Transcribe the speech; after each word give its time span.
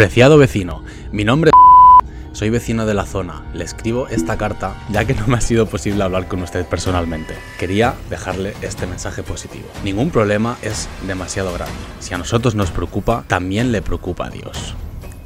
Apreciado 0.00 0.38
vecino, 0.38 0.82
mi 1.12 1.24
nombre 1.26 1.50
es... 1.50 2.08
Soy 2.38 2.48
vecino 2.48 2.86
de 2.86 2.94
la 2.94 3.04
zona. 3.04 3.44
Le 3.52 3.64
escribo 3.64 4.08
esta 4.08 4.38
carta 4.38 4.74
ya 4.88 5.04
que 5.04 5.12
no 5.12 5.26
me 5.26 5.36
ha 5.36 5.42
sido 5.42 5.66
posible 5.66 6.02
hablar 6.02 6.26
con 6.26 6.40
usted 6.42 6.64
personalmente. 6.64 7.34
Quería 7.58 7.96
dejarle 8.08 8.54
este 8.62 8.86
mensaje 8.86 9.22
positivo. 9.22 9.66
Ningún 9.84 10.08
problema 10.08 10.56
es 10.62 10.88
demasiado 11.06 11.52
grande. 11.52 11.74
Si 11.98 12.14
a 12.14 12.18
nosotros 12.18 12.54
nos 12.54 12.70
preocupa, 12.70 13.24
también 13.28 13.72
le 13.72 13.82
preocupa 13.82 14.28
a 14.28 14.30
Dios. 14.30 14.74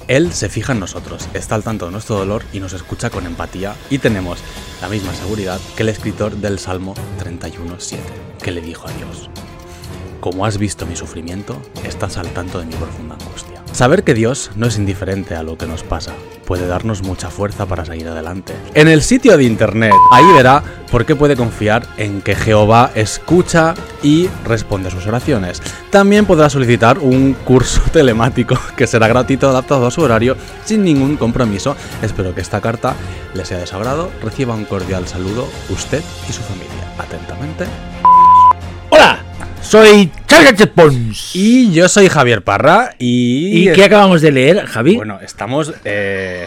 Él 0.08 0.33
se 0.33 0.48
fija 0.48 0.72
en 0.72 0.81
nosotros, 0.81 1.28
está 1.34 1.55
al 1.55 1.62
tanto 1.62 1.86
de 1.86 1.92
nuestro 1.92 2.16
dolor 2.16 2.42
y 2.53 2.59
nos 2.59 2.72
escucha 2.72 3.11
con 3.11 3.27
empatía 3.27 3.77
y 3.91 3.98
tenemos 3.98 4.41
la 4.83 4.88
misma 4.88 5.14
seguridad 5.14 5.61
que 5.77 5.84
el 5.84 5.91
escritor 5.91 6.34
del 6.38 6.59
Salmo 6.59 6.94
31.7, 7.22 7.98
que 8.42 8.50
le 8.50 8.61
dijo 8.61 8.88
a 8.88 8.92
Dios. 8.92 9.31
Como 10.19 10.44
has 10.44 10.59
visto 10.59 10.84
mi 10.84 10.97
sufrimiento, 10.97 11.62
estás 11.84 12.16
al 12.16 12.31
tanto 12.31 12.59
de 12.59 12.66
mi 12.66 12.75
profunda 12.75 13.14
angustia. 13.14 13.53
Saber 13.75 14.05
que 14.05 14.14
Dios 14.14 14.53
no 14.55 14.69
es 14.69 14.78
indiferente 14.78 15.34
a 15.34 15.42
lo 15.42 15.58
que 15.58 15.67
nos 15.67 15.83
pasa 15.83 16.14
puede 16.44 16.67
darnos 16.67 17.03
mucha 17.03 17.30
fuerza 17.30 17.67
para 17.67 17.84
seguir 17.84 18.06
adelante. 18.06 18.55
En 18.75 18.86
el 18.86 19.03
sitio 19.03 19.36
de 19.36 19.44
internet, 19.44 19.92
ahí 20.12 20.25
verá 20.33 20.62
por 20.91 21.05
qué 21.05 21.16
puede 21.16 21.36
confiar 21.36 21.86
en 21.97 22.22
que 22.22 22.36
Jehová 22.36 22.92
escucha 22.94 23.75
y 24.03 24.28
responde 24.44 24.89
a 24.89 24.91
sus 24.92 25.06
oraciones. 25.06 25.61
También 25.91 26.27
podrá 26.27 26.48
solicitar 26.50 26.98
un 26.98 27.34
curso 27.44 27.81
telemático 27.92 28.56
que 28.77 28.86
será 28.86 29.08
gratuito 29.08 29.48
adaptado 29.48 29.86
a 29.86 29.91
su 29.91 30.03
horario 30.03 30.36
sin 30.64 30.84
ningún 30.84 31.16
compromiso. 31.16 31.77
Espero 32.03 32.34
que 32.34 32.42
esta 32.42 32.61
carta 32.61 32.94
le 33.34 33.44
sea 33.44 33.59
de 33.59 33.66
su 33.66 33.75
agrado. 33.75 34.11
Reciba 34.22 34.55
un 34.55 34.66
cordial 34.66 35.09
saludo 35.09 35.48
usted 35.70 36.03
y 36.28 36.33
su 36.33 36.42
familia. 36.42 36.92
Atentamente. 36.98 37.64
Soy 39.65 40.11
Charles 40.27 40.67
Pons. 40.69 41.31
Y 41.34 41.73
yo 41.73 41.89
soy 41.89 42.09
Javier 42.09 42.45
Parra 42.45 42.95
y... 42.98 43.69
¿Y 43.69 43.73
qué 43.73 43.84
acabamos 43.84 44.21
de 44.23 44.31
leer, 44.31 44.67
Javi? 44.67 44.97
Bueno, 44.97 45.19
estamos... 45.21 45.73
eh, 45.84 46.47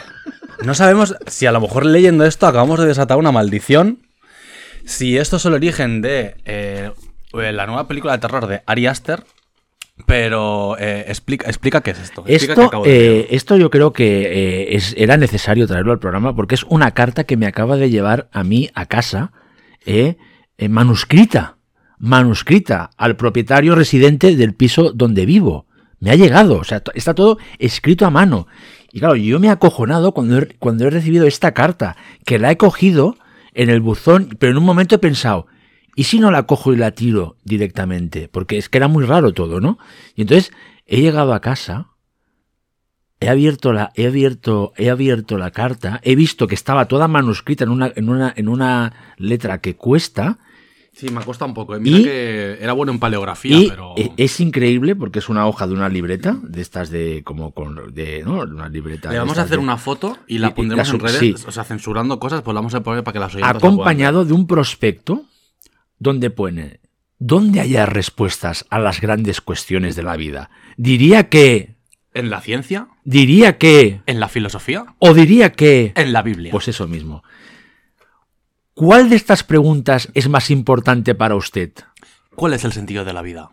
No 0.63 0.73
sabemos 0.73 1.15
si 1.25 1.45
a 1.45 1.51
lo 1.51 1.59
mejor 1.59 1.85
leyendo 1.85 2.25
esto 2.25 2.47
acabamos 2.47 2.79
de 2.79 2.85
desatar 2.87 3.17
una 3.17 3.31
maldición. 3.31 3.99
Si 4.85 5.17
esto 5.17 5.37
es 5.37 5.45
el 5.45 5.53
origen 5.53 6.01
de 6.01 6.35
eh, 6.45 6.91
la 7.33 7.65
nueva 7.65 7.87
película 7.87 8.13
de 8.13 8.19
terror 8.19 8.47
de 8.47 8.61
Ari 8.65 8.87
Aster. 8.87 9.23
Pero 10.05 10.77
eh, 10.79 11.05
explica, 11.07 11.47
explica 11.47 11.81
qué 11.81 11.91
es 11.91 11.99
esto. 11.99 12.23
Esto, 12.27 12.83
eh, 12.85 13.27
esto 13.31 13.57
yo 13.57 13.71
creo 13.71 13.93
que 13.93 14.67
es- 14.75 14.93
era 14.95 15.17
necesario 15.17 15.65
traerlo 15.67 15.91
al 15.91 15.99
programa 15.99 16.35
porque 16.35 16.53
es 16.55 16.63
una 16.63 16.91
carta 16.91 17.23
que 17.23 17.35
me 17.35 17.47
acaba 17.47 17.77
de 17.77 17.89
llevar 17.89 18.29
a 18.31 18.43
mí 18.43 18.69
a 18.75 18.85
casa, 18.85 19.31
manuscrita, 20.69 21.56
manuscrita 21.97 22.91
al 22.97 23.15
propietario 23.15 23.75
residente 23.75 24.35
del 24.35 24.53
piso 24.53 24.91
donde 24.93 25.25
vivo. 25.25 25.65
Me 25.99 26.11
ha 26.11 26.15
llegado, 26.15 26.57
o 26.57 26.63
sea, 26.63 26.83
está 26.93 27.15
todo 27.15 27.37
escrito 27.57 28.05
a 28.05 28.11
mano. 28.11 28.47
Y 28.91 28.99
claro, 28.99 29.15
yo 29.15 29.39
me 29.39 29.47
he 29.47 29.51
acojonado 29.51 30.13
cuando 30.13 30.39
he, 30.39 30.47
cuando 30.59 30.85
he 30.85 30.89
recibido 30.89 31.25
esta 31.25 31.53
carta, 31.53 31.97
que 32.25 32.39
la 32.39 32.51
he 32.51 32.57
cogido 32.57 33.17
en 33.53 33.69
el 33.69 33.81
buzón, 33.81 34.35
pero 34.39 34.51
en 34.51 34.57
un 34.57 34.63
momento 34.63 34.95
he 34.95 34.99
pensado, 34.99 35.47
¿y 35.95 36.03
si 36.03 36.19
no 36.19 36.29
la 36.29 36.43
cojo 36.43 36.73
y 36.73 36.77
la 36.77 36.91
tiro 36.91 37.37
directamente? 37.43 38.29
Porque 38.29 38.57
es 38.57 38.69
que 38.69 38.77
era 38.77 38.87
muy 38.87 39.05
raro 39.05 39.33
todo, 39.33 39.59
¿no? 39.59 39.79
Y 40.15 40.21
entonces 40.21 40.51
he 40.85 41.01
llegado 41.01 41.33
a 41.33 41.41
casa, 41.41 41.89
he 43.19 43.29
abierto 43.29 43.73
la, 43.73 43.91
he 43.95 44.05
abierto, 44.05 44.73
he 44.77 44.91
abierto 44.91 45.39
la 45.39 45.49
carta, 45.51 45.99
he 46.03 46.15
visto 46.15 46.47
que 46.47 46.55
estaba 46.55 46.87
toda 46.87 47.07
manuscrita 47.07 47.63
en 47.63 47.71
una, 47.71 47.91
en 47.95 48.09
una, 48.09 48.31
en 48.35 48.47
una 48.47 48.93
letra 49.17 49.59
que 49.59 49.75
cuesta, 49.75 50.37
Sí, 50.97 51.09
me 51.09 51.19
ha 51.19 51.23
costado 51.23 51.47
un 51.49 51.53
poco. 51.53 51.75
eh. 51.75 51.79
Mira 51.79 51.99
y- 51.99 52.03
que 52.03 52.57
era 52.59 52.73
bueno 52.73 52.91
en 52.91 52.97
paleografía, 52.99 53.55
y 53.57 53.69
pero... 53.69 53.93
e- 53.97 54.11
es 54.17 54.39
increíble 54.39 54.95
porque 54.95 55.19
es 55.19 55.29
una 55.29 55.45
hoja 55.45 55.67
de 55.67 55.73
una 55.73 55.89
libreta, 55.89 56.37
de 56.41 56.61
estas 56.61 56.89
de, 56.89 57.21
como 57.23 57.51
con, 57.51 57.93
de, 57.93 58.23
¿no? 58.25 58.39
Una 58.41 58.67
libreta. 58.67 59.11
Le 59.11 59.19
vamos 59.19 59.37
a 59.37 59.43
hacer 59.43 59.57
de- 59.57 59.63
una 59.63 59.77
foto 59.77 60.17
y 60.27 60.39
la 60.39 60.47
y 60.47 60.51
pondremos 60.51 60.87
la 60.89 60.93
en 60.95 60.99
redes. 60.99 61.19
sí. 61.19 61.35
O 61.47 61.51
sea, 61.51 61.63
censurando 61.63 62.19
cosas, 62.19 62.41
pues 62.41 62.53
la 62.55 62.61
vamos 62.61 62.73
a 62.73 62.81
poner 62.81 63.03
para 63.03 63.13
que 63.13 63.19
las 63.19 63.35
oyentes 63.35 63.55
acompañado 63.57 64.25
de 64.25 64.33
un 64.33 64.47
prospecto 64.47 65.23
donde 65.99 66.29
pone 66.29 66.79
¿Dónde 67.19 67.59
hallar 67.61 67.93
respuestas 67.95 68.65
a 68.69 68.77
las 68.77 69.01
grandes 69.01 69.41
cuestiones 69.41 69.95
de 69.95 70.03
la 70.03 70.17
vida? 70.17 70.51
Diría 70.77 71.29
que. 71.29 71.75
En 72.13 72.29
la 72.29 72.41
ciencia, 72.41 72.89
diría 73.05 73.57
que, 73.57 74.01
en 74.05 74.19
la 74.19 74.27
filosofía, 74.29 74.85
o 74.99 75.13
diría 75.15 75.51
que... 75.51 75.93
en 75.95 76.13
la 76.13 76.21
Biblia. 76.21 76.51
Pues 76.51 76.67
eso 76.67 76.87
mismo. 76.87 77.23
¿Cuál 78.77 79.09
de 79.09 79.15
estas 79.15 79.43
preguntas 79.43 80.07
es 80.13 80.29
más 80.29 80.51
importante 80.51 81.15
para 81.15 81.33
usted? 81.33 81.71
¿Cuál 82.35 82.53
es 82.53 82.63
el 82.63 82.73
sentido 82.73 83.05
de 83.05 83.11
la 83.13 83.23
vida? 83.23 83.49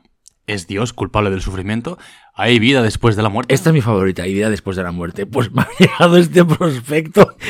¿Es 0.47 0.67
Dios 0.67 0.93
culpable 0.93 1.31
del 1.31 1.41
sufrimiento? 1.41 1.97
¿Hay 2.35 2.59
vida 2.59 2.83
después 2.83 3.17
de 3.17 3.23
la 3.23 3.31
muerte? 3.31 3.55
Esta 3.55 3.71
es 3.71 3.75
mi 3.75 3.81
favorita, 3.81 4.27
y 4.27 4.35
vida 4.35 4.51
después 4.51 4.77
de 4.77 4.83
la 4.83 4.93
muerte. 4.93 5.25
Pues 5.25 5.51
me 5.51 5.63
ha 5.63 5.69
llegado 5.79 6.19
este 6.19 6.45
prospecto. 6.45 7.35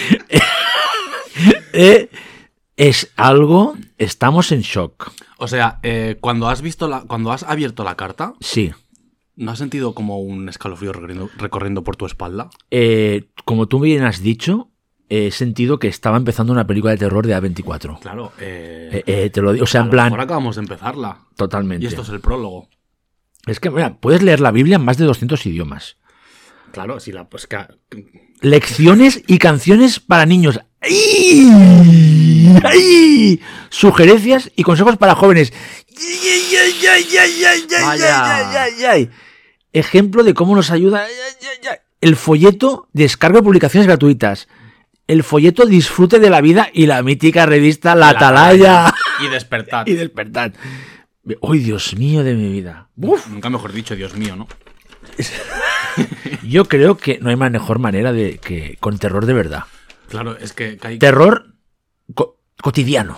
Eh, 1.72 2.08
es 2.76 3.10
algo, 3.16 3.76
estamos 3.98 4.52
en 4.52 4.60
shock. 4.60 5.10
O 5.38 5.48
sea, 5.48 5.80
eh, 5.82 6.16
cuando 6.20 6.48
has 6.48 6.62
visto 6.62 6.86
la, 6.86 7.00
cuando 7.00 7.32
has 7.32 7.42
abierto 7.42 7.82
la 7.82 7.96
carta, 7.96 8.34
Sí. 8.38 8.70
¿no 9.34 9.50
has 9.50 9.58
sentido 9.58 9.92
como 9.92 10.20
un 10.20 10.48
escalofrío 10.48 10.92
recorriendo, 10.92 11.28
recorriendo 11.36 11.82
por 11.82 11.96
tu 11.96 12.06
espalda? 12.06 12.50
Eh, 12.70 13.24
como 13.44 13.66
tú 13.66 13.80
bien 13.80 14.04
has 14.04 14.20
dicho, 14.22 14.70
he 15.16 15.30
sentido 15.30 15.78
que 15.78 15.88
estaba 15.88 16.16
empezando 16.16 16.52
una 16.52 16.66
película 16.66 16.92
de 16.92 16.98
terror 16.98 17.26
de 17.26 17.36
A24. 17.36 18.00
Claro, 18.00 18.32
eh, 18.40 18.90
Eh, 18.92 19.02
eh, 19.06 19.30
te 19.30 19.40
lo 19.42 19.52
digo, 19.52 19.64
o 19.64 19.66
sea, 19.66 19.82
a 19.82 19.84
en 19.84 19.90
plan, 19.90 20.04
mejor 20.06 20.20
acabamos 20.20 20.56
de 20.56 20.62
empezarla. 20.62 21.18
totalmente. 21.36 21.84
Y 21.84 21.88
esto 21.88 22.02
es 22.02 22.08
el 22.10 22.20
prólogo. 22.20 22.68
Es 23.46 23.60
que, 23.60 23.70
mira, 23.70 23.96
puedes 23.98 24.22
leer 24.22 24.40
la 24.40 24.50
Biblia 24.50 24.76
en 24.76 24.84
más 24.84 24.96
de 24.96 25.04
200 25.04 25.44
idiomas. 25.46 25.96
Claro, 26.72 26.98
si 27.00 27.12
la 27.12 27.28
pues 27.28 27.46
que- 27.46 27.66
Lecciones 28.40 29.22
y 29.26 29.38
canciones 29.38 30.00
para 30.00 30.26
niños. 30.26 30.60
¡Ay! 30.80 31.48
¡Ay! 32.62 33.40
Sugerencias 33.70 34.50
y 34.56 34.62
consejos 34.62 34.96
para 34.96 35.14
jóvenes. 35.14 35.52
¡Ay, 35.96 36.56
ay, 36.56 36.86
ay, 36.86 37.16
ay, 37.18 37.44
ay, 37.44 37.66
ay, 37.76 37.84
Vaya. 37.84 38.36
ay, 38.36 38.56
ay, 38.56 38.84
ay! 38.84 39.10
Ejemplo 39.72 40.22
de 40.24 40.34
cómo 40.34 40.54
nos 40.54 40.70
ayuda. 40.70 41.04
¡Ay, 41.04 41.12
ay, 41.26 41.48
ay, 41.62 41.68
ay! 41.70 41.76
El 42.00 42.16
folleto 42.16 42.88
descarga 42.92 43.38
de 43.38 43.44
publicaciones 43.44 43.86
gratuitas. 43.86 44.48
El 45.06 45.22
folleto 45.22 45.66
disfrute 45.66 46.18
de 46.18 46.30
la 46.30 46.40
vida 46.40 46.68
y 46.72 46.86
la 46.86 47.02
mítica 47.02 47.44
revista 47.46 47.94
La 47.94 48.10
Atalaya. 48.10 48.94
Y 49.24 49.28
despertar. 49.28 49.88
Y 49.88 49.94
despertar. 49.94 50.52
¡Ay, 51.42 51.58
Dios 51.60 51.96
mío 51.96 52.22
de 52.24 52.34
mi 52.34 52.50
vida! 52.52 52.88
Uf. 52.96 53.28
Nunca 53.28 53.48
mejor 53.50 53.72
dicho, 53.72 53.94
Dios 53.96 54.14
mío, 54.16 54.36
¿no? 54.36 54.46
Yo 56.42 56.64
creo 56.66 56.96
que 56.96 57.18
no 57.20 57.30
hay 57.30 57.36
mejor 57.36 57.78
manera 57.78 58.12
de 58.12 58.38
que 58.38 58.76
con 58.80 58.98
terror 58.98 59.26
de 59.26 59.32
verdad. 59.32 59.64
Claro, 60.08 60.36
es 60.36 60.52
que, 60.52 60.76
que 60.76 60.88
hay 60.88 60.98
Terror 60.98 61.54
co- 62.14 62.40
cotidiano. 62.60 63.16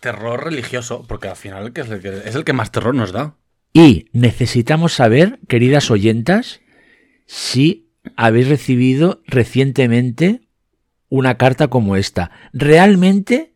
terror 0.00 0.44
religioso, 0.44 1.04
porque 1.08 1.28
al 1.28 1.36
final 1.36 1.72
que 1.72 1.82
es, 1.82 1.90
el 1.90 2.00
que, 2.00 2.08
es 2.24 2.34
el 2.34 2.44
que 2.44 2.52
más 2.52 2.72
terror 2.72 2.94
nos 2.94 3.12
da. 3.12 3.36
Y 3.72 4.06
necesitamos 4.12 4.92
saber, 4.92 5.38
queridas 5.48 5.90
oyentas, 5.90 6.60
si 7.26 7.92
habéis 8.16 8.48
recibido 8.48 9.22
recientemente 9.26 10.43
una 11.14 11.36
carta 11.36 11.68
como 11.68 11.94
esta. 11.96 12.30
¿Realmente 12.52 13.52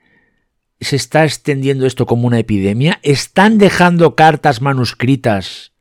se 0.81 0.94
está 0.94 1.25
extendiendo 1.25 1.87
esto 1.87 2.06
como 2.06 2.26
una 2.26 2.38
epidemia? 2.38 3.00
¿Están 3.02 3.58
dejando 3.58 4.14
cartas 4.14 4.62
manuscritas 4.62 5.72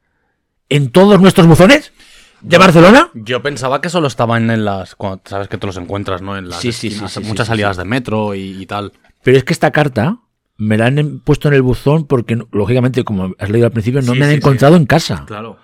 en 0.70 0.92
todos 0.92 1.22
nuestros 1.22 1.46
buzones 1.46 1.94
de 2.42 2.58
Barcelona? 2.58 3.12
Yo 3.14 3.44
pensaba 3.44 3.80
que 3.80 3.90
solo 3.90 4.08
estaban 4.08 4.50
en 4.50 4.66
las. 4.66 4.96
Sabes 5.26 5.48
que 5.48 5.58
te 5.60 5.68
los 5.68 5.78
encuentras, 5.78 6.24
¿no? 6.24 6.36
En 6.36 6.50
las 6.50 6.60
Sí, 6.62 6.72
sí, 6.72 6.88
esquinas, 6.88 7.12
sí, 7.12 7.22
sí, 7.22 7.28
muchas 7.28 7.46
sí, 7.46 7.52
salidas 7.52 7.78
de 7.78 7.86
metro 7.86 8.34
y, 8.34 8.60
y 8.62 8.66
tal. 8.66 8.94
Pero 9.24 9.38
es 9.38 9.44
que 9.44 9.54
esta 9.54 9.72
carta 9.72 10.18
me 10.58 10.78
la 10.78 10.88
han 10.88 11.20
puesto 11.20 11.48
en 11.48 11.54
el 11.54 11.62
buzón 11.62 12.08
porque, 12.08 12.40
lógicamente, 12.52 13.04
como 13.04 13.36
has 13.38 13.50
leído 13.52 13.68
al 13.68 13.72
principio, 13.72 14.02
no 14.02 14.16
me 14.16 14.26
han 14.26 14.32
encontrado 14.32 14.76
en 14.78 14.88
casa. 14.88 15.26
Claro. 15.28 15.60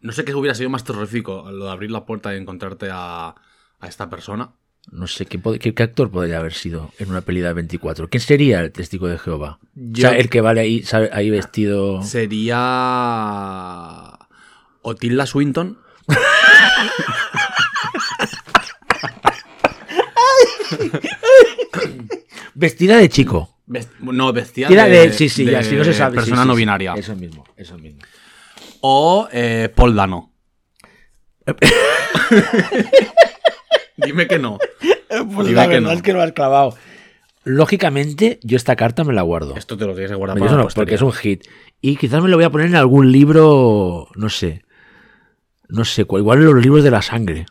No 0.00 0.12
sé 0.12 0.24
qué 0.24 0.34
hubiera 0.34 0.54
sido 0.54 0.70
más 0.70 0.84
terrorífico, 0.84 1.50
lo 1.50 1.64
de 1.64 1.70
abrir 1.72 1.90
la 1.90 2.04
puerta 2.04 2.32
y 2.34 2.38
encontrarte 2.38 2.88
a, 2.92 3.34
a 3.82 3.88
esta 3.88 4.08
persona. 4.08 4.52
No 4.90 5.06
sé 5.06 5.26
¿qué, 5.26 5.38
pod- 5.40 5.58
qué, 5.60 5.74
qué 5.74 5.82
actor 5.84 6.10
podría 6.10 6.38
haber 6.38 6.54
sido 6.54 6.90
en 6.98 7.10
una 7.10 7.20
peli 7.20 7.40
de 7.40 7.52
24. 7.52 8.08
¿Quién 8.08 8.20
sería 8.20 8.60
el 8.60 8.72
testigo 8.72 9.06
de 9.06 9.18
Jehová? 9.18 9.58
Yo- 9.74 10.08
O 10.08 10.10
sea, 10.10 10.18
el 10.18 10.28
que 10.30 10.40
vale 10.40 10.60
ahí, 10.62 10.82
sabe- 10.82 11.10
ahí 11.12 11.30
vestido. 11.30 12.02
Sería. 12.02 12.58
Otilda 14.82 15.26
Swinton. 15.26 15.78
Vestida 22.54 22.96
de 22.98 23.08
chico. 23.08 23.58
Vest- 23.66 23.90
no, 24.00 24.32
vestida 24.32 24.68
Tira 24.68 24.84
de, 24.84 25.08
de, 25.08 25.12
sí, 25.12 25.28
sí, 25.28 25.44
de 25.44 25.52
ya, 25.52 25.62
si 25.62 25.74
no 25.76 25.84
se 25.84 25.94
sabe. 25.94 26.16
Persona 26.16 26.42
sí, 26.42 26.48
no 26.48 26.54
binaria. 26.54 26.94
Eso 26.94 27.14
mismo, 27.16 27.44
eso 27.56 27.78
mismo. 27.78 28.02
O 28.80 29.28
eh, 29.32 29.70
Paul 29.74 29.94
Dano. 29.94 30.32
Dime 34.04 34.26
que 34.26 34.38
no. 34.38 34.58
Pues 35.34 35.46
Dime 35.48 35.52
la 35.60 35.62
que 35.64 35.74
verdad 35.74 35.88
no. 35.90 35.92
es 35.92 36.02
que 36.02 36.12
lo 36.14 36.22
has 36.22 36.32
clavado. 36.32 36.74
Lógicamente, 37.44 38.38
yo 38.42 38.56
esta 38.56 38.76
carta 38.76 39.04
me 39.04 39.12
la 39.12 39.22
guardo. 39.22 39.56
Esto 39.56 39.76
te 39.76 39.84
lo 39.84 39.92
tienes 39.92 40.10
que 40.10 40.16
guardar 40.16 40.38
para 40.38 40.52
no, 40.52 40.68
porque 40.74 40.94
es 40.94 41.02
un 41.02 41.12
hit. 41.12 41.44
Y 41.80 41.96
quizás 41.96 42.22
me 42.22 42.28
lo 42.28 42.36
voy 42.36 42.44
a 42.44 42.50
poner 42.50 42.68
en 42.68 42.76
algún 42.76 43.10
libro, 43.12 44.08
no 44.14 44.28
sé. 44.28 44.64
No 45.68 45.84
sé, 45.84 46.02
igual 46.02 46.38
en 46.38 46.44
los 46.46 46.62
libros 46.62 46.84
de 46.84 46.90
la 46.90 47.02
sangre. 47.02 47.46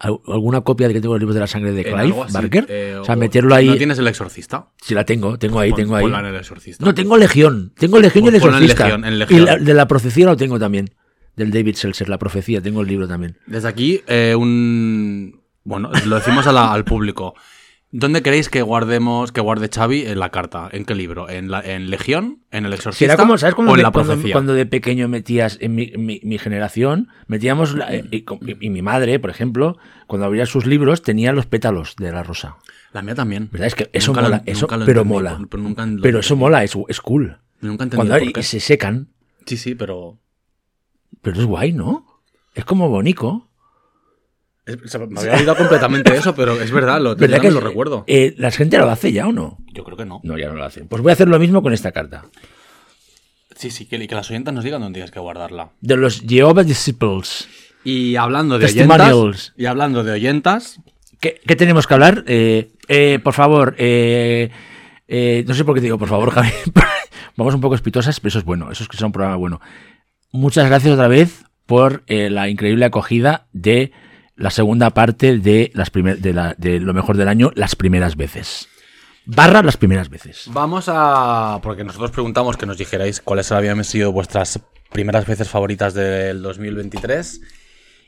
Al- 0.00 0.18
¿Alguna 0.26 0.60
copia 0.62 0.88
de 0.88 0.94
que 0.94 1.00
tengo 1.00 1.14
los 1.14 1.20
libros 1.20 1.34
de 1.34 1.40
la 1.40 1.46
sangre 1.46 1.72
de 1.72 1.82
Clive 1.84 2.20
así, 2.24 2.32
Barker? 2.32 2.66
eh, 2.68 2.96
o 3.00 3.04
sea, 3.04 3.16
meterlo 3.16 3.54
ahí. 3.54 3.66
¿No 3.68 3.76
tienes 3.76 3.98
el 3.98 4.06
exorcista? 4.08 4.68
Si 4.82 4.94
la 4.94 5.04
tengo, 5.04 5.38
tengo 5.38 5.58
ahí, 5.60 5.72
tengo 5.72 5.96
ahí. 5.96 6.04
en 6.04 6.14
el 6.26 6.36
exorcista. 6.36 6.84
No, 6.84 6.94
tengo 6.94 7.16
Legión. 7.16 7.72
Tengo 7.76 7.98
Legión 8.00 8.24
y 8.24 8.28
el 8.28 8.32
Pues 8.40 8.44
en 8.44 8.48
exorcista. 8.62 8.84
Legión, 8.84 9.04
en 9.04 9.14
Y 9.14 9.40
la- 9.40 9.56
de 9.56 9.74
la 9.74 9.86
profecía 9.88 10.26
lo 10.26 10.36
tengo 10.36 10.58
también. 10.58 10.90
Del 11.36 11.50
David 11.52 11.76
Seltzer, 11.76 12.08
la 12.08 12.18
profecía, 12.18 12.60
tengo 12.60 12.80
el 12.82 12.88
libro 12.88 13.06
también. 13.08 13.38
Desde 13.46 13.68
aquí, 13.68 14.02
eh, 14.08 14.34
un. 14.36 15.40
Bueno, 15.64 15.90
lo 16.06 16.16
decimos 16.16 16.46
a 16.46 16.52
la- 16.52 16.72
al 16.72 16.84
público. 16.84 17.34
¿Dónde 17.90 18.22
queréis 18.22 18.50
que 18.50 18.60
guardemos, 18.60 19.32
que 19.32 19.40
guarde 19.40 19.70
Xavi 19.74 20.02
en 20.04 20.18
la 20.18 20.28
carta? 20.28 20.68
¿En 20.72 20.84
qué 20.84 20.94
libro? 20.94 21.30
¿En, 21.30 21.50
la, 21.50 21.60
en 21.62 21.88
Legión? 21.88 22.42
¿En 22.50 22.66
el 22.66 22.74
exorcista? 22.74 23.14
era 23.14 23.16
como, 23.16 23.38
¿sabes? 23.38 23.54
Como 23.54 23.70
¿O 23.70 23.74
en 23.74 23.78
de- 23.78 23.82
la 23.84 23.90
cuando, 23.90 24.14
cuando 24.30 24.52
de 24.52 24.66
pequeño 24.66 25.08
metías, 25.08 25.56
en 25.62 25.74
mi, 25.74 25.92
mi- 25.96 26.20
mi 26.22 26.36
generación, 26.38 27.08
metíamos, 27.28 27.74
la- 27.74 27.94
eh, 27.94 28.04
y, 28.10 28.24
y 28.60 28.68
mi 28.68 28.82
madre, 28.82 29.18
por 29.18 29.30
ejemplo, 29.30 29.78
cuando 30.06 30.26
abría 30.26 30.44
sus 30.44 30.66
libros, 30.66 31.00
tenía 31.00 31.32
los 31.32 31.46
pétalos 31.46 31.96
de 31.96 32.12
la 32.12 32.22
rosa. 32.22 32.56
La 32.92 33.00
mía 33.00 33.14
también. 33.14 33.48
¿Verdad? 33.50 33.68
Es 33.68 33.74
que 33.74 33.88
eso 33.94 34.08
Nunca 34.12 34.20
lo- 34.20 34.28
mola, 34.28 34.42
eso, 34.44 34.66
lo 34.66 34.68
pero 34.68 34.80
entendí, 35.00 35.04
mola. 35.08 35.38
Pero, 35.50 35.62
nunca 35.62 35.88
Pero 36.02 36.18
eso 36.20 36.36
mola, 36.36 36.64
es, 36.64 36.76
es 36.88 37.00
cool. 37.00 37.38
Nunca 37.62 37.84
entendí 37.84 37.96
Cuando 37.96 38.14
por 38.18 38.22
y 38.28 38.32
qué. 38.34 38.42
se 38.42 38.60
secan, 38.60 39.08
Sí, 39.46 39.56
sí, 39.56 39.74
pero. 39.74 40.18
pero 41.22 41.38
es 41.40 41.46
guay, 41.46 41.72
¿no? 41.72 42.04
Es 42.54 42.66
como 42.66 42.90
bonito. 42.90 43.48
Es- 44.68 44.90
se 44.90 44.98
me 44.98 45.18
había 45.20 45.34
olvidado 45.34 45.56
completamente 45.56 46.14
eso, 46.16 46.34
pero 46.34 46.60
es 46.60 46.70
verdad, 46.70 47.00
lo, 47.00 47.16
¿Verdad 47.16 47.40
que 47.40 47.50
lo 47.50 47.60
recuerdo. 47.60 48.04
eh, 48.06 48.34
la 48.38 48.50
gente 48.50 48.78
lo 48.78 48.90
hace 48.90 49.12
ya 49.12 49.26
o 49.26 49.32
no? 49.32 49.58
Yo 49.72 49.82
creo 49.84 49.96
que 49.96 50.04
no. 50.04 50.20
No, 50.22 50.38
ya 50.38 50.48
no 50.48 50.54
lo 50.54 50.64
hacen. 50.64 50.88
Pues 50.88 51.02
voy 51.02 51.10
a 51.10 51.14
hacer 51.14 51.28
lo 51.28 51.38
mismo 51.38 51.62
con 51.62 51.72
esta 51.72 51.92
carta. 51.92 52.24
Sí, 53.56 53.70
sí, 53.70 53.86
que, 53.86 54.06
que 54.06 54.14
las 54.14 54.30
oyentas 54.30 54.54
nos 54.54 54.62
digan 54.64 54.80
dónde 54.80 54.98
tienes 54.98 55.10
que 55.10 55.18
guardarla. 55.18 55.70
De 55.80 55.96
los 55.96 56.20
Jehovah 56.20 56.62
Disciples. 56.62 57.48
Y 57.84 58.16
hablando 58.16 58.58
de 58.58 58.66
oyentas. 58.66 59.52
Y 59.56 59.66
hablando 59.66 60.04
de 60.04 60.12
oyentas. 60.12 60.80
¿Qué, 61.20 61.40
qué 61.44 61.56
tenemos 61.56 61.86
que 61.88 61.94
hablar? 61.94 62.22
Eh, 62.28 62.70
eh, 62.86 63.18
por 63.24 63.34
favor, 63.34 63.74
eh, 63.78 64.50
eh, 65.08 65.44
no 65.48 65.54
sé 65.54 65.64
por 65.64 65.74
qué 65.74 65.80
te 65.80 65.86
digo, 65.86 65.98
por 65.98 66.08
favor, 66.08 66.30
Javi. 66.34 66.50
Vamos 67.36 67.54
un 67.54 67.60
poco 67.60 67.74
espitosas, 67.74 68.20
pero 68.20 68.28
eso 68.28 68.38
es 68.38 68.44
bueno. 68.44 68.70
Eso 68.70 68.84
es 68.84 68.88
que 68.88 68.96
es 68.96 69.02
un 69.02 69.10
programa 69.12 69.36
bueno. 69.36 69.60
Muchas 70.30 70.66
gracias 70.68 70.92
otra 70.94 71.08
vez 71.08 71.42
por 71.66 72.02
eh, 72.06 72.30
la 72.30 72.48
increíble 72.48 72.84
acogida 72.84 73.46
de 73.52 73.90
la 74.38 74.50
segunda 74.50 74.90
parte 74.90 75.38
de, 75.38 75.70
las 75.74 75.90
primer- 75.90 76.18
de, 76.20 76.32
la- 76.32 76.54
de 76.56 76.80
lo 76.80 76.94
mejor 76.94 77.16
del 77.16 77.28
año, 77.28 77.50
las 77.54 77.76
primeras 77.76 78.16
veces. 78.16 78.68
Barra 79.26 79.62
las 79.62 79.76
primeras 79.76 80.08
veces. 80.08 80.44
Vamos 80.52 80.86
a. 80.88 81.60
Porque 81.62 81.84
nosotros 81.84 82.10
preguntamos 82.10 82.56
que 82.56 82.64
nos 82.64 82.78
dijerais 82.78 83.20
cuáles 83.20 83.52
habían 83.52 83.84
sido 83.84 84.10
vuestras 84.10 84.58
primeras 84.90 85.26
veces 85.26 85.50
favoritas 85.50 85.92
del 85.92 86.40
2023. 86.40 87.42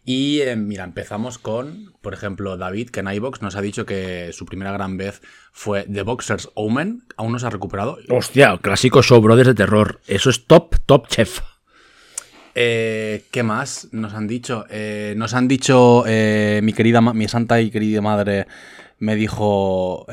Y 0.02 0.40
eh, 0.40 0.56
mira, 0.56 0.84
empezamos 0.84 1.36
con, 1.38 1.92
por 2.00 2.14
ejemplo, 2.14 2.56
David, 2.56 2.88
que 2.88 3.00
en 3.00 3.08
iVox 3.12 3.42
nos 3.42 3.54
ha 3.54 3.60
dicho 3.60 3.84
que 3.84 4.30
su 4.32 4.46
primera 4.46 4.72
gran 4.72 4.96
vez 4.96 5.20
fue 5.52 5.82
The 5.92 6.00
Boxer's 6.02 6.48
Omen. 6.54 7.02
Aún 7.18 7.32
no 7.32 7.38
se 7.38 7.46
ha 7.46 7.50
recuperado. 7.50 7.98
Hostia, 8.08 8.56
clásico 8.62 9.02
Show 9.02 9.20
Brothers 9.20 9.48
de 9.48 9.54
terror. 9.54 10.00
Eso 10.06 10.30
es 10.30 10.46
top, 10.46 10.76
top 10.86 11.06
chef. 11.08 11.40
Eh, 12.54 13.24
¿Qué 13.30 13.42
más 13.42 13.88
nos 13.92 14.14
han 14.14 14.26
dicho? 14.26 14.64
Eh, 14.70 15.14
nos 15.16 15.34
han 15.34 15.46
dicho, 15.48 16.04
eh, 16.06 16.60
mi 16.62 16.72
querida, 16.72 17.00
mi 17.00 17.28
santa 17.28 17.60
y 17.60 17.70
querida 17.70 18.00
madre 18.00 18.46
me 18.98 19.14
dijo, 19.16 20.06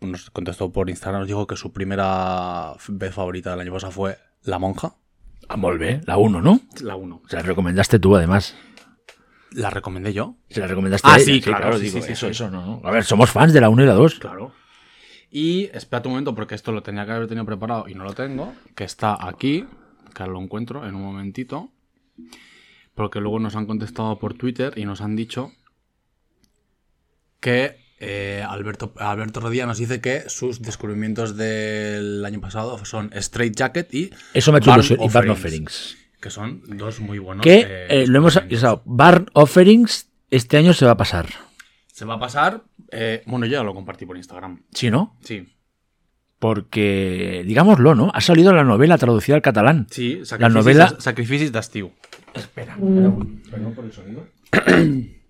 nos 0.00 0.30
contestó 0.30 0.72
por 0.72 0.88
Instagram, 0.88 1.20
nos 1.22 1.28
dijo 1.28 1.46
que 1.46 1.56
su 1.56 1.72
primera 1.72 2.72
vez 2.88 3.14
favorita 3.14 3.50
del 3.50 3.60
año 3.60 3.72
pasado 3.72 3.92
fue 3.92 4.16
La 4.44 4.58
Monja. 4.58 4.94
A 5.48 5.56
Molve, 5.56 6.00
la 6.06 6.16
1, 6.16 6.40
¿no? 6.40 6.60
La 6.80 6.94
1. 6.96 7.22
Se 7.28 7.36
la 7.36 7.42
recomendaste 7.42 7.98
tú, 7.98 8.14
además. 8.16 8.54
La 9.50 9.68
recomendé 9.68 10.12
yo. 10.12 10.36
Se 10.48 10.60
la 10.60 10.68
recomendaste 10.68 11.08
Ah, 11.08 11.14
a 11.14 11.16
ella. 11.16 11.24
sí, 11.24 11.40
claro, 11.40 11.76
sí, 11.76 11.82
digo, 11.86 11.98
sí, 11.98 12.02
sí, 12.06 12.12
eso, 12.12 12.26
sí. 12.26 12.30
eso 12.30 12.50
no, 12.50 12.64
no. 12.64 12.80
A 12.88 12.92
ver, 12.92 13.04
somos 13.04 13.30
fans 13.30 13.52
de 13.52 13.60
la 13.60 13.68
1 13.68 13.82
y 13.82 13.86
la 13.86 13.94
2. 13.94 14.20
Claro. 14.20 14.52
Y 15.30 15.64
espérate 15.74 16.06
un 16.08 16.12
momento, 16.14 16.34
porque 16.36 16.54
esto 16.54 16.70
lo 16.72 16.82
tenía 16.84 17.04
que 17.04 17.12
haber 17.12 17.26
tenido 17.26 17.44
preparado 17.44 17.88
y 17.88 17.94
no 17.94 18.04
lo 18.04 18.14
tengo, 18.14 18.54
que 18.76 18.84
está 18.84 19.18
aquí, 19.26 19.66
que 20.14 20.22
ahora 20.22 20.32
lo 20.34 20.40
encuentro 20.40 20.86
en 20.86 20.94
un 20.94 21.02
momentito, 21.02 21.70
porque 22.94 23.20
luego 23.20 23.38
nos 23.38 23.56
han 23.56 23.66
contestado 23.66 24.18
por 24.18 24.34
Twitter 24.34 24.74
y 24.76 24.84
nos 24.84 25.00
han 25.00 25.16
dicho 25.16 25.52
que 27.40 27.76
eh, 27.98 28.44
Alberto, 28.46 28.92
Alberto 28.96 29.40
Rodilla 29.40 29.66
nos 29.66 29.78
dice 29.78 30.00
que 30.00 30.28
sus 30.28 30.62
descubrimientos 30.62 31.36
del 31.36 32.24
año 32.24 32.40
pasado 32.40 32.82
son 32.84 33.10
Straight 33.14 33.54
Jacket 33.54 33.92
y 33.94 34.10
Eso 34.32 34.52
me 34.52 34.60
Barn. 34.60 34.82
Y 34.82 35.08
Barn 35.08 35.30
Offerings, 35.30 35.98
que 36.20 36.30
son 36.30 36.62
dos 36.66 37.00
muy 37.00 37.18
buenos. 37.18 37.42
Que 37.42 37.60
eh, 37.60 37.86
eh, 37.88 38.04
lo 38.06 38.18
hemos 38.18 38.36
avisado. 38.36 38.82
Barn 38.84 39.26
Offerings 39.34 40.08
este 40.30 40.56
año 40.56 40.72
se 40.72 40.86
va 40.86 40.92
a 40.92 40.96
pasar. 40.96 41.28
Se 41.92 42.04
va 42.06 42.14
a 42.14 42.18
pasar, 42.18 42.64
bueno, 43.26 43.44
yo 43.46 43.52
ya 43.52 43.62
lo 43.62 43.74
compartí 43.74 44.06
por 44.06 44.16
Instagram. 44.16 44.62
¿Sí, 44.72 44.90
no? 44.90 45.18
Sí, 45.22 45.46
Porque, 46.40 47.44
digámoslo, 47.46 47.94
¿no? 47.94 48.10
Ha 48.14 48.20
salido 48.20 48.52
la 48.52 48.64
novela 48.64 48.98
traducida 48.98 49.36
al 49.36 49.42
catalán. 49.42 49.86
sí, 49.90 50.20
La 50.38 50.48
novela- 50.48 50.94
Sacrificis 50.98 51.52
d'estiu. 51.52 51.90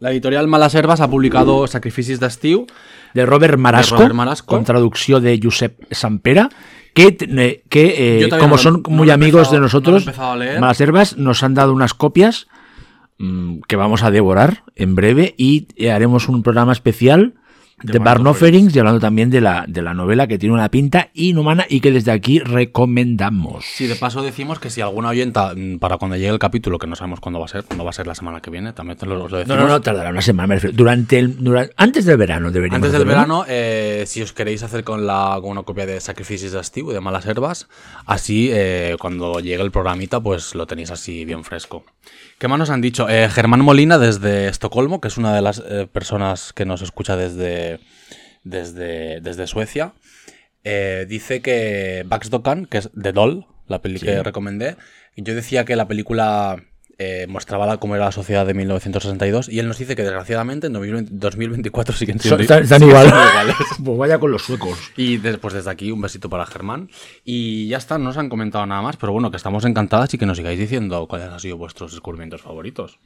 La 0.00 0.12
editorial 0.12 0.48
Malas 0.48 0.74
Herbas 0.74 1.00
ha 1.02 1.10
publicado 1.10 1.66
Sacrificis 1.66 2.20
d'estiu. 2.20 2.66
De 3.12 3.26
Robert 3.26 3.58
Marasco. 3.58 3.96
Robert 3.96 4.14
Marasco. 4.14 4.46
Con 4.54 4.64
traducción 4.64 5.22
de 5.22 5.38
Josep 5.42 5.92
Sampera. 5.92 6.48
Que, 6.94 7.16
eh, 7.20 7.62
que 7.68 8.24
eh, 8.24 8.28
como 8.30 8.56
no 8.56 8.58
son 8.58 8.82
no 8.82 8.90
muy 8.96 9.10
amigos 9.10 9.48
empezado- 9.48 9.52
de 9.52 9.58
no 9.58 9.62
nosotros, 9.64 10.02
empezado 10.02 10.32
a 10.32 10.36
leer. 10.36 10.60
Malas 10.60 10.80
Herbas 10.80 11.16
nos 11.16 11.42
han 11.44 11.54
dado 11.54 11.72
unas 11.72 11.94
copias 11.94 12.48
mm, 13.18 13.60
que 13.68 13.76
vamos 13.76 14.02
a 14.02 14.10
devorar 14.10 14.64
en 14.74 14.96
breve 14.96 15.34
y 15.36 15.68
eh, 15.76 15.92
haremos 15.92 16.28
un 16.28 16.42
programa 16.42 16.72
especial 16.72 17.34
de, 17.82 17.94
De 17.94 17.98
Barn 17.98 18.26
Offerings 18.26 18.74
y 18.74 18.78
hablando 18.78 19.00
también 19.00 19.30
de 19.30 19.40
la, 19.40 19.64
de 19.66 19.82
la 19.82 19.94
novela 19.94 20.26
que 20.26 20.38
tiene 20.38 20.54
una 20.54 20.68
pinta 20.70 21.08
inhumana 21.14 21.64
y 21.68 21.80
que 21.80 21.90
desde 21.92 22.12
aquí 22.12 22.38
recomendamos. 22.40 23.64
Sí, 23.64 23.86
de 23.86 23.94
paso 23.96 24.22
decimos 24.22 24.58
que 24.58 24.70
si 24.70 24.80
alguna 24.80 25.08
oyenta, 25.10 25.52
mm, 25.54 25.78
para 25.78 25.96
cuando 25.98 26.16
llegue 26.16 26.28
el 26.30 26.38
capítulo, 26.38 26.78
que 26.78 26.86
no 26.86 26.96
sabemos 26.96 27.20
cuándo 27.20 27.38
va 27.38 27.44
a 27.46 27.48
ser, 27.48 27.64
no 27.76 27.84
va 27.84 27.90
a 27.90 27.92
ser 27.92 28.06
la 28.06 28.14
semana 28.14 28.40
que 28.40 28.50
viene, 28.50 28.72
también 28.72 28.98
te 28.98 29.06
lo, 29.06 29.24
os 29.24 29.30
lo 29.30 29.38
No, 29.38 29.44
decimos. 29.44 29.58
no, 29.58 29.68
no, 29.68 29.80
tardará 29.80 30.10
una 30.10 30.22
semana. 30.22 30.46
me 30.48 30.54
refiero. 30.56 30.76
Durante 30.76 31.18
el, 31.18 31.36
dura- 31.42 31.68
antes 31.76 32.04
del 32.04 32.16
verano 32.16 32.50
deberíamos 32.50 32.76
Antes 32.86 32.92
del 32.92 33.06
verano, 33.06 33.44
eh, 33.48 34.04
si 34.06 34.22
os 34.22 34.32
queréis 34.32 34.62
hacer 34.62 34.84
con, 34.84 35.06
la, 35.06 35.38
con 35.40 35.50
una 35.50 35.62
copia 35.62 35.86
de 35.86 36.00
Sacrificis 36.00 36.52
d'estiu 36.52 36.90
de 36.92 37.00
Malas 37.00 37.26
Herbas, 37.26 37.68
así 38.06 38.50
eh, 38.52 38.96
cuando 39.00 39.40
llegue 39.40 39.62
el 39.62 39.70
programita, 39.70 40.20
pues 40.20 40.54
lo 40.54 40.66
tenéis 40.66 40.90
así 40.90 41.24
bien 41.24 41.44
fresco. 41.44 41.84
¿Qué 42.38 42.48
más 42.48 42.58
nos 42.58 42.70
han 42.70 42.80
dicho? 42.80 43.06
Eh, 43.08 43.28
Germán 43.28 43.60
Molina 43.60 43.98
desde 43.98 44.48
Estocolmo, 44.48 45.00
que 45.00 45.08
es 45.08 45.18
una 45.18 45.34
de 45.34 45.42
las 45.42 45.62
eh, 45.68 45.86
personas 45.92 46.54
que 46.54 46.64
nos 46.64 46.80
escucha 46.80 47.14
desde, 47.14 47.69
desde, 48.42 49.20
desde 49.20 49.46
Suecia, 49.46 49.92
eh, 50.64 51.06
dice 51.08 51.40
que 51.42 52.04
Bax 52.06 52.30
Dokan, 52.30 52.66
que 52.66 52.78
es 52.78 52.90
The 53.00 53.12
Doll, 53.12 53.46
la 53.68 53.80
peli 53.82 54.00
que 54.00 54.22
recomendé, 54.22 54.76
yo 55.16 55.34
decía 55.34 55.64
que 55.64 55.76
la 55.76 55.86
película 55.86 56.62
eh, 56.98 57.26
mostraba 57.28 57.66
la- 57.66 57.76
cómo 57.78 57.94
era 57.96 58.04
la 58.06 58.12
sociedad 58.12 58.44
de 58.46 58.52
1962 58.52 59.48
y 59.48 59.58
él 59.58 59.68
nos 59.68 59.78
dice 59.78 59.96
que 59.96 60.02
desgraciadamente 60.02 60.66
en 60.66 60.74
2020 60.74 61.10
2024 61.14 61.94
siguen 61.96 62.18
siendo, 62.20 62.42
están, 62.42 62.64
igual. 62.82 63.06
iguales. 63.06 63.54
pues 63.84 63.98
vaya 63.98 64.18
con 64.18 64.30
los 64.32 64.42
suecos. 64.42 64.78
Y 64.96 65.16
después 65.16 65.54
desde 65.54 65.70
aquí 65.70 65.90
un 65.92 66.00
besito 66.02 66.28
para 66.28 66.44
Germán. 66.46 66.90
Y 67.24 67.68
ya 67.68 67.78
está, 67.78 67.96
no 67.96 68.04
nos 68.04 68.18
han 68.18 68.28
comentado 68.28 68.66
nada 68.66 68.82
más, 68.82 68.96
pero 68.98 69.12
bueno, 69.12 69.30
que 69.30 69.38
estamos 69.38 69.64
encantadas 69.64 70.12
y 70.12 70.18
que 70.18 70.26
nos 70.26 70.36
sigáis 70.36 70.58
diciendo 70.58 71.06
cuáles 71.08 71.28
han 71.28 71.40
sido 71.40 71.56
vuestros 71.56 71.92
descubrimientos 71.92 72.42
favoritos. 72.42 72.98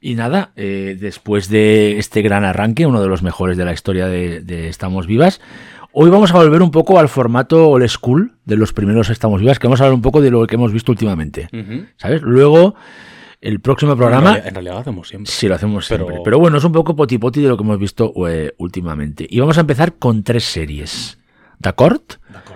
Y 0.00 0.14
nada, 0.14 0.52
eh, 0.56 0.96
después 1.00 1.48
de 1.48 1.98
este 1.98 2.22
gran 2.22 2.44
arranque, 2.44 2.86
uno 2.86 3.02
de 3.02 3.08
los 3.08 3.22
mejores 3.22 3.56
de 3.56 3.64
la 3.64 3.72
historia 3.72 4.06
de, 4.06 4.40
de 4.40 4.68
Estamos 4.68 5.06
Vivas, 5.06 5.40
Hoy 5.98 6.10
vamos 6.10 6.30
a 6.30 6.34
volver 6.34 6.60
un 6.60 6.70
poco 6.70 6.98
al 6.98 7.08
formato 7.08 7.70
old 7.70 7.88
school 7.88 8.34
de 8.44 8.56
los 8.56 8.74
primeros 8.74 9.08
Estamos 9.08 9.40
Vivas, 9.40 9.58
que 9.58 9.66
vamos 9.66 9.80
a 9.80 9.84
hablar 9.84 9.94
un 9.94 10.02
poco 10.02 10.20
de 10.20 10.30
lo 10.30 10.46
que 10.46 10.56
hemos 10.56 10.70
visto 10.70 10.92
últimamente. 10.92 11.48
¿Sabes? 11.96 12.20
Luego, 12.20 12.74
el 13.40 13.60
próximo 13.60 13.96
programa. 13.96 14.18
En 14.18 14.24
realidad, 14.34 14.48
en 14.48 14.54
realidad 14.56 14.74
lo 14.74 14.80
hacemos 14.80 15.08
siempre. 15.08 15.32
Sí, 15.32 15.48
lo 15.48 15.54
hacemos 15.54 15.86
Pero- 15.88 16.04
siempre. 16.04 16.22
Pero 16.22 16.38
bueno, 16.38 16.58
es 16.58 16.64
un 16.64 16.72
poco 16.72 16.94
poti 16.94 17.16
poti 17.16 17.40
de 17.40 17.48
lo 17.48 17.56
que 17.56 17.62
hemos 17.62 17.78
visto 17.78 18.12
eh, 18.28 18.52
últimamente. 18.58 19.26
Y 19.26 19.40
vamos 19.40 19.56
a 19.56 19.62
empezar 19.62 19.94
con 19.94 20.22
tres 20.22 20.44
series. 20.44 21.18
¿De 21.60 21.70
acuerdo? 21.70 22.02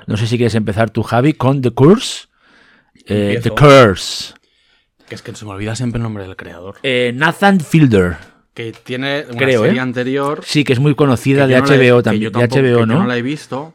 No 0.06 0.18
sé 0.18 0.26
si 0.26 0.36
quieres 0.36 0.54
empezar 0.54 0.90
tú, 0.90 1.02
Javi, 1.02 1.32
con 1.32 1.62
The 1.62 1.70
Curse. 1.70 2.26
Eh. 3.06 3.40
The 3.42 3.52
Curse. 3.52 4.34
Que 5.10 5.14
es 5.16 5.22
que 5.22 5.34
se 5.34 5.44
me 5.44 5.50
olvida 5.50 5.76
siempre 5.76 5.98
el 5.98 6.04
nombre 6.04 6.22
del 6.24 6.36
creador. 6.36 6.76
Eh, 6.82 7.12
Nathan 7.14 7.60
Fielder. 7.60 8.16
Que 8.54 8.72
tiene 8.72 9.26
una 9.28 9.36
Creo, 9.36 9.62
serie 9.64 9.76
¿eh? 9.78 9.80
anterior. 9.82 10.40
Sí, 10.44 10.64
que 10.64 10.72
es 10.72 10.78
muy 10.80 10.94
conocida 10.94 11.46
de 11.46 11.60
no 11.60 11.66
he- 11.66 11.90
HBO 11.90 12.02
también. 12.02 12.32
De 12.32 12.38
HBO, 12.48 12.86
¿no? 12.86 13.00
no 13.00 13.06
la 13.06 13.16
he 13.18 13.22
visto. 13.22 13.74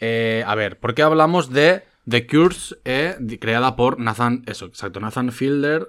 Eh, 0.00 0.42
a 0.46 0.54
ver, 0.56 0.78
¿por 0.80 0.94
qué 0.94 1.02
hablamos 1.02 1.50
de 1.50 1.84
The 2.08 2.26
Curse, 2.26 2.76
eh, 2.84 3.16
di- 3.20 3.38
creada 3.38 3.76
por 3.76 4.00
Nathan, 4.00 4.42
eso, 4.46 4.64
exacto, 4.66 4.98
Nathan 4.98 5.30
Fielder 5.30 5.88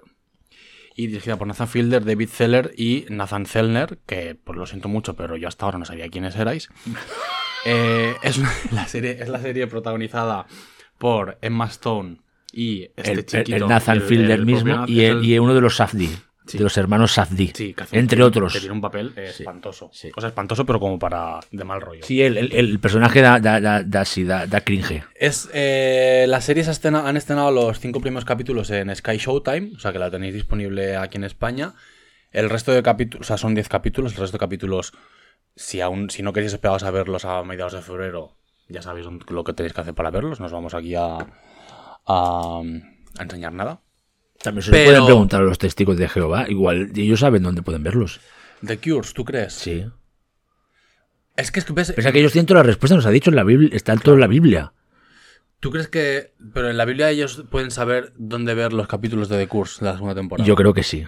y 0.95 1.07
dirigida 1.07 1.37
por 1.37 1.47
Nathan 1.47 1.69
Fielder, 1.69 2.03
David 2.03 2.27
Zeller 2.29 2.73
y 2.75 3.05
Nathan 3.09 3.45
Zellner, 3.45 3.99
que 4.05 4.35
pues 4.35 4.57
lo 4.57 4.65
siento 4.65 4.89
mucho, 4.89 5.15
pero 5.15 5.37
yo 5.37 5.47
hasta 5.47 5.65
ahora 5.65 5.77
no 5.77 5.85
sabía 5.85 6.09
quiénes 6.09 6.35
erais. 6.35 6.69
Eh, 7.63 8.15
es, 8.23 8.39
una- 8.39 8.51
la 8.71 8.87
serie, 8.87 9.17
es 9.21 9.29
la 9.29 9.39
serie 9.39 9.67
protagonizada 9.67 10.47
por 10.97 11.37
Emma 11.43 11.67
Stone 11.67 12.17
y 12.51 12.83
este 12.95 13.11
el, 13.11 13.19
el- 13.19 13.25
chiquito. 13.25 13.55
el 13.57 13.67
Nathan 13.67 13.97
el- 13.97 14.03
Fielder 14.03 14.39
el 14.39 14.45
mismo 14.45 14.85
y, 14.87 15.01
es 15.01 15.11
el- 15.11 15.17
el- 15.19 15.25
y 15.25 15.39
uno 15.39 15.53
de 15.53 15.61
los 15.61 15.75
Safdie, 15.75 16.09
Sí. 16.45 16.57
de 16.57 16.63
los 16.63 16.75
hermanos 16.77 17.13
Safdie, 17.13 17.53
Sí, 17.55 17.73
que 17.73 17.83
hace- 17.83 17.97
entre 17.99 18.17
que- 18.17 18.23
otros. 18.23 18.51
Que 18.53 18.59
tiene 18.59 18.73
un 18.73 18.81
papel 18.81 19.13
eh, 19.15 19.31
Sí, 19.33 19.43
espantoso. 19.43 19.89
sí. 19.93 20.11
O 20.15 20.19
sea, 20.19 20.29
espantoso, 20.29 20.65
pero 20.65 20.79
como 20.79 20.97
para 20.99 21.39
de 21.51 21.63
mal 21.63 21.79
rollo. 21.81 22.03
Sí, 22.03 22.21
el, 22.21 22.37
el- 22.37 22.51
el 22.53 22.79
personaje 22.79 23.21
da, 23.21 23.39
da, 23.39 23.61
da, 23.61 23.83
da, 23.83 24.03
sí, 24.05 24.23
da- 24.25 24.47
da 24.47 24.61
cringe. 24.61 25.03
Es, 25.15 25.49
eh, 25.53 26.25
las 26.27 26.43
series 26.43 26.67
han 26.85 27.15
estrenado 27.17 27.51
los 27.51 27.79
cinco 27.79 28.01
primeros 28.01 28.25
capítulos 28.25 28.69
en 28.71 28.93
Sky 28.95 29.17
Showtime, 29.17 29.71
o 29.75 29.79
sea 29.79 29.93
que 29.93 29.99
la 29.99 30.09
tenéis 30.11 30.33
disponible 30.33 30.97
aquí 30.97 31.17
en 31.17 31.23
España. 31.23 31.73
El 32.31 32.49
resto 32.49 32.71
de 32.71 32.81
capítulos, 32.81 33.25
o 33.25 33.27
sea, 33.27 33.37
son 33.37 33.53
10 33.55 33.67
capítulos. 33.69 34.13
El 34.13 34.19
resto 34.19 34.35
de 34.37 34.39
capítulos, 34.39 34.93
si 35.55 35.81
aún 35.81 36.09
si 36.09 36.23
no 36.23 36.31
queréis 36.33 36.53
esperaros 36.53 36.83
a 36.83 36.91
verlos 36.91 37.25
a 37.25 37.43
mediados 37.43 37.73
de 37.73 37.81
febrero, 37.81 38.37
ya 38.69 38.81
sabéis 38.81 39.05
lo 39.29 39.43
que 39.43 39.53
tenéis 39.53 39.73
que 39.73 39.81
hacer 39.81 39.93
para 39.93 40.11
verlos. 40.11 40.39
Nos 40.39 40.51
vamos 40.53 40.73
aquí 40.73 40.95
a, 40.95 41.17
a, 42.05 42.61
a 43.17 43.23
enseñar 43.23 43.53
nada. 43.53 43.81
También 44.41 44.63
se 44.63 44.71
Pero- 44.71 44.85
pueden 44.85 45.05
preguntar 45.05 45.41
a 45.41 45.45
los 45.45 45.57
testigos 45.59 45.97
de 45.97 46.09
Jehová. 46.09 46.45
Igual 46.49 46.91
ellos 46.95 47.19
saben 47.19 47.43
dónde 47.43 47.61
pueden 47.61 47.83
verlos. 47.83 48.19
The 48.65 48.77
Cures, 48.79 49.13
¿tú 49.13 49.23
crees? 49.25 49.53
Sí. 49.53 49.85
Es 51.35 51.51
que, 51.51 51.59
es 51.59 51.65
que 51.65 51.73
ves- 51.73 51.91
Pese 51.93 52.09
a 52.09 52.11
que 52.11 52.19
ellos 52.19 52.31
tienen 52.33 52.45
todas 52.45 52.59
las 52.61 52.67
respuestas, 52.67 52.97
nos 52.97 53.05
ha 53.05 53.09
dicho 53.11 53.29
en 53.29 53.35
la 53.35 53.43
Biblia, 53.43 53.69
está 53.73 53.95
todo 53.97 54.15
en 54.15 54.21
la 54.21 54.27
Biblia. 54.27 54.73
¿tú 55.59 55.69
crees 55.69 55.87
que, 55.89 56.33
pero 56.55 56.71
en 56.71 56.77
la 56.77 56.85
Biblia 56.85 57.11
ellos 57.11 57.43
pueden 57.51 57.69
saber 57.69 58.13
dónde 58.17 58.55
ver 58.55 58.73
los 58.73 58.87
capítulos 58.87 59.29
de 59.29 59.37
The 59.37 59.47
Cures 59.47 59.77
de 59.79 59.85
la 59.85 59.93
segunda 59.93 60.15
temporada? 60.15 60.47
Yo 60.47 60.55
creo 60.55 60.73
que 60.73 60.81
sí. 60.81 61.05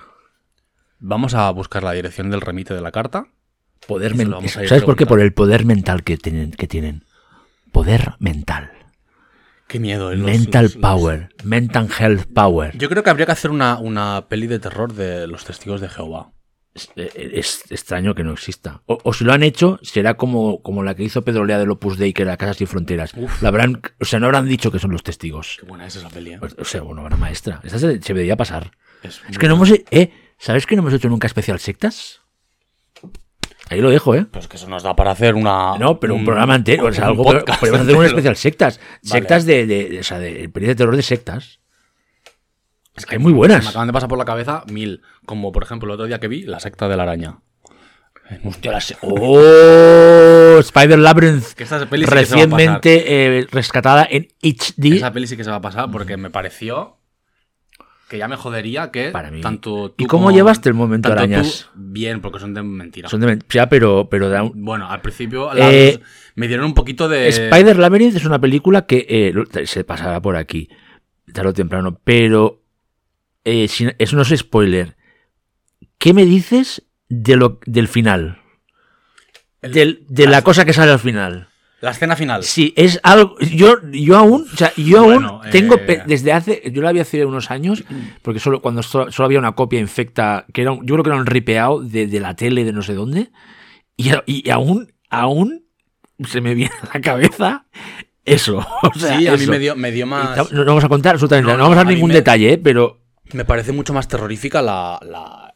Vamos 0.99 1.33
a 1.33 1.49
buscar 1.49 1.81
la 1.83 1.91
dirección 1.93 2.29
del 2.29 2.39
remite 2.41 2.73
de 2.75 2.81
la 2.81 2.91
carta. 2.91 3.25
Poder 3.87 4.11
Se 4.11 4.17
lo 4.17 4.23
men- 4.23 4.31
vamos 4.31 4.55
a 4.57 4.61
ir 4.63 4.69
¿Sabes 4.69 4.83
por 4.83 4.95
qué? 4.95 5.07
Por 5.07 5.19
el 5.21 5.33
poder 5.33 5.65
mental 5.65 6.03
que 6.03 6.17
tienen. 6.17 6.51
Que 6.51 6.67
tienen. 6.67 7.03
Poder 7.71 8.13
mental. 8.19 8.71
Qué 9.67 9.79
miedo. 9.79 10.11
eh, 10.11 10.15
los- 10.17 10.25
mental 10.25 10.63
los- 10.65 10.75
los- 10.75 10.81
power. 10.81 11.29
Mental 11.43 11.89
health 11.99 12.25
power. 12.33 12.77
Yo 12.77 12.89
creo 12.89 13.03
que 13.03 13.09
habría 13.09 13.25
que 13.25 13.31
hacer 13.31 13.51
una, 13.51 13.77
una 13.79 14.27
peli 14.29 14.47
de 14.47 14.59
terror 14.59 14.93
de 14.93 15.27
los 15.27 15.45
testigos 15.45 15.81
de 15.81 15.89
Jehová. 15.89 16.31
Es, 16.75 16.89
eh, 16.95 17.31
es 17.35 17.63
extraño 17.69 18.15
que 18.15 18.23
no 18.23 18.31
exista. 18.33 18.81
O, 18.87 18.97
o 19.03 19.13
si 19.13 19.23
lo 19.23 19.31
han 19.33 19.43
hecho, 19.43 19.77
será 19.83 20.15
como, 20.15 20.61
como 20.63 20.81
la 20.83 20.95
que 20.95 21.03
hizo 21.03 21.21
Pedro 21.23 21.45
Lea 21.45 21.59
del 21.59 21.69
Opus 21.69 21.97
Dei, 21.99 22.13
que 22.13 22.23
era 22.23 22.35
Casas 22.37 22.57
Sin 22.57 22.65
Fronteras. 22.67 23.13
La 23.41 23.49
habrán, 23.49 23.81
o 23.99 24.05
sea, 24.05 24.19
no 24.19 24.25
habrán 24.25 24.47
dicho 24.47 24.71
que 24.71 24.79
son 24.79 24.91
los 24.91 25.03
testigos. 25.03 25.57
Qué 25.59 25.67
buena 25.67 25.85
es 25.85 25.95
esa 25.95 26.09
peli. 26.09 26.33
¿eh? 26.33 26.37
Pues, 26.39 26.55
O 26.57 26.65
sea, 26.65 26.81
una 26.81 27.03
obra 27.03 27.15
maestra. 27.17 27.59
Esta 27.63 27.77
se, 27.77 28.01
se 28.01 28.13
debería 28.13 28.35
pasar. 28.37 28.71
Es, 29.03 29.21
Es 29.29 29.37
que 29.37 29.47
no 29.47 29.53
hemos... 29.55 29.69
Eh, 29.91 30.11
¿Sabes 30.39 30.65
que 30.65 30.75
no 30.75 30.81
hemos 30.81 30.93
hecho 30.95 31.09
nunca 31.09 31.27
especial 31.27 31.59
sectas? 31.59 32.21
Ahí 33.69 33.79
lo 33.81 33.89
dejo, 33.89 34.13
¿eh? 34.15 34.25
Pues 34.29 34.47
que 34.47 34.57
eso 34.57 34.67
nos 34.67 34.83
da 34.83 34.95
para 34.95 35.11
hacer 35.11 35.35
una. 35.35 35.77
No, 35.79 35.99
pero 35.99 36.15
un, 36.15 36.25
programa 36.25 36.55
entero, 36.55 36.85
o 36.87 36.91
sea, 36.93 37.05
algo 37.07 37.23
que- 37.23 37.39
podcast 37.39 37.59
podemos 37.59 37.81
hacer 37.81 37.95
un 37.97 38.05
especial 38.05 38.35
sectas. 38.35 38.79
Vale. 38.79 38.99
Sectas 39.03 39.45
de, 39.45 39.65
de, 39.65 39.89
de- 39.89 39.99
o 39.99 40.03
sea, 40.03 40.19
de, 40.19 40.49
peli 40.49 40.67
de 40.67 40.75
terror 40.75 40.95
de 40.95 41.01
sectas. 41.01 41.59
Es 42.95 43.05
hay 43.09 43.17
muy 43.17 43.33
buenas. 43.33 43.63
Me 43.63 43.69
acaban 43.69 43.87
de 43.87 43.93
pasar 43.93 44.09
por 44.09 44.17
la 44.19 44.25
cabeza 44.25 44.63
mil. 44.71 45.01
Como 45.25 45.51
por 45.51 45.63
ejemplo 45.63 45.87
el 45.87 45.93
otro 45.93 46.05
día 46.05 46.19
que 46.19 46.27
vi 46.27 46.43
La 46.43 46.59
secta 46.59 46.87
de 46.87 46.97
la 46.97 47.03
araña. 47.03 47.39
Hostia, 48.45 48.71
la 48.71 48.81
se- 48.81 48.97
¡Oh! 49.01 50.59
Spider 50.59 50.99
Labyrinth. 50.99 51.53
Que 51.53 51.63
esa 51.63 51.85
peli 51.87 52.05
sí 52.05 52.11
que 52.11 52.25
se 52.25 52.35
va 52.35 52.43
a 52.43 52.49
pasar. 52.49 52.49
Recientemente 52.49 53.39
eh, 53.39 53.47
rescatada 53.51 54.07
en 54.09 54.27
HD. 54.41 54.95
Esa 54.97 55.11
peli 55.11 55.27
sí 55.27 55.37
que 55.37 55.43
se 55.43 55.49
va 55.49 55.57
a 55.57 55.61
pasar 55.61 55.89
porque 55.91 56.17
me 56.17 56.29
pareció 56.29 56.97
que 58.13 58.19
ya 58.19 58.27
me 58.27 58.35
jodería 58.35 58.91
que 58.91 59.09
Para 59.09 59.31
mí. 59.31 59.41
tanto 59.41 59.89
tú 59.89 60.03
¿Y 60.03 60.05
cómo 60.05 60.25
como- 60.25 60.35
llevaste 60.35 60.69
el 60.69 60.75
momento 60.75 61.09
tú- 61.09 61.13
arañas? 61.13 61.71
bien, 61.73 62.21
porque 62.21 62.37
son 62.37 62.53
de 62.53 62.61
mentira. 62.61 63.09
Son 63.09 63.19
de 63.19 63.25
pero, 63.67 64.07
pero 64.07 64.29
un- 64.43 64.63
Bueno, 64.63 64.87
al 64.87 65.01
principio 65.01 65.51
Eh, 65.55 65.97
las- 65.99 66.09
me 66.35 66.47
dieron 66.47 66.67
un 66.67 66.75
poquito 66.75 67.09
de. 67.09 67.27
Spider 67.27 67.75
Labyrinth 67.79 68.15
es 68.15 68.25
una 68.25 68.39
película 68.39 68.85
que 68.85 69.07
eh, 69.09 69.65
se 69.65 69.83
pasará 69.83 70.21
por 70.21 70.35
aquí, 70.35 70.69
tarde 71.33 71.49
o 71.49 71.53
temprano, 71.53 71.99
pero 72.03 72.61
eh, 73.45 73.67
si- 73.67 73.89
eso 73.97 74.15
no 74.15 74.21
es 74.21 74.29
spoiler. 74.37 74.95
¿Qué 75.97 76.13
me 76.13 76.23
dices 76.25 76.83
de 77.09 77.35
lo, 77.35 77.59
del 77.65 77.87
final? 77.87 78.37
El- 79.63 79.71
Del- 79.71 80.05
de 80.07 80.27
la 80.27 80.43
cosa 80.43 80.65
que 80.65 80.73
sale 80.73 80.91
al 80.91 80.99
final. 80.99 81.47
La 81.83 81.91
escena 81.91 82.15
final. 82.15 82.43
Sí, 82.43 82.73
es 82.77 82.97
algo. 83.03 83.35
Yo, 83.39 83.75
yo 83.91 84.17
aún, 84.17 84.45
o 84.53 84.55
sea, 84.55 84.71
yo 84.77 85.03
Bueno, 85.03 85.41
aún 85.41 85.49
tengo 85.51 85.75
eh, 85.75 85.79
pe- 85.79 86.03
desde 86.05 86.31
hace. 86.31 86.61
Yo 86.71 86.81
la 86.81 86.93
vi 86.93 87.01
hace 87.01 87.25
unos 87.25 87.51
años, 87.51 87.83
porque 88.21 88.39
solo 88.39 88.61
cuando 88.61 88.81
solo, 88.83 89.11
solo 89.11 89.25
había 89.25 89.39
una 89.39 89.51
copia 89.51 89.81
infecta, 89.81 90.45
que 90.53 90.61
era 90.61 90.71
un- 90.71 90.85
yo 90.85 90.95
creo 90.95 91.03
que 91.03 91.09
era 91.09 91.19
un 91.19 91.25
ripeado 91.25 91.81
de, 91.81 92.07
de 92.07 92.19
la 92.21 92.37
tele 92.37 92.63
de 92.63 92.71
no 92.71 92.83
sé 92.83 92.93
dónde, 92.93 93.31
y, 93.97 94.49
aún, 94.49 94.93
aún 95.09 95.65
se 96.25 96.39
me 96.39 96.53
viene 96.55 96.71
a 96.89 96.93
la 96.93 97.01
cabeza 97.01 97.65
eso. 98.23 98.65
O 98.83 98.97
sea, 98.97 99.17
sí, 99.17 99.27
a 99.27 99.35
mí 99.35 99.45
me 99.45 99.59
dio, 99.59 99.75
me 99.75 99.91
dio 99.91 100.07
más. 100.07 100.37
No, 100.53 100.59
no 100.59 100.65
vamos 100.65 100.85
a 100.85 100.87
contar 100.89 101.15
absolutamente 101.15 101.47
No, 101.51 101.57
nada, 101.57 101.57
no, 101.57 101.63
vamos 101.65 101.77
a 101.81 101.83
dar 101.83 101.93
ningún 101.93 102.07
me- 102.11 102.15
detalle, 102.15 102.53
¿eh? 102.53 102.57
pero. 102.57 103.01
Me 103.33 103.43
parece 103.43 103.73
mucho 103.73 103.93
más 103.93 104.07
terrorífica 104.07 104.61
la, 104.61 104.99
la, 105.01 105.53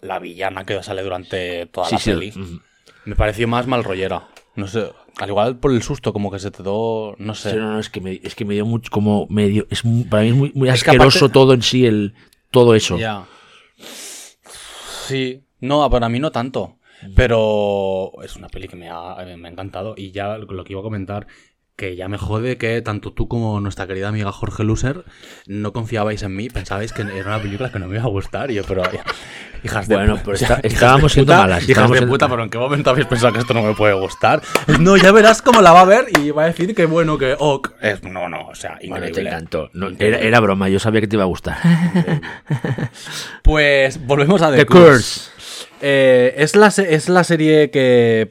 la 0.00 0.18
villana 0.20 0.64
que 0.64 0.82
sale 0.82 1.02
durante 1.02 1.66
toda 1.66 1.86
Sí, 1.88 1.94
la 1.96 1.98
sí. 2.00 2.10
peli. 2.12 2.32
mm. 2.34 2.60
Me 3.04 3.14
pareció 3.16 3.46
más 3.46 3.66
mal 3.66 3.84
rollera. 3.84 4.22
No 4.56 4.66
sé. 4.66 4.90
Al 5.18 5.28
igual 5.28 5.58
por 5.58 5.72
el 5.72 5.82
susto, 5.82 6.12
como 6.12 6.30
que 6.30 6.38
se 6.38 6.50
te 6.50 6.62
dio. 6.62 7.14
No 7.18 7.34
sé. 7.34 7.50
Sí, 7.52 7.56
no, 7.56 7.72
no, 7.72 7.78
es 7.78 7.88
que 7.90 8.00
me, 8.00 8.20
es 8.22 8.34
que 8.34 8.44
me 8.44 8.54
dio 8.54 8.66
mucho. 8.66 8.90
Como 8.90 9.26
medio. 9.28 9.66
Es 9.70 9.84
muy- 9.84 10.04
para 10.04 10.22
mí 10.24 10.30
es 10.30 10.34
muy, 10.34 10.52
muy 10.54 10.68
Es 10.68 10.82
que 10.84 10.90
asqueroso 10.90 11.26
aparte- 11.26 11.32
todo 11.32 11.52
en 11.54 11.62
sí, 11.62 11.86
el, 11.86 12.14
todo 12.50 12.74
eso. 12.74 12.98
Ya. 12.98 13.24
Sí. 15.06 15.44
No, 15.60 15.88
para 15.90 16.08
mí 16.08 16.18
no 16.18 16.30
tanto. 16.30 16.76
Pero 17.16 18.12
es 18.22 18.36
una 18.36 18.48
peli 18.48 18.68
que 18.68 18.76
me 18.76 18.88
ha, 18.90 19.16
me 19.38 19.48
ha 19.48 19.50
encantado. 19.50 19.94
Y 19.96 20.10
ya 20.12 20.36
lo 20.36 20.64
que 20.64 20.72
iba 20.72 20.80
a 20.80 20.84
comentar, 20.84 21.26
que 21.80 21.96
ya 21.96 22.08
me 22.08 22.18
jode 22.18 22.58
que 22.58 22.82
tanto 22.82 23.14
tú 23.14 23.26
como 23.26 23.58
nuestra 23.58 23.86
querida 23.86 24.08
amiga 24.08 24.30
Jorge 24.32 24.64
Luser 24.64 25.02
no 25.46 25.72
confiabais 25.72 26.22
en 26.22 26.36
mí. 26.36 26.50
Pensabais 26.50 26.92
que 26.92 27.00
era 27.00 27.26
una 27.28 27.40
película 27.40 27.72
que 27.72 27.78
no 27.78 27.88
me 27.88 27.96
iba 27.96 28.04
a 28.04 28.08
gustar. 28.08 28.50
Y 28.50 28.54
yo, 28.56 28.64
pero. 28.68 28.82
Hijas 29.64 29.88
de 29.88 29.94
Bueno, 29.94 30.18
pero 30.22 30.34
está- 30.40 30.60
estábamos 30.62 31.12
siendo 31.12 31.32
puta, 31.32 31.40
malas, 31.42 31.66
Hijas 31.68 31.90
de 31.90 32.06
puta, 32.06 32.28
pero 32.28 32.42
¿en 32.42 32.50
qué 32.50 32.58
momento 32.58 32.90
habéis 32.90 33.06
pensado 33.06 33.32
que 33.32 33.38
esto 33.38 33.54
no 33.54 33.62
me 33.62 33.74
puede 33.74 33.94
gustar? 33.94 34.42
No, 34.78 34.98
ya 34.98 35.10
verás 35.10 35.40
cómo 35.40 35.62
la 35.62 35.72
va 35.72 35.80
a 35.80 35.84
ver 35.86 36.06
y 36.22 36.30
va 36.32 36.42
a 36.42 36.46
decir 36.46 36.74
que 36.74 36.84
bueno, 36.84 37.16
que. 37.16 37.34
Es, 37.80 38.02
no, 38.04 38.28
no, 38.28 38.48
o 38.48 38.54
sea, 38.54 38.78
Bueno, 38.86 39.04
te 39.04 39.08
increíble. 39.10 39.30
encantó. 39.30 39.70
No, 39.72 39.88
Increíble. 39.88 40.18
era, 40.18 40.26
era 40.28 40.40
broma, 40.40 40.68
yo 40.68 40.78
sabía 40.78 41.00
que 41.00 41.06
te 41.08 41.16
iba 41.16 41.24
a 41.24 41.28
gustar. 41.28 41.56
Pues 43.42 44.04
volvemos 44.06 44.42
a 44.42 44.50
The, 44.50 44.58
The 44.58 44.66
Curse. 44.66 44.86
Curse. 44.90 45.30
Eh, 45.82 46.34
es, 46.36 46.56
la, 46.56 46.68
es 46.68 47.08
la 47.08 47.24
serie 47.24 47.70
que, 47.70 48.28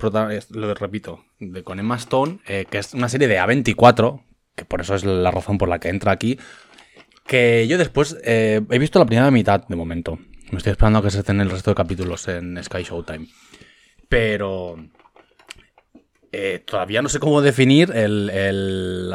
lo 0.52 0.74
repito, 0.76 1.24
de, 1.40 1.64
con 1.64 1.80
Emma 1.80 1.96
Stone, 1.98 2.40
eh, 2.48 2.66
que 2.70 2.78
es 2.80 2.94
una 2.94 3.10
serie 3.10 3.28
de 3.28 3.40
A24, 3.40 4.22
que 4.56 4.66
por 4.66 4.82
eso 4.82 4.96
es 4.96 5.04
la 5.06 5.32
razón 5.32 5.58
por 5.58 5.70
la 5.70 5.80
que 5.80 5.90
entra 5.90 6.12
aquí, 6.12 6.38
que 7.26 7.68
yo 7.68 7.78
después 7.78 8.18
eh, 8.24 8.62
he 8.70 8.80
visto 8.80 9.00
la 9.00 9.06
primera 9.06 9.32
mitad 9.32 9.66
de 9.68 9.76
momento. 9.76 10.18
Me 10.52 10.58
estoy 10.58 10.72
esperando 10.72 11.00
a 11.00 11.04
que 11.04 11.12
se 11.12 11.20
estén 11.20 11.42
el 11.42 11.50
resto 11.50 11.72
de 11.72 11.76
capítulos 11.76 12.28
en 12.28 12.62
Sky 12.64 12.84
Showtime. 12.84 13.28
Pero 14.08 14.78
eh, 16.32 16.64
todavía 16.66 17.02
no 17.02 17.10
sé 17.10 17.20
cómo 17.20 17.42
definir 17.42 17.92
el- 17.94 19.10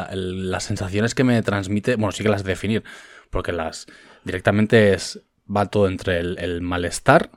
las 0.49 0.63
sensaciones 0.63 1.13
que 1.15 1.23
me 1.25 1.41
transmite. 1.43 1.95
Bueno, 1.95 2.11
sí 2.13 2.23
que 2.23 2.29
las 2.29 2.43
definir, 2.43 2.83
porque 3.29 3.51
las 3.51 3.87
directamente 4.23 4.93
es 4.93 5.21
va 5.53 5.65
todo 5.67 5.87
entre 5.87 6.19
el 6.19 6.61
malestar, 6.61 7.29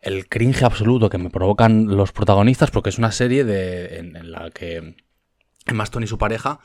el 0.00 0.28
cringe 0.28 0.62
absoluto 0.62 1.10
que 1.10 1.18
me 1.18 1.30
provocan 1.30 1.86
los 1.96 2.12
protagonistas, 2.12 2.70
porque 2.70 2.90
es 2.90 2.98
una 2.98 3.12
serie 3.12 3.44
de, 3.44 3.98
en, 3.98 4.16
en 4.16 4.32
la 4.32 4.50
que 4.50 4.96
Emma 5.66 5.84
Stone 5.84 6.04
y 6.04 6.08
su 6.08 6.18
pareja 6.18 6.60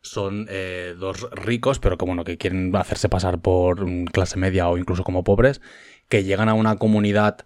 son 0.00 0.46
eh, 0.48 0.94
dos 0.98 1.28
ricos, 1.32 1.80
pero 1.80 1.98
que 1.98 2.04
bueno, 2.04 2.22
que 2.24 2.38
quieren 2.38 2.74
hacerse 2.76 3.08
pasar 3.08 3.40
por 3.40 3.84
mm, 3.84 4.04
clase 4.06 4.38
media 4.38 4.68
o 4.68 4.78
incluso 4.78 5.02
como 5.04 5.24
pobres, 5.24 5.60
que 6.08 6.22
llegan 6.24 6.48
a 6.48 6.54
una 6.54 6.76
comunidad 6.76 7.38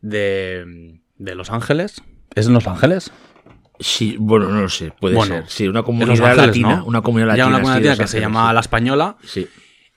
de, 0.00 1.00
de 1.16 1.34
Los 1.34 1.50
Ángeles. 1.50 2.02
¿Es 2.34 2.46
en 2.48 2.54
Los 2.54 2.66
Ángeles? 2.66 3.12
Sí, 3.78 4.16
bueno, 4.18 4.48
no 4.48 4.60
lo 4.62 4.68
sé, 4.68 4.92
puede 5.00 5.14
Bueno, 5.14 5.36
ser. 5.36 5.48
Sí, 5.48 5.68
una 5.68 5.82
comunidad 5.82 6.10
Ángeles, 6.26 6.46
latina. 6.48 6.76
¿no? 6.76 6.84
Una 6.84 7.00
comunidad 7.00 7.28
Ya 7.28 7.44
latina. 7.44 7.46
una 7.48 7.58
comunidad 7.62 7.90
latina 7.90 8.04
que 8.04 8.08
se 8.10 8.20
llama 8.20 8.48
sí. 8.48 8.54
La 8.54 8.60
Española. 8.60 9.16
Sí. 9.24 9.48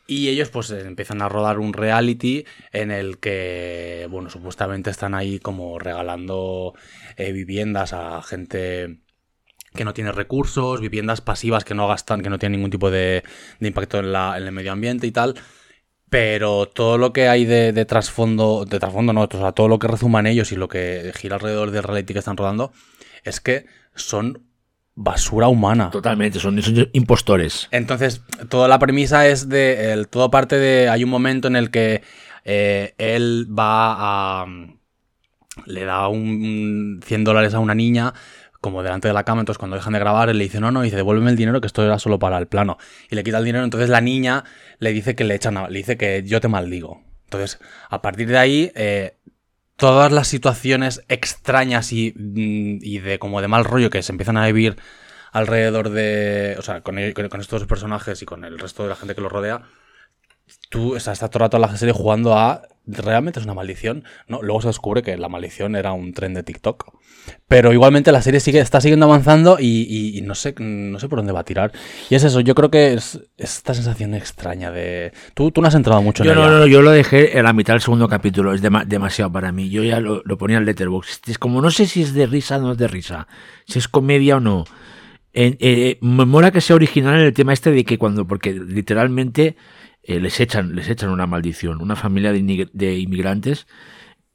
Y 0.05 0.27
ellos 0.29 0.49
pues 0.49 0.69
empiezan 0.71 1.21
a 1.21 1.29
rodar 1.29 1.59
un 1.59 1.73
reality 1.73 2.45
en 2.73 2.91
el 2.91 3.19
que, 3.19 4.07
bueno, 4.09 4.29
supuestamente 4.29 4.89
están 4.89 5.13
ahí 5.15 5.39
como 5.39 5.79
regalando 5.79 6.73
eh, 7.17 7.31
viviendas 7.31 7.93
a 7.93 8.21
gente 8.21 8.99
que 9.75 9.85
no 9.85 9.93
tiene 9.93 10.11
recursos, 10.11 10.81
viviendas 10.81 11.21
pasivas 11.21 11.65
que 11.65 11.75
no 11.75 11.87
gastan, 11.87 12.21
que 12.21 12.29
no 12.29 12.39
tienen 12.39 12.59
ningún 12.59 12.71
tipo 12.71 12.91
de, 12.91 13.23
de 13.59 13.67
impacto 13.67 13.99
en, 13.99 14.13
la- 14.13 14.37
en 14.37 14.43
el 14.43 14.51
medio 14.51 14.71
ambiente 14.73 15.07
y 15.07 15.11
tal. 15.11 15.35
Pero 16.09 16.67
todo 16.67 16.97
lo 16.97 17.11
que 17.13 17.27
hay 17.27 17.45
de, 17.45 17.73
de 17.73 17.85
trasfondo, 17.85 18.65
de 18.65 18.79
trasfondo 18.79 19.13
no, 19.13 19.23
o 19.23 19.29
sea, 19.31 19.51
todo 19.53 19.67
lo 19.67 19.79
que 19.79 19.87
resuman 19.87 20.27
ellos 20.27 20.51
y 20.51 20.55
lo 20.55 20.67
que 20.67 21.11
gira 21.15 21.35
alrededor 21.37 21.71
del 21.71 21.83
reality 21.83 22.13
que 22.13 22.19
están 22.19 22.37
rodando 22.37 22.71
es 23.23 23.39
que 23.41 23.65
son 23.95 24.43
basura 24.95 25.47
humana. 25.47 25.89
Totalmente, 25.91 26.39
son, 26.39 26.61
son 26.61 26.89
impostores. 26.93 27.67
Entonces, 27.71 28.21
toda 28.49 28.67
la 28.67 28.79
premisa 28.79 29.27
es 29.27 29.49
de. 29.49 29.91
El, 29.93 30.07
todo 30.07 30.29
parte 30.31 30.57
de. 30.57 30.89
Hay 30.89 31.03
un 31.03 31.09
momento 31.09 31.47
en 31.47 31.55
el 31.55 31.71
que 31.71 32.01
eh, 32.45 32.93
él 32.97 33.47
va 33.51 34.41
a. 34.43 34.45
Le 35.65 35.85
da 35.85 36.07
un 36.07 36.99
100 37.05 37.23
dólares 37.23 37.53
a 37.53 37.59
una 37.59 37.75
niña, 37.75 38.13
como 38.59 38.81
delante 38.81 39.07
de 39.07 39.13
la 39.13 39.23
cama. 39.23 39.41
Entonces, 39.41 39.59
cuando 39.59 39.75
dejan 39.77 39.93
de 39.93 39.99
grabar, 39.99 40.29
él 40.29 40.37
le 40.37 40.45
dice: 40.45 40.59
No, 40.59 40.71
no, 40.71 40.81
dice, 40.81 40.95
devuélveme 40.95 41.29
el 41.31 41.37
dinero, 41.37 41.61
que 41.61 41.67
esto 41.67 41.83
era 41.83 41.99
solo 41.99 42.17
para 42.19 42.37
el 42.39 42.47
plano. 42.47 42.77
Y 43.09 43.15
le 43.15 43.23
quita 43.23 43.37
el 43.37 43.45
dinero. 43.45 43.63
Entonces, 43.63 43.89
la 43.89 44.01
niña 44.01 44.43
le 44.79 44.91
dice 44.93 45.15
que 45.15 45.23
le 45.23 45.35
echan. 45.35 45.57
a- 45.57 45.69
Le 45.69 45.77
dice 45.79 45.95
que 45.97 46.23
yo 46.25 46.41
te 46.41 46.47
maldigo. 46.47 47.01
Entonces, 47.25 47.59
a 47.89 48.01
partir 48.01 48.27
de 48.27 48.37
ahí. 48.37 48.71
eh, 48.75 49.17
Todas 49.83 50.13
las 50.13 50.29
situaciones 50.29 51.03
extrañas 51.09 51.91
y, 51.91 52.13
mm, 52.15 52.79
y 52.81 52.99
de 52.99 53.19
como 53.19 53.41
de 53.41 53.49
mal 53.49 53.65
rollo 53.65 53.89
que 53.89 54.01
se 54.01 54.13
empiezan 54.13 54.37
a 54.37 54.45
vivir 54.45 54.77
alrededor 55.33 55.89
de. 55.89 56.55
O 56.57 56.61
sea, 56.61 56.79
con, 56.79 56.95
con- 57.11 57.41
estos 57.41 57.65
personajes 57.65 58.21
y 58.21 58.25
con 58.25 58.45
el 58.45 58.59
resto 58.59 58.83
de 58.83 58.89
la 58.89 58.95
gente 58.95 59.13
que 59.13 59.19
los 59.19 59.29
rodea. 59.29 59.63
Tú 60.69 60.95
estás 60.95 61.19
todo 61.19 61.29
el 61.33 61.39
rato 61.41 61.59
la 61.59 61.75
serie 61.75 61.93
jugando 61.93 62.37
a. 62.37 62.61
Realmente 62.85 63.39
es 63.39 63.45
una 63.45 63.53
maldición. 63.53 64.03
¿no? 64.27 64.41
Luego 64.41 64.61
se 64.61 64.67
descubre 64.67 65.01
que 65.03 65.15
la 65.17 65.29
maldición 65.29 65.75
era 65.75 65.93
un 65.93 66.13
tren 66.13 66.33
de 66.33 66.43
TikTok. 66.43 66.93
Pero 67.47 67.71
igualmente 67.71 68.11
la 68.11 68.21
serie 68.21 68.41
sigue, 68.41 68.59
está 68.59 68.81
siguiendo 68.81 69.05
avanzando 69.05 69.57
y, 69.57 69.65
y- 69.89 70.17
y 70.17 70.21
no, 70.21 70.35
sé, 70.35 70.53
no 70.59 70.99
sé 70.99 71.07
por 71.07 71.19
dónde 71.19 71.31
va 71.31 71.39
a 71.39 71.45
tirar. 71.45 71.71
Y 72.09 72.15
es 72.15 72.23
eso, 72.25 72.41
yo 72.41 72.53
creo 72.53 72.69
que 72.69 72.93
es 72.95 73.21
esta 73.37 73.73
sensación 73.73 74.13
extraña 74.13 74.71
de. 74.71 75.13
Tú, 75.33 75.49
tú 75.51 75.61
no 75.61 75.69
has 75.69 75.75
entrado 75.75 76.01
mucho 76.01 76.25
Yo 76.25 76.31
en 76.31 76.37
no, 76.37 76.43
ella. 76.47 76.51
no, 76.59 76.67
yo 76.67 76.81
lo 76.81 76.91
dejé 76.91 77.37
en 77.37 77.45
la 77.45 77.53
mitad 77.53 77.75
del 77.75 77.81
segundo 77.81 78.09
capítulo, 78.09 78.53
es 78.53 78.61
dema- 78.61 78.83
demasiado 78.85 79.31
para 79.31 79.53
mí. 79.53 79.69
Yo 79.69 79.83
ya 79.83 80.01
lo, 80.01 80.21
lo 80.25 80.37
ponía 80.37 80.57
en 80.57 80.65
Letterboxd. 80.65 81.29
Es 81.29 81.37
como 81.37 81.61
no 81.61 81.71
sé 81.71 81.85
si 81.87 82.01
es 82.01 82.13
de 82.13 82.25
risa 82.25 82.57
o 82.57 82.61
no 82.61 82.71
es 82.73 82.77
de 82.77 82.89
risa, 82.89 83.27
si 83.65 83.79
es 83.79 83.87
comedia 83.87 84.35
o 84.37 84.39
no. 84.41 84.65
En- 85.31 85.55
eh, 85.61 85.97
me 86.01 86.25
mola 86.25 86.51
que 86.51 86.59
sea 86.59 86.75
original 86.75 87.15
en 87.15 87.21
el 87.27 87.33
tema 87.33 87.53
este 87.53 87.71
de 87.71 87.85
que 87.85 87.97
cuando, 87.97 88.27
porque 88.27 88.51
literalmente 88.53 89.55
eh, 90.03 90.19
les 90.19 90.39
echan, 90.39 90.75
les 90.75 90.89
echan 90.89 91.09
una 91.09 91.25
maldición, 91.27 91.81
una 91.81 91.95
familia 91.95 92.31
de, 92.31 92.39
inmig- 92.41 92.69
de 92.73 92.97
inmigrantes 92.99 93.67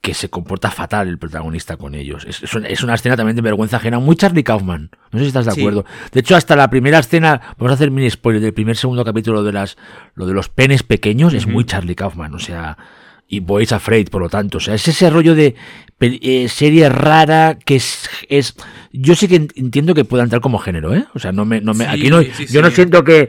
que 0.00 0.14
se 0.14 0.30
comporta 0.30 0.70
fatal 0.70 1.08
el 1.08 1.18
protagonista 1.18 1.76
con 1.76 1.94
ellos. 1.96 2.24
Es, 2.24 2.42
es 2.42 2.54
una, 2.54 2.68
es 2.68 2.82
una 2.84 2.94
escena 2.94 3.16
también 3.16 3.34
de 3.36 3.42
vergüenza 3.42 3.78
ajena, 3.78 3.98
muy 3.98 4.14
Charlie 4.14 4.44
Kaufman. 4.44 4.90
No 5.10 5.18
sé 5.18 5.24
si 5.24 5.28
estás 5.28 5.46
de 5.46 5.52
Sí. 5.52 5.60
acuerdo. 5.60 5.84
De 6.12 6.20
hecho, 6.20 6.36
hasta 6.36 6.54
la 6.54 6.70
primera 6.70 7.00
escena, 7.00 7.40
vamos 7.58 7.72
a 7.72 7.74
hacer 7.74 7.90
mini 7.90 8.08
spoiler 8.08 8.40
del 8.40 8.54
primer 8.54 8.76
segundo 8.76 9.04
capítulo 9.04 9.42
de 9.42 9.52
las, 9.52 9.76
lo 10.14 10.26
de 10.26 10.34
los 10.34 10.48
penes 10.48 10.84
pequeños, 10.84 11.34
es 11.34 11.46
muy 11.48 11.64
Charlie 11.64 11.96
Kaufman, 11.96 12.32
o 12.32 12.38
sea, 12.38 12.78
y 13.26 13.40
Boys 13.40 13.72
Afraid, 13.72 14.08
por 14.08 14.22
lo 14.22 14.28
tanto, 14.30 14.58
o 14.58 14.60
sea, 14.60 14.74
es 14.74 14.86
ese 14.88 15.10
rollo 15.10 15.34
de 15.34 15.56
eh, 16.00 16.48
serie 16.48 16.88
rara 16.88 17.58
que 17.62 17.76
es, 17.76 18.08
es, 18.28 18.54
yo 18.92 19.16
sí 19.16 19.26
que 19.28 19.36
en- 19.36 19.48
entiendo 19.56 19.94
que 19.94 20.04
pueda 20.04 20.22
entrar 20.22 20.40
como 20.40 20.58
género, 20.58 20.94
¿eh? 20.94 21.04
O 21.14 21.18
sea, 21.18 21.32
no 21.32 21.44
me, 21.44 21.60
no 21.60 21.74
me, 21.74 21.84
Sí, 21.84 21.90
aquí 21.90 22.08
no, 22.08 22.22
sí, 22.22 22.46
yo 22.46 22.62
no 22.62 22.70
siento 22.70 23.02
que, 23.04 23.28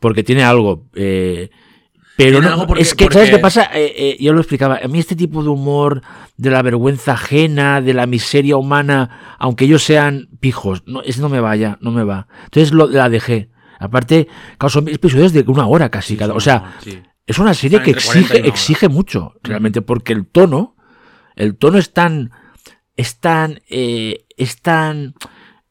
porque 0.00 0.22
tiene 0.22 0.44
algo, 0.44 0.86
eh, 0.94 1.48
pero 2.24 2.40
no- 2.40 2.66
porque- 2.66 2.82
es 2.82 2.94
que, 2.94 3.06
¿sabes 3.10 3.30
qué 3.30 3.38
pasa? 3.38 3.70
Eh, 3.74 3.92
eh, 3.96 4.16
yo 4.20 4.32
lo 4.32 4.40
explicaba. 4.40 4.80
A 4.82 4.88
mí 4.88 4.98
este 4.98 5.16
tipo 5.16 5.42
de 5.42 5.48
humor, 5.48 6.02
de 6.36 6.50
la 6.50 6.62
vergüenza 6.62 7.12
ajena, 7.12 7.80
de 7.80 7.94
la 7.94 8.06
miseria 8.06 8.56
humana, 8.56 9.36
aunque 9.38 9.64
ellos 9.64 9.82
sean 9.84 10.28
pijos, 10.40 10.82
no, 10.86 11.02
ese 11.02 11.20
no 11.20 11.28
me 11.28 11.40
vaya, 11.40 11.78
no 11.80 11.90
me 11.90 12.04
va. 12.04 12.26
Entonces 12.44 12.72
lo, 12.72 12.86
la 12.88 13.08
dejé. 13.08 13.50
Aparte, 13.78 14.28
claro, 14.58 14.70
son 14.70 14.88
episodios 14.88 15.32
de 15.32 15.44
una 15.46 15.66
hora 15.66 15.88
casi 15.90 16.16
cada. 16.16 16.34
O 16.34 16.40
sea, 16.40 16.74
Sí. 16.80 16.98
es 17.26 17.38
una 17.38 17.54
serie 17.54 17.78
Están 17.78 17.84
que 17.84 17.90
entre 17.92 18.04
40 18.06 18.38
y 18.46 18.48
exige, 18.48 18.88
mucho, 18.88 19.34
realmente, 19.42 19.80
porque 19.82 20.12
el 20.12 20.26
tono, 20.26 20.76
el 21.36 21.56
tono 21.56 21.78
es 21.78 21.92
tan, 21.92 22.30
es 22.96 23.18
tan, 23.20 23.60
eh, 23.70 24.26
es 24.36 24.60
tan, 24.60 25.14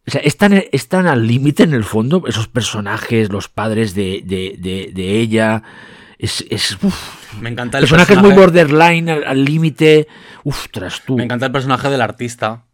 o 0.08 0.12
sea, 0.12 0.22
es 0.22 0.38
tan, 0.38 0.54
es 0.72 0.88
tan 0.88 1.06
al 1.06 1.28
límite 1.28 1.62
en 1.62 1.74
el 1.76 1.84
fondo, 1.84 2.24
esos 2.28 2.48
personajes, 2.48 3.30
los 3.32 3.48
padres 3.48 3.94
de, 3.94 4.24
de, 4.26 4.56
de, 4.58 4.92
de 4.92 5.20
ella, 5.20 5.62
es, 6.20 6.46
es 6.52 6.78
uf, 6.84 7.34
Me 7.42 7.50
encanta 7.50 7.80
el 7.80 7.84
personajes 7.84 8.16
personaje. 8.18 8.36
muy 8.36 8.44
borderline, 8.46 9.10
al 9.10 9.44
límite, 9.44 10.08
uf, 10.44 10.68
tras 10.72 11.02
tú. 11.06 11.18
Me 11.18 11.24
encanta 11.24 11.48
el 11.48 11.52
personaje 11.52 11.90
del 11.90 12.02
artista. 12.02 12.66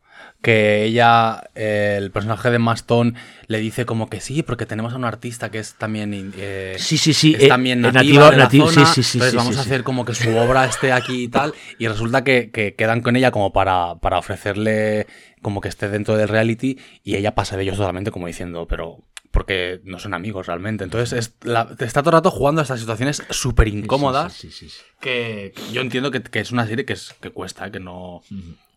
Que 0.41 0.83
ella, 0.83 1.41
eh, 1.55 1.95
el 1.97 2.11
personaje 2.11 2.51
de 2.51 2.59
Maston, 2.59 3.15
le 3.47 3.57
dice 3.57 3.87
como 3.87 4.09
que 4.11 4.19
sí, 4.21 4.43
porque 4.43 4.67
tenemos 4.67 4.93
a 4.93 4.95
un 4.97 5.05
artista 5.05 5.49
que 5.49 5.57
es 5.57 5.73
también. 5.73 6.33
eh, 6.37 6.75
Sí, 6.77 6.99
sí, 6.99 7.13
sí, 7.13 7.33
Es 7.35 7.43
eh, 7.43 7.47
también 7.47 7.81
nativa, 7.81 8.01
nativa- 8.03 8.29
de 8.31 8.37
la 8.37 8.47
nati- 8.49 8.59
zona, 8.59 8.85
sí, 8.85 9.01
sí, 9.01 9.03
sí, 9.03 9.17
entonces 9.17 9.31
sí, 9.31 9.37
vamos 9.37 9.57
a 9.57 9.61
hacer 9.61 9.83
como 9.83 10.05
que 10.05 10.13
su 10.13 10.35
obra 10.37 10.65
esté 10.65 10.91
aquí 10.91 11.23
y 11.23 11.27
tal. 11.29 11.53
Y 11.79 11.87
resulta 11.87 12.23
que, 12.23 12.51
que 12.51 12.75
quedan 12.75 13.01
con 13.01 13.15
ella 13.15 13.31
como 13.31 13.53
para, 13.53 13.95
para 13.95 14.19
ofrecerle 14.19 15.07
como 15.41 15.61
que 15.61 15.69
esté 15.69 15.89
dentro 15.89 16.15
del 16.15 16.27
reality. 16.27 16.77
Y 17.03 17.15
ella 17.15 17.33
pasa 17.33 17.57
de 17.57 17.63
ellos 17.63 17.77
totalmente 17.77 18.11
como 18.11 18.27
diciendo, 18.27 18.67
pero. 18.67 18.99
Porque 19.35 19.81
no 19.83 19.99
son 19.99 20.13
amigos 20.15 20.47
realmente. 20.47 20.83
Entonces 20.85 21.13
es 21.13 21.35
la- 21.43 21.67
está 21.79 22.01
todo 22.01 22.09
el 22.11 22.19
rato 22.19 22.31
jugando 22.31 22.61
a 22.61 22.63
estas 22.63 22.79
situaciones 22.79 23.21
súper 23.29 23.67
incómodas. 23.67 24.33
Sí, 24.33 24.49
sí, 24.49 24.69
sí, 24.69 24.77
sí. 24.77 24.81
que 25.01 25.53
yo 25.71 25.81
entiendo 25.81 26.09
que, 26.09 26.23
que 26.23 26.39
es 26.39 26.51
una 26.51 26.65
serie 26.65 26.85
que, 26.85 26.93
es, 26.93 27.13
que 27.21 27.29
cuesta, 27.29 27.69
que 27.69 27.79
no. 27.79 28.21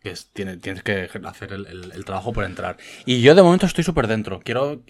Que 0.03 0.11
es- 0.11 0.29
tiene, 0.33 0.57
tienes 0.59 0.83
que 0.83 1.09
hacer 1.25 1.53
el, 1.53 1.67
el- 1.67 1.93
el 1.93 2.05
trabajo 2.05 2.33
por 2.33 2.45
entrar. 2.45 2.77
Y 3.07 3.23
yo 3.23 3.35
de 3.35 3.43
momento 3.43 3.65
estoy 3.67 3.85
súper 3.85 4.07
dentro. 4.09 4.41
Quiero. 4.41 4.83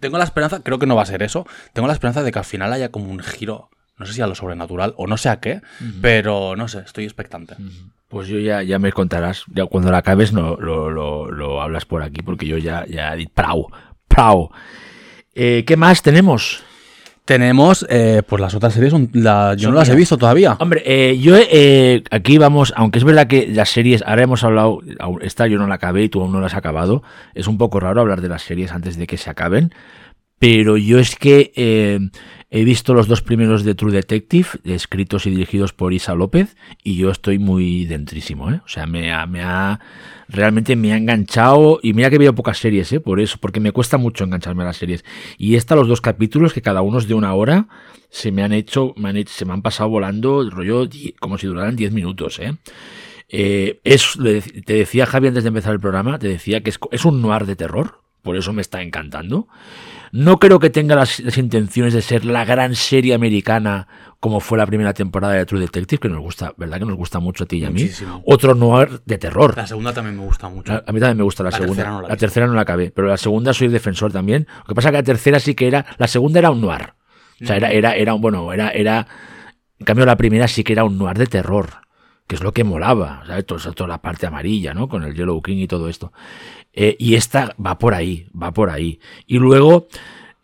Tengo 0.00 0.16
la 0.16 0.24
esperanza, 0.24 0.62
creo 0.62 0.78
que 0.78 0.86
no 0.86 0.94
va 0.94 1.02
a 1.02 1.06
ser 1.06 1.22
eso. 1.24 1.44
Tengo 1.72 1.88
la 1.88 1.92
esperanza 1.94 2.22
de 2.22 2.30
que 2.30 2.38
al 2.38 2.44
final 2.44 2.72
haya 2.72 2.90
como 2.90 3.10
un 3.10 3.18
giro. 3.18 3.68
No 3.98 4.06
sé 4.06 4.12
si 4.12 4.22
a 4.22 4.28
lo 4.28 4.36
sobrenatural 4.36 4.94
o 4.96 5.08
no 5.08 5.16
sé 5.16 5.28
a 5.28 5.40
qué, 5.40 5.60
pero 6.00 6.54
no 6.54 6.68
sé, 6.68 6.78
estoy 6.86 7.02
expectante. 7.02 7.56
Pues 8.06 8.28
yo 8.28 8.38
ya, 8.38 8.62
ya 8.62 8.78
me 8.78 8.92
contarás, 8.92 9.42
ya 9.52 9.66
cuando 9.66 9.90
la 9.90 9.98
acabes 9.98 10.32
no, 10.32 10.54
lo, 10.56 10.88
lo, 10.88 11.32
lo 11.32 11.60
hablas 11.60 11.84
por 11.84 12.04
aquí, 12.04 12.22
porque 12.22 12.46
yo 12.46 12.56
ya, 12.58 12.86
ya 12.86 13.14
prau, 13.34 13.66
prau. 14.06 14.50
Eh, 15.34 15.64
¿Qué 15.66 15.76
más 15.76 16.02
tenemos? 16.02 16.62
Tenemos, 17.24 17.84
eh, 17.90 18.22
pues 18.26 18.40
las 18.40 18.54
otras 18.54 18.72
series, 18.72 18.90
son- 18.90 19.10
la- 19.12 19.54
yo 19.54 19.64
Son 19.64 19.72
no 19.74 19.80
las 19.80 19.88
he 19.90 19.94
visto 19.94 20.16
todavía. 20.16 20.56
Hombre, 20.60 20.82
eh, 20.86 21.18
yo 21.18 21.36
eh, 21.36 22.02
aquí 22.10 22.38
vamos, 22.38 22.72
aunque 22.74 22.98
es 22.98 23.04
verdad 23.04 23.26
que 23.26 23.46
las 23.48 23.68
series, 23.68 24.02
ahora 24.06 24.22
hemos 24.22 24.44
hablado, 24.44 24.80
esta 25.20 25.46
yo 25.46 25.58
no 25.58 25.66
la 25.66 25.74
acabé 25.74 26.04
y 26.04 26.08
tú 26.08 26.22
aún 26.22 26.32
no 26.32 26.40
la 26.40 26.46
has 26.46 26.54
acabado, 26.54 27.02
es 27.34 27.46
un 27.46 27.58
poco 27.58 27.80
raro 27.80 28.00
hablar 28.00 28.22
de 28.22 28.28
las 28.30 28.42
series 28.42 28.72
antes 28.72 28.96
de 28.96 29.06
que 29.06 29.18
se 29.18 29.28
acaben, 29.28 29.74
pero 30.38 30.78
yo 30.78 30.98
es 30.98 31.16
que 31.16 31.52
eh, 31.54 31.98
he 32.50 32.64
visto 32.64 32.94
los 32.94 33.08
dos 33.08 33.20
primeros 33.20 33.62
de 33.64 33.74
True 33.74 33.92
Detective, 33.92 34.48
escritos 34.64 35.26
y 35.26 35.30
dirigidos 35.30 35.72
por 35.74 35.92
Isa 35.92 36.14
López, 36.14 36.56
y 36.82 36.96
yo 36.96 37.10
estoy 37.10 37.38
muy 37.38 37.84
dentrísimo, 37.84 38.50
¿eh? 38.50 38.60
O 38.64 38.68
sea, 38.68 38.86
me 38.86 39.12
ha, 39.12 39.26
me 39.26 39.42
ha 39.42 39.80
realmente 40.28 40.74
me 40.76 40.92
ha 40.92 40.96
enganchado, 40.96 41.78
y 41.82 41.92
mira 41.92 42.08
que 42.10 42.18
veo 42.18 42.34
pocas 42.34 42.58
series, 42.58 42.90
¿eh? 42.92 43.00
Por 43.00 43.20
eso, 43.20 43.36
porque 43.40 43.60
me 43.60 43.72
cuesta 43.72 43.98
mucho 43.98 44.24
engancharme 44.24 44.62
a 44.62 44.66
las 44.66 44.78
series. 44.78 45.04
Y 45.36 45.56
esta, 45.56 45.74
los 45.76 45.88
dos 45.88 46.00
capítulos, 46.00 46.52
que 46.54 46.62
cada 46.62 46.80
uno 46.82 46.98
es 46.98 47.06
de 47.06 47.14
una 47.14 47.34
hora, 47.34 47.68
se 48.10 48.32
me 48.32 48.42
han 48.42 48.52
hecho, 48.52 48.94
me 48.96 49.10
han 49.10 49.18
hecho- 49.18 49.32
se 49.34 49.44
me 49.44 49.52
han 49.52 49.60
pasado 49.62 49.90
volando 49.90 50.40
el 50.40 50.50
rollo 50.50 50.88
como 51.20 51.36
si 51.36 51.46
duraran 51.46 51.76
10 51.76 51.92
minutos, 51.92 52.38
¿eh? 52.38 52.54
Eh, 53.28 53.80
es, 53.84 54.14
te 54.64 54.72
decía 54.72 55.04
Javi 55.04 55.28
antes 55.28 55.44
de 55.44 55.48
empezar 55.48 55.74
el 55.74 55.80
programa, 55.80 56.18
te 56.18 56.28
decía 56.28 56.62
que 56.62 56.70
es 56.92 57.04
un 57.04 57.20
noir 57.20 57.44
de 57.44 57.56
terror, 57.56 58.00
por 58.22 58.36
eso 58.36 58.54
me 58.54 58.62
está 58.62 58.80
encantando. 58.80 59.48
No 60.12 60.38
creo 60.38 60.58
que 60.58 60.70
tenga 60.70 60.96
las, 60.96 61.20
las 61.20 61.38
intenciones 61.38 61.94
de 61.94 62.02
ser 62.02 62.24
la 62.24 62.44
gran 62.44 62.74
serie 62.74 63.14
americana 63.14 63.88
como 64.20 64.40
fue 64.40 64.58
la 64.58 64.66
primera 64.66 64.92
temporada 64.94 65.34
de 65.34 65.46
True 65.46 65.60
Detective, 65.60 66.00
que 66.00 66.08
nos 66.08 66.20
gusta, 66.20 66.52
¿verdad? 66.56 66.78
Que 66.80 66.84
nos 66.86 66.96
gusta 66.96 67.20
mucho 67.20 67.44
a 67.44 67.46
ti 67.46 67.58
y 67.58 67.64
a 67.64 67.70
mí. 67.70 67.82
Muchísimo. 67.82 68.22
Otro 68.26 68.54
noir 68.54 69.00
de 69.04 69.16
terror. 69.16 69.56
La 69.56 69.66
segunda 69.66 69.92
también 69.92 70.16
me 70.16 70.24
gusta 70.24 70.48
mucho. 70.48 70.72
A 70.72 70.82
a 70.84 70.92
mí 70.92 70.98
también 70.98 71.18
me 71.18 71.22
gusta 71.22 71.44
la, 71.44 71.50
La 71.50 71.56
segunda. 71.56 71.76
tercera 71.76 71.90
no 72.00 72.08
la 72.08 72.16
tercera 72.16 72.46
no 72.48 72.54
la 72.54 72.62
acabé, 72.62 72.90
pero 72.90 73.06
la 73.06 73.16
segunda 73.16 73.52
soy 73.52 73.68
defensor 73.68 74.12
también. 74.12 74.48
Lo 74.58 74.64
que 74.64 74.74
pasa 74.74 74.88
es 74.88 74.92
que 74.92 74.98
la 74.98 75.02
tercera 75.04 75.38
sí 75.38 75.54
que 75.54 75.68
era, 75.68 75.86
la 75.98 76.08
segunda 76.08 76.40
era 76.40 76.50
un 76.50 76.60
noir. 76.60 76.94
O 77.40 77.46
sea, 77.46 77.56
era, 77.56 77.70
era, 77.70 77.94
era 77.94 78.14
un, 78.14 78.20
bueno, 78.20 78.52
era, 78.52 78.70
era, 78.70 79.06
en 79.78 79.86
cambio 79.86 80.04
la 80.04 80.16
primera 80.16 80.48
sí 80.48 80.64
que 80.64 80.72
era 80.72 80.82
un 80.82 80.98
noir 80.98 81.16
de 81.16 81.26
terror, 81.26 81.68
que 82.26 82.34
es 82.34 82.42
lo 82.42 82.52
que 82.52 82.64
molaba, 82.64 83.22
¿sabes? 83.24 83.46
Toda, 83.46 83.70
toda 83.70 83.88
la 83.88 84.02
parte 84.02 84.26
amarilla, 84.26 84.74
¿no? 84.74 84.88
Con 84.88 85.04
el 85.04 85.14
Yellow 85.14 85.40
King 85.40 85.58
y 85.58 85.68
todo 85.68 85.88
esto. 85.88 86.12
Eh, 86.80 86.94
y 87.00 87.16
esta 87.16 87.56
va 87.58 87.76
por 87.76 87.92
ahí, 87.92 88.28
va 88.40 88.52
por 88.52 88.70
ahí. 88.70 89.00
Y 89.26 89.38
luego, 89.38 89.88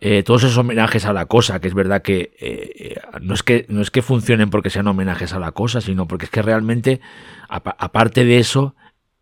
eh, 0.01 0.25
todos 0.25 0.43
esos 0.43 0.59
homenajes 0.59 1.05
a 1.05 1.13
la 1.13 1.27
cosa, 1.27 1.61
que 1.61 1.69
es 1.69 1.75
verdad 1.75 2.03
que, 2.03 2.35
eh, 2.41 2.97
no, 3.23 3.35
es 3.35 3.45
que 3.45 3.67
no 3.69 3.81
es 3.81 3.93
que 3.93 4.03
funcionen 4.03 4.51
porque 4.51 4.69
sean 4.69 4.89
homenajes 4.89 5.33
a 5.33 5.39
la 5.39 5.53
cosa, 5.53 5.81
sino 5.81 6.09
porque 6.09 6.25
es 6.25 6.33
que 6.33 6.43
realmente, 6.43 7.01
apa- 7.49 7.77
aparte 7.79 8.25
de 8.25 8.39
eso, 8.39 8.75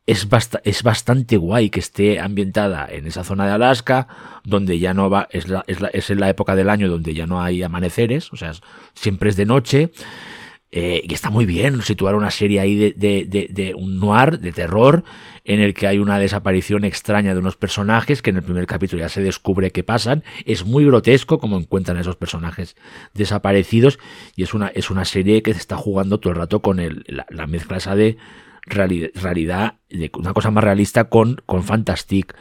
es, 0.07 0.31
basta- 0.31 0.62
es 0.64 0.83
bastante 0.83 1.37
guay 1.37 1.68
que 1.68 1.81
esté 1.81 2.18
ambientada 2.18 2.88
en 2.90 3.07
esa 3.07 3.25
zona 3.25 3.44
de 3.46 3.53
Alaska, 3.53 4.09
donde 4.42 4.79
ya 4.79 4.94
no 4.94 5.11
va, 5.11 5.29
es, 5.33 5.48
la, 5.48 5.64
es, 5.66 5.83
la, 5.83 5.88
es 5.88 6.09
en 6.09 6.18
la 6.18 6.31
época 6.31 6.57
del 6.57 6.70
año 6.70 6.88
donde 6.88 7.12
ya 7.12 7.27
no 7.27 7.42
hay 7.42 7.62
amaneceres, 7.62 8.33
o 8.33 8.37
sea, 8.37 8.53
siempre 8.94 9.29
es 9.29 9.37
de 9.37 9.44
noche. 9.44 9.90
Eh, 10.72 11.02
y 11.06 11.14
está 11.14 11.30
muy 11.30 11.46
bien 11.46 11.82
situar 11.82 12.14
una 12.14 12.30
serie 12.30 12.58
ahí 12.58 12.74
de, 12.74 12.94
de, 12.96 13.48
de, 13.50 13.74
un 13.74 14.00
noir, 14.00 14.40
de 14.40 14.52
terror, 14.52 15.04
en 15.44 15.61
el 15.61 15.74
que 15.74 15.87
hay 15.87 15.98
una 15.98 16.18
desaparición 16.18 16.85
extraña 16.85 17.35
de 17.35 17.40
unos 17.40 17.56
personajes 17.56 18.22
que 18.22 18.30
en 18.30 18.37
el 18.37 18.42
primer 18.42 18.66
capítulo 18.66 19.00
ya 19.00 19.08
se 19.08 19.22
descubre 19.22 19.70
que 19.70 19.82
pasan. 19.85 20.24
Es 20.46 20.64
muy 20.64 20.85
grotesco 20.85 21.38
como 21.38 21.58
encuentran 21.58 21.98
esos 21.98 22.16
personajes 22.16 22.76
desaparecidos 23.12 23.98
y 24.37 24.44
es 24.44 24.54
una, 24.54 24.68
es 24.68 24.90
una 24.90 25.04
serie 25.04 25.42
que 25.42 25.52
se 25.52 25.58
está 25.58 25.76
jugando 25.76 26.18
todo 26.18 26.32
el 26.32 26.38
rato 26.38 26.62
con 26.62 26.80
el, 26.80 27.04
la, 27.06 27.26
la 27.28 27.46
mezcla 27.46 27.78
de 27.94 28.16
reali- 28.66 29.11
realidad, 29.14 29.74
de 29.90 30.11
una 30.14 30.32
cosa 30.32 30.50
más 30.50 30.64
realista 30.64 31.04
con, 31.04 31.42
con 31.44 31.64
Fantastic. 31.64 32.35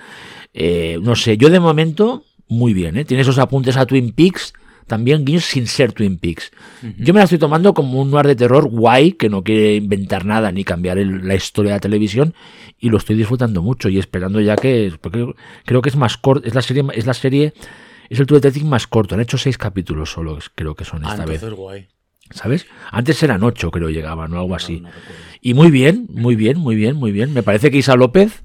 Eh, 0.53 0.99
no 1.01 1.15
sé, 1.15 1.37
yo 1.37 1.49
de 1.49 1.59
momento, 1.59 2.23
muy 2.47 2.73
bien, 2.73 2.97
¿eh? 2.97 3.05
Tiene 3.05 3.21
esos 3.21 3.39
apuntes 3.39 3.77
a 3.77 3.85
Twin 3.85 4.11
Peaks, 4.11 4.53
también 4.87 5.25
guiños 5.25 5.45
sin 5.45 5.67
ser 5.67 5.93
Twin 5.93 6.17
Peaks. 6.17 6.51
Yo 6.97 7.13
me 7.13 7.19
la 7.19 7.23
estoy 7.25 7.37
tomando 7.39 7.73
como 7.73 8.01
un 8.01 8.11
noir 8.11 8.27
de 8.27 8.35
terror 8.35 8.67
guay, 8.69 9.13
que 9.13 9.29
no 9.29 9.43
quiere 9.43 9.75
inventar 9.75 10.25
nada 10.25 10.51
ni 10.51 10.63
cambiar 10.63 10.97
el- 10.97 11.27
la 11.27 11.35
historia 11.35 11.71
de 11.71 11.75
la 11.77 11.79
televisión, 11.81 12.33
y 12.79 12.89
lo 12.89 12.97
estoy 12.97 13.15
disfrutando 13.15 13.61
mucho 13.61 13.89
y 13.89 13.99
esperando 13.99 14.39
ya 14.41 14.55
que, 14.55 14.91
porque 15.01 15.33
creo 15.65 15.81
que 15.81 15.89
es 15.89 15.95
más 15.95 16.17
corto, 16.17 16.47
es 16.47 16.55
la 16.55 16.61
serie, 16.61 16.83
es 16.93 17.05
la 17.05 17.13
serie, 17.13 17.53
es 18.09 18.19
el 18.19 18.25
True 18.25 18.39
Detective 18.39 18.67
más 18.69 18.87
corto, 18.87 19.15
han 19.15 19.21
hecho 19.21 19.37
seis 19.37 19.57
capítulos 19.57 20.11
solo, 20.11 20.37
creo 20.55 20.75
que 20.75 20.83
son 20.85 21.05
Ah, 21.05 21.11
esta 21.11 21.25
vez, 21.25 21.35
entonces 21.35 21.57
guay. 21.57 21.87
¿sabes? 22.31 22.65
Antes 22.91 23.21
eran 23.23 23.43
ocho, 23.43 23.71
creo, 23.71 23.89
llegaban, 23.89 24.33
o 24.33 24.39
algo 24.39 24.55
así. 24.55 24.79
No, 24.81 24.89
no 24.89 24.95
recuerdo. 24.95 25.21
Y 25.41 25.53
muy 25.53 25.69
bien, 25.71 26.07
muy 26.09 26.35
bien, 26.35 26.57
muy 26.57 26.75
bien, 26.75 26.95
muy 26.95 27.11
bien. 27.11 27.33
Me 27.33 27.43
parece 27.43 27.71
que 27.71 27.77
Isa 27.77 27.95
López, 27.95 28.43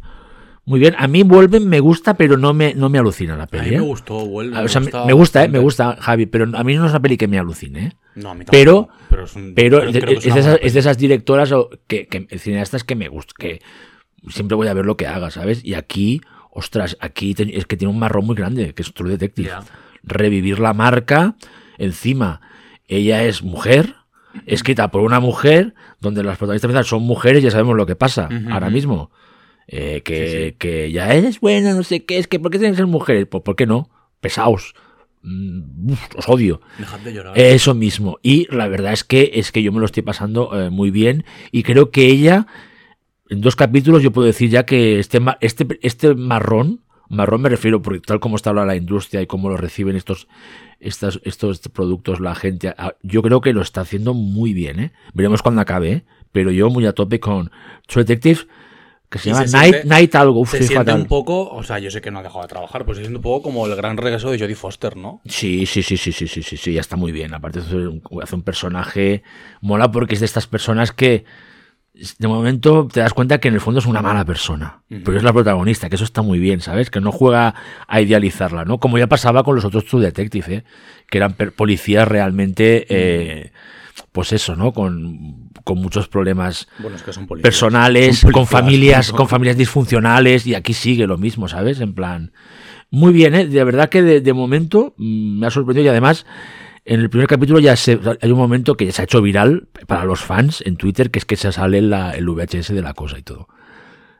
muy 0.67 0.79
bien. 0.81 0.95
A 0.99 1.07
mí 1.09 1.23
Vuelven 1.23 1.67
me 1.69 1.81
gusta, 1.81 2.15
pero 2.15 2.37
no 2.37 2.53
me, 2.53 2.75
no 2.75 2.89
me 2.91 2.99
alucina 2.99 3.37
la 3.37 3.45
A 3.45 3.47
peli. 3.47 3.71
mí 3.71 3.77
¿eh? 3.77 3.79
me 3.79 3.85
gustó, 3.87 4.27
vuelve. 4.27 4.57
Ah, 4.59 4.63
o 4.63 4.69
sea, 4.69 4.81
me, 4.83 4.91
me 5.07 5.13
gusta, 5.15 5.45
eh, 5.45 5.49
me 5.49 5.59
gusta, 5.59 5.97
Javi, 5.99 6.27
pero 6.27 6.45
a 6.55 6.63
mí 6.65 6.75
no 6.75 6.85
es 6.85 6.91
una 6.91 7.01
peli 7.01 7.17
que 7.17 7.29
me 7.29 7.39
alucine. 7.39 7.81
¿eh? 7.87 7.93
No, 8.17 8.31
a 8.31 8.35
mí 8.35 8.45
Pero- 8.51 8.87
tampoco, 8.87 8.99
pero, 9.09 9.25
es 9.25 9.37
un- 9.37 9.55
Pero 9.55 9.79
creo 9.81 9.93
que 9.93 10.13
es, 10.15 10.25
de 10.35 10.41
esas, 10.41 10.59
es 10.63 10.75
de 10.75 10.81
esas 10.81 10.99
directoras 10.99 11.53
o 11.53 11.71
que, 11.87 12.07
que 12.09 12.27
cineastas 12.39 12.85
que 12.85 12.95
me 12.97 13.09
gustan, 13.09 13.35
que 13.39 13.63
siempre 14.29 14.57
voy 14.57 14.69
a 14.69 14.75
ver 14.75 14.85
lo 14.87 14.97
que 14.97 15.07
haga, 15.07 15.31
¿sabes? 15.31 15.65
Y 15.65 15.75
aquí, 15.75 16.21
ostras, 16.51 16.97
aquí 17.01 17.35
te- 17.35 17.57
es 17.57 17.67
que 17.67 17.77
tiene 17.77 17.93
un 17.93 17.99
marrón 17.99 18.27
muy 18.27 18.35
grande, 18.37 18.75
que 18.75 18.83
es 18.83 18.93
True 18.93 19.11
Detective. 19.11 19.51
Revivir 20.03 20.59
la 20.61 20.73
marca, 20.73 21.37
encima, 21.79 22.41
ella 22.89 23.23
es 23.25 23.43
mujer, 23.43 23.95
escrita 24.47 24.91
por 24.91 25.03
una 25.03 25.21
mujer, 25.21 25.75
donde 26.01 26.23
las 26.23 26.39
protagonistas 26.39 26.87
son 26.87 27.03
mujeres, 27.03 27.43
ya 27.43 27.51
sabemos 27.51 27.77
lo 27.77 27.87
que 27.87 27.97
pasa 27.97 28.29
ahora 28.51 28.71
mismo. 28.71 29.11
Eh, 29.69 30.03
que, 30.03 30.27
Sí, 30.29 30.49
sí. 30.49 30.53
que 30.59 30.93
ya 30.93 31.13
eres 31.13 31.41
buena, 31.41 31.75
no 31.75 31.83
sé 31.83 32.05
qué, 32.05 32.19
es 32.19 32.29
que 32.29 32.39
¿por 32.39 32.51
qué 32.53 32.59
tienen 32.59 32.75
que 32.75 32.79
ser 32.79 32.87
mujeres? 32.87 33.27
Pues 33.27 33.43
¿por 33.43 33.57
qué 33.57 33.67
no? 33.67 33.91
Pesaos. 34.21 34.75
Mm, 35.23 35.91
uf, 35.91 36.01
os 36.17 36.29
odio. 36.29 36.61
Dejad 36.79 37.01
de 37.01 37.13
llorar. 37.13 37.39
Eso 37.39 37.75
mismo. 37.75 38.19
Y 38.23 38.47
la 38.55 38.69
verdad 38.69 38.93
es 38.93 39.03
que 39.03 39.33
es 39.35 39.51
que 39.51 39.63
yo 39.63 39.73
me 39.73 39.81
lo 39.81 39.87
estoy 39.87 40.05
pasando 40.05 40.51
eh, 40.59 40.71
muy 40.71 40.91
bien. 40.91 41.25
Y 41.51 41.65
creo 41.65 41.91
que 41.91 42.07
ella, 42.07 42.47
en 43.29 43.41
dos 43.41 43.57
capítulos, 43.57 44.03
yo 44.03 44.13
puedo 44.13 44.27
decir 44.27 44.51
ya 44.51 44.65
que 44.65 45.01
este, 45.01 45.21
este, 45.41 45.67
este 45.83 46.15
marrón, 46.15 46.83
marrón 47.09 47.43
me 47.43 47.49
refiero, 47.49 47.83
porque 47.83 48.01
tal 48.01 48.21
como 48.21 48.37
está 48.37 48.51
ahora 48.51 48.67
la 48.67 48.77
industria 48.77 49.21
y 49.21 49.27
cómo 49.27 49.49
lo 49.49 49.57
reciben 49.57 49.97
estos, 49.97 50.29
estos, 50.79 51.21
estos 51.25 51.59
productos 51.73 52.21
la 52.21 52.37
gente, 52.37 52.73
ah, 52.79 52.95
yo 53.03 53.21
creo 53.23 53.41
que 53.41 53.53
lo 53.53 53.63
está 53.63 53.81
haciendo 53.81 54.15
muy 54.15 54.53
bien. 54.53 54.79
¿eh? 54.79 54.93
Veremos 55.13 55.43
cuando 55.43 55.61
acabe, 55.61 55.91
¿eh? 55.93 56.05
pero 56.31 56.53
yo 56.53 56.71
muy 56.71 56.87
a 56.87 56.93
tope 56.93 57.19
con 57.19 57.51
True 57.89 58.05
Detective, 58.05 58.43
que 59.09 59.19
se 59.19 59.29
Y 59.29 59.33
llama 59.33 59.47
se 59.47 59.57
Night, 59.57 59.75
siente- 59.75 59.88
Night 59.88 60.14
algo. 60.16 60.40
Uf, 60.40 60.51
se 60.51 60.59
siente 60.59 60.75
fatal. 60.77 61.01
un 61.01 61.07
poco, 61.07 61.49
o 61.51 61.62
sea, 61.62 61.79
yo 61.79 61.90
sé 61.90 62.01
que 62.01 62.11
no 62.11 62.19
ha 62.19 62.23
dejado 62.23 62.42
de 62.42 62.49
trabajar, 62.49 62.85
pero 62.85 62.95
se 62.95 63.03
siente 63.03 63.16
un 63.16 63.23
poco 63.23 63.42
como 63.42 63.66
el 63.66 63.77
gran 63.77 63.97
regreso 63.97 64.31
de 64.31 64.38
Jodie 64.38 64.55
Foster, 64.57 64.97
¿no? 64.97 65.21
Sí, 65.27 65.64
sí, 65.66 65.83
sí, 65.83 65.97
sí, 65.97 66.12
sí, 66.12 66.27
sí, 66.27 66.42
sí, 66.42 66.57
sí, 66.57 66.73
ya 66.73 66.81
está 66.81 66.97
muy 66.97 67.12
bien. 67.12 67.33
Aparte 67.35 67.61
hace 67.61 67.77
un, 67.77 68.42
personaje 68.42 69.23
mola 69.61 69.90
porque 69.90 70.14
es 70.14 70.21
de 70.21 70.27
estas 70.27 70.47
personas 70.47 70.92
que 70.92 71.25
de 72.19 72.29
momento 72.29 72.88
te 72.92 73.01
das 73.01 73.14
cuenta 73.14 73.38
que 73.38 73.49
en 73.49 73.55
el 73.55 73.61
fondo 73.61 73.81
es 73.81 73.87
una 73.87 74.03
mala 74.03 74.25
persona, 74.25 74.83
pero 74.88 75.16
es 75.16 75.23
la 75.23 75.33
protagonista, 75.33 75.88
que 75.88 75.95
eso 75.95 76.05
está 76.05 76.21
muy 76.21 76.38
bien, 76.38 76.61
¿sabes? 76.61 76.90
Que 76.90 77.01
no 77.01 77.11
juega 77.11 77.55
a 77.88 78.01
idealizarla, 78.03 78.66
¿no? 78.66 78.79
Como 78.79 78.99
ya 78.99 79.07
pasaba 79.07 79.42
con 79.45 79.55
los 79.55 79.64
otros 79.64 79.87
True 79.87 80.05
Detective, 80.05 80.55
¿eh? 80.55 80.64
que 81.09 81.16
eran 81.19 81.33
policías 81.33 82.07
realmente, 82.07 82.87
eh, 82.90 83.53
pues 84.12 84.33
eso, 84.35 84.57
¿no? 84.57 84.73
Con, 84.73 85.46
con 85.67 85.79
muchos 85.79 86.07
problemas 86.07 86.69
Bueno, 86.79 86.95
es 86.97 87.03
que 87.03 87.13
son 87.13 87.27
policías. 87.27 87.43
personales, 87.53 88.19
Son 88.21 88.31
con 88.31 88.47
familias, 88.47 89.11
¿no? 89.11 89.17
con 89.17 89.29
familias 89.29 89.57
disfuncionales, 89.57 90.47
y 90.47 90.55
aquí 90.55 90.73
sigue 90.73 91.09
lo 91.09 91.19
mismo, 91.19 91.49
¿sabes? 91.49 91.81
En 91.81 91.93
plan. 91.93 92.31
Muy 92.91 93.13
bien, 93.13 93.35
¿eh? 93.35 93.47
De 93.47 93.65
verdad 93.65 93.89
que 93.89 94.01
de, 94.01 94.21
de 94.21 94.33
momento 94.33 94.95
mm, 94.97 95.41
me 95.41 95.47
ha 95.49 95.51
sorprendido 95.51 95.85
y 95.87 95.89
además. 95.89 96.25
En 96.89 97.01
el 97.01 97.11
primer 97.11 97.27
capítulo 97.27 97.59
ya 97.59 97.75
se, 97.75 97.99
hay 98.23 98.31
un 98.31 98.39
momento 98.39 98.77
que 98.77 98.87
ya 98.87 98.93
se 98.93 99.03
ha 99.03 99.05
hecho 99.07 99.21
viral 99.21 99.67
para 99.89 100.05
los 100.05 100.21
fans 100.21 100.63
en 100.65 100.77
Twitter, 100.77 101.11
que 101.11 101.19
es 101.19 101.25
que 101.25 101.35
se 101.35 101.51
sale 101.51 101.83
la- 101.83 102.13
el 102.13 102.29
VHS 102.29 102.73
de 102.73 102.81
la 102.81 102.95
cosa 102.95 103.19
y 103.19 103.23
todo. 103.25 103.49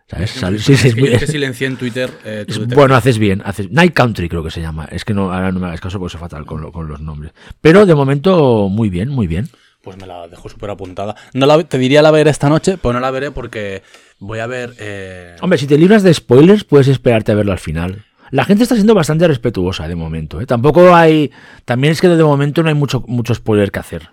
¿Sabes? 0.09 0.33
Sale- 0.33 0.59
sí, 0.59 0.77
sí, 0.77 0.89
Es 0.89 0.95
es 0.95 0.95
que 0.97 1.13
es 1.15 1.21
que 1.21 1.27
silencié 1.29 1.69
en 1.69 1.77
Twitter. 1.77 2.11
eh, 2.25 2.45
Detective. 2.45 2.75
bueno, 2.75 2.97
haces 2.97 3.19
bien. 3.19 3.41
Haces, 3.45 3.71
Night 3.71 3.93
Country 3.95 4.29
creo 4.29 4.43
que 4.43 4.51
se 4.51 4.61
llama. 4.61 4.85
Es 4.91 5.05
que 5.05 5.15
no, 5.15 5.33
ahora 5.33 5.53
no 5.53 5.61
me 5.61 5.67
hagas 5.67 5.81
caso 5.81 6.01
porque 6.01 6.11
soy 6.11 6.21
fatal 6.21 6.45
con, 6.45 6.61
lo- 6.61 6.73
con 6.73 6.89
los 6.89 7.01
nombres. 7.01 7.33
Pero 7.61 7.87
de 7.87 7.95
momento, 7.95 8.69
muy 8.69 8.91
bien, 8.91 9.11
muy 9.11 9.29
bien. 9.29 9.49
Pues 9.87 9.99
me 9.99 10.07
la 10.09 10.27
dejo 10.27 10.49
súper 10.49 10.68
apuntada. 10.70 11.14
No 11.33 11.46
la, 11.46 11.62
te 11.62 11.79
diría 11.79 12.03
la 12.03 12.11
ver 12.11 12.27
esta 12.27 12.49
noche, 12.49 12.77
pero 12.77 12.92
no 12.94 12.99
la 12.99 13.12
veré 13.12 13.31
porque 13.31 13.85
voy 14.18 14.40
a 14.40 14.49
ver. 14.49 14.75
eh, 14.81 15.37
Hombre, 15.40 15.59
si 15.59 15.68
te 15.68 15.79
libras 15.79 16.03
de 16.03 16.12
spoilers, 16.12 16.64
puedes 16.64 16.88
esperarte 16.88 17.31
a 17.31 17.37
verlo 17.37 17.53
al 17.53 17.61
final. 17.61 18.05
La 18.33 18.44
gente 18.44 18.64
está 18.64 18.75
siendo 18.75 18.96
bastante 18.96 19.29
respetuosa 19.29 19.87
de 19.87 19.94
momento. 19.94 20.40
¿eh? 20.40 20.46
Tampoco 20.46 20.92
hay. 20.92 21.31
También 21.64 21.92
es 21.92 22.01
que 22.01 22.09
de 22.09 22.25
momento 22.25 22.64
no 22.64 22.68
hay 22.68 22.75
mucho, 22.75 23.05
mucho 23.07 23.33
spoiler 23.33 23.70
que 23.70 23.79
hacer. 23.79 24.11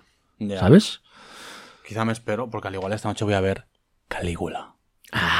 ¿Sabes? 0.60 1.00
Quizá 1.88 2.04
me 2.04 2.12
espero, 2.12 2.48
porque 2.48 2.68
al 2.68 2.74
igual 2.74 2.92
esta 2.92 3.08
noche 3.08 3.24
voy 3.24 3.34
a 3.34 3.40
ver 3.40 3.64
Calígula. 4.06 4.73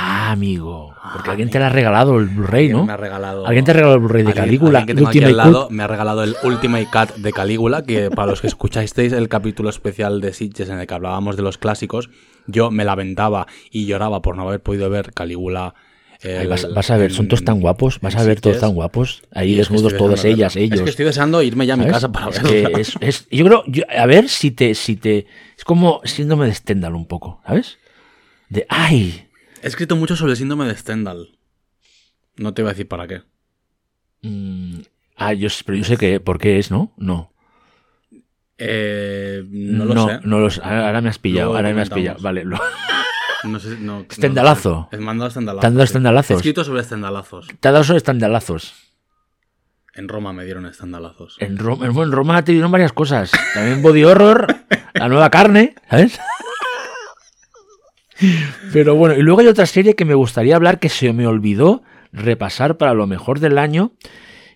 Ah, 0.06 0.32
amigo. 0.32 0.94
Porque 1.14 1.30
Ah, 1.30 1.32
alguien 1.32 1.46
amigo. 1.48 1.52
te 1.52 1.58
la 1.60 1.66
ha 1.66 1.70
regalado 1.70 2.18
el 2.18 2.26
Blu-ray, 2.26 2.68
¿no? 2.68 2.84
Me 2.84 2.92
ha 2.92 2.96
regalado. 2.96 3.46
Alguien 3.46 3.64
te 3.64 3.70
ha 3.70 3.74
regalado 3.74 3.94
el 3.96 4.00
Blu-ray 4.00 4.22
de 4.22 4.28
Alguien- 4.30 4.44
Calígula. 4.44 4.78
alguien 4.80 4.86
que 4.86 4.94
tengo 5.00 5.08
aquí 5.08 5.24
al 5.24 5.36
lado 5.36 5.68
me 5.70 5.82
ha 5.82 5.86
regalado 5.86 6.22
el 6.24 6.36
Ultimate 6.42 6.88
Cut 6.92 7.16
de 7.16 7.32
Calígula, 7.32 7.82
que 7.84 8.10
para 8.10 8.30
los 8.30 8.40
que 8.42 8.46
escuchasteis 8.48 9.12
el 9.14 9.28
capítulo 9.28 9.70
especial 9.70 10.20
de 10.20 10.32
Sitges 10.34 10.68
en 10.68 10.78
el 10.78 10.86
que 10.86 10.94
hablábamos 10.94 11.36
de 11.36 11.42
los 11.42 11.56
clásicos, 11.58 12.10
yo 12.46 12.70
me 12.70 12.84
lamentaba 12.84 13.46
y 13.70 13.86
lloraba 13.86 14.20
por 14.20 14.36
no 14.36 14.46
haber 14.46 14.60
podido 14.60 14.90
ver 14.90 15.12
Calígula. 15.14 15.74
Ay, 16.22 16.46
vas, 16.46 16.72
vas 16.72 16.90
a 16.90 16.96
ver, 16.96 17.12
son 17.12 17.28
todos 17.28 17.44
tan 17.44 17.60
guapos. 17.60 18.00
Vas 18.00 18.16
a 18.16 18.24
ver 18.24 18.40
todos 18.40 18.58
tan 18.58 18.74
guapos. 18.74 19.22
Ahí 19.34 19.54
Y 19.54 19.60
es 19.60 19.68
que 19.68 19.74
desnudos 19.74 19.96
todas 19.98 20.24
ellas, 20.24 20.56
ellos. 20.56 20.78
Es 20.78 20.82
que 20.84 20.90
estoy 20.90 21.04
deseando 21.06 21.42
irme 21.42 21.66
ya 21.66 21.74
a 21.74 21.76
mi 21.76 21.82
¿sabes? 21.84 21.94
casa 21.96 22.12
para 22.12 22.28
Es 22.30 22.42
verla. 22.42 22.70
que 22.70 22.80
es, 22.80 22.94
es- 23.00 23.28
yo 23.30 23.44
creo, 23.44 23.64
yo- 23.66 23.82
a 23.96 24.06
ver 24.06 24.28
si 24.28 24.50
te, 24.50 24.74
si 24.74 24.96
te, 24.96 25.26
es 25.56 25.64
como 25.64 26.00
síndrome 26.04 26.46
de 26.46 26.54
Stendhal 26.54 26.94
un 26.94 27.06
poco, 27.06 27.40
¿sabes? 27.46 27.78
De, 28.48 28.64
ay, 28.70 29.26
He 29.64 29.68
escrito 29.68 29.96
mucho 29.96 30.14
sobre 30.14 30.32
el 30.32 30.36
síndrome 30.36 30.66
de 30.66 30.76
Stendhal. 30.76 31.38
No 32.36 32.52
te 32.52 32.60
voy 32.60 32.68
a 32.68 32.72
decir 32.74 32.86
para 32.86 33.06
qué. 33.08 33.22
mm, 34.22 34.80
ah, 35.16 35.32
yo, 35.32 35.48
pero 35.64 35.78
yo 35.78 35.84
sé 35.84 35.96
que, 35.96 36.20
¿por 36.20 36.38
qué 36.38 36.58
es, 36.58 36.70
no? 36.70 36.92
No. 36.98 37.32
Eh, 38.58 39.42
no 39.48 39.86
lo 39.86 40.06
sé. 40.06 40.20
No 40.24 40.38
lo 40.38 40.50
sé. 40.50 40.60
Ahora, 40.62 41.00
me 41.00 41.08
has 41.08 41.18
pillado, 41.18 41.46
Luego 41.46 41.56
ahora 41.56 41.74
me 41.74 41.80
has 41.82 41.88
pillado. 41.90 42.20
Vale, 42.20 42.44
lo- 42.44 42.58
No 43.44 43.58
sé, 43.60 43.70
mandado 43.76 44.06
estendalazos. 44.10 44.90
¿Te 44.90 44.96
han 44.96 45.04
dado 45.74 45.82
estendalazos? 45.84 46.30
He 46.30 46.34
escrito 46.34 46.64
sobre 46.64 46.80
estendalazos. 46.82 47.46
te 47.60 47.68
ha 47.68 47.72
dado 47.72 47.82
esos 47.84 47.96
estandalazos. 47.96 48.74
En 49.94 50.08
Roma 50.08 50.32
me 50.32 50.44
dieron 50.44 50.66
estendalazos. 50.66 51.36
En 51.40 51.56
Roma, 51.56 51.86
en 51.86 52.12
Roma 52.12 52.42
te 52.44 52.52
dieron 52.52 52.70
varias 52.70 52.92
cosas. 52.92 53.30
También 53.54 53.80
body 53.82 54.04
horror, 54.04 54.46
la 54.94 55.08
nueva 55.08 55.30
carne, 55.30 55.74
¿sabes? 55.88 56.18
Pero 58.72 58.94
bueno, 58.94 59.16
y 59.16 59.22
luego 59.22 59.40
hay 59.40 59.46
otra 59.48 59.66
serie 59.66 59.94
que 59.94 60.04
me 60.04 60.14
gustaría 60.14 60.56
hablar 60.56 60.78
que 60.78 60.88
se 60.88 61.12
me 61.12 61.26
olvidó 61.26 61.82
repasar 62.12 62.76
para 62.76 62.94
lo 62.94 63.06
mejor 63.06 63.40
del 63.40 63.58
año, 63.58 63.92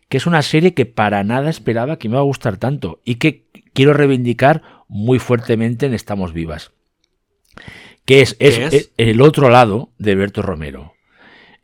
que 0.09 0.17
es 0.17 0.27
una 0.27 0.43
serie 0.43 0.75
que 0.75 0.87
para 0.87 1.25
nada 1.25 1.51
esperaba 1.51 1.99
que 1.99 2.09
me 2.09 2.15
iba 2.15 2.21
a 2.21 2.25
gustar 2.25 2.57
tanto 2.57 3.01
y 3.05 3.17
que 3.17 3.45
quiero 3.75 3.93
reivindicar 3.95 4.63
muy 4.89 5.19
fuertemente 5.19 5.87
en 5.87 5.95
Estamos 5.95 6.33
Vivas. 6.33 6.71
Que 8.05 8.23
es, 8.23 8.37
es- 8.39 8.59
es 8.73 8.91
el 8.97 9.21
otro 9.21 9.51
lado 9.51 9.91
de 9.99 10.15
Berto 10.15 10.41
Romero. 10.41 10.95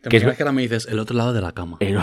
¿Te 0.02 0.10
que 0.10 0.20
que 0.20 0.26
ahora 0.26 0.52
me 0.52 0.62
dices 0.62 0.86
el 0.90 0.98
otro 0.98 1.16
lado 1.16 1.32
de 1.32 1.40
la 1.40 1.52
cama? 1.52 1.78
El- 1.80 1.98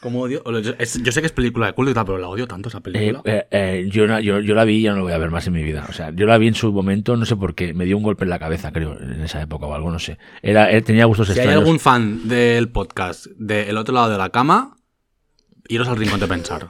¿Cómo 0.00 0.20
odio? 0.20 0.42
Yo, 0.60 0.74
es- 0.78 1.02
yo 1.02 1.10
sé 1.10 1.20
que 1.20 1.26
es 1.26 1.32
película 1.32 1.66
de 1.66 1.72
culto 1.72 1.90
y 1.90 1.94
tal, 1.94 2.04
pero 2.04 2.18
la 2.18 2.28
odio 2.28 2.46
tanto 2.46 2.68
esa 2.68 2.78
Eh, 2.78 2.82
película. 2.82 3.20
eh, 3.24 3.46
eh, 3.50 3.88
yo, 3.90 4.06
no- 4.06 4.20
yo, 4.20 4.38
yo 4.40 4.54
la 4.54 4.64
vi 4.64 4.76
y 4.76 4.82
ya 4.82 4.90
no 4.90 4.98
la 4.98 5.02
voy 5.02 5.12
a 5.12 5.18
ver 5.18 5.30
más 5.30 5.46
en 5.48 5.54
mi 5.54 5.62
vida. 5.64 5.86
O 5.88 5.92
sea, 5.92 6.10
yo 6.14 6.24
la 6.26 6.38
vi 6.38 6.46
en 6.48 6.54
su 6.54 6.72
momento, 6.72 7.16
no 7.16 7.26
sé 7.26 7.34
por 7.34 7.54
qué, 7.56 7.74
me 7.74 7.84
dio 7.84 7.96
un 7.96 8.04
golpe 8.04 8.22
en 8.24 8.30
la 8.30 8.38
cabeza, 8.38 8.70
creo, 8.72 8.96
en 9.00 9.20
esa 9.22 9.42
época 9.42 9.66
o 9.66 9.74
algo, 9.74 9.90
no 9.90 9.98
sé. 9.98 10.18
Era, 10.42 10.70
eh, 10.70 10.82
tenía 10.82 11.04
gustos 11.06 11.26
si 11.26 11.32
hay 11.32 11.38
extraños. 11.38 11.62
algún 11.62 11.80
fan 11.80 12.28
del 12.28 12.68
podcast 12.68 13.26
de 13.38 13.68
El 13.70 13.76
otro 13.76 13.92
lado 13.94 14.08
de 14.10 14.18
la 14.18 14.30
cama, 14.30 14.76
iros 15.68 15.88
al 15.88 15.96
rincón 15.96 16.20
de 16.20 16.28
pensar. 16.28 16.68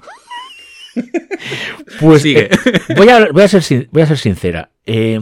Pues 2.00 2.22
Sigue. 2.22 2.46
eh, 2.46 2.94
voy, 2.96 3.08
a, 3.08 3.28
voy, 3.30 3.42
a 3.42 3.48
ser, 3.48 3.88
voy 3.92 4.02
a 4.02 4.06
ser 4.06 4.18
sincera. 4.18 4.70
Eh, 4.86 5.20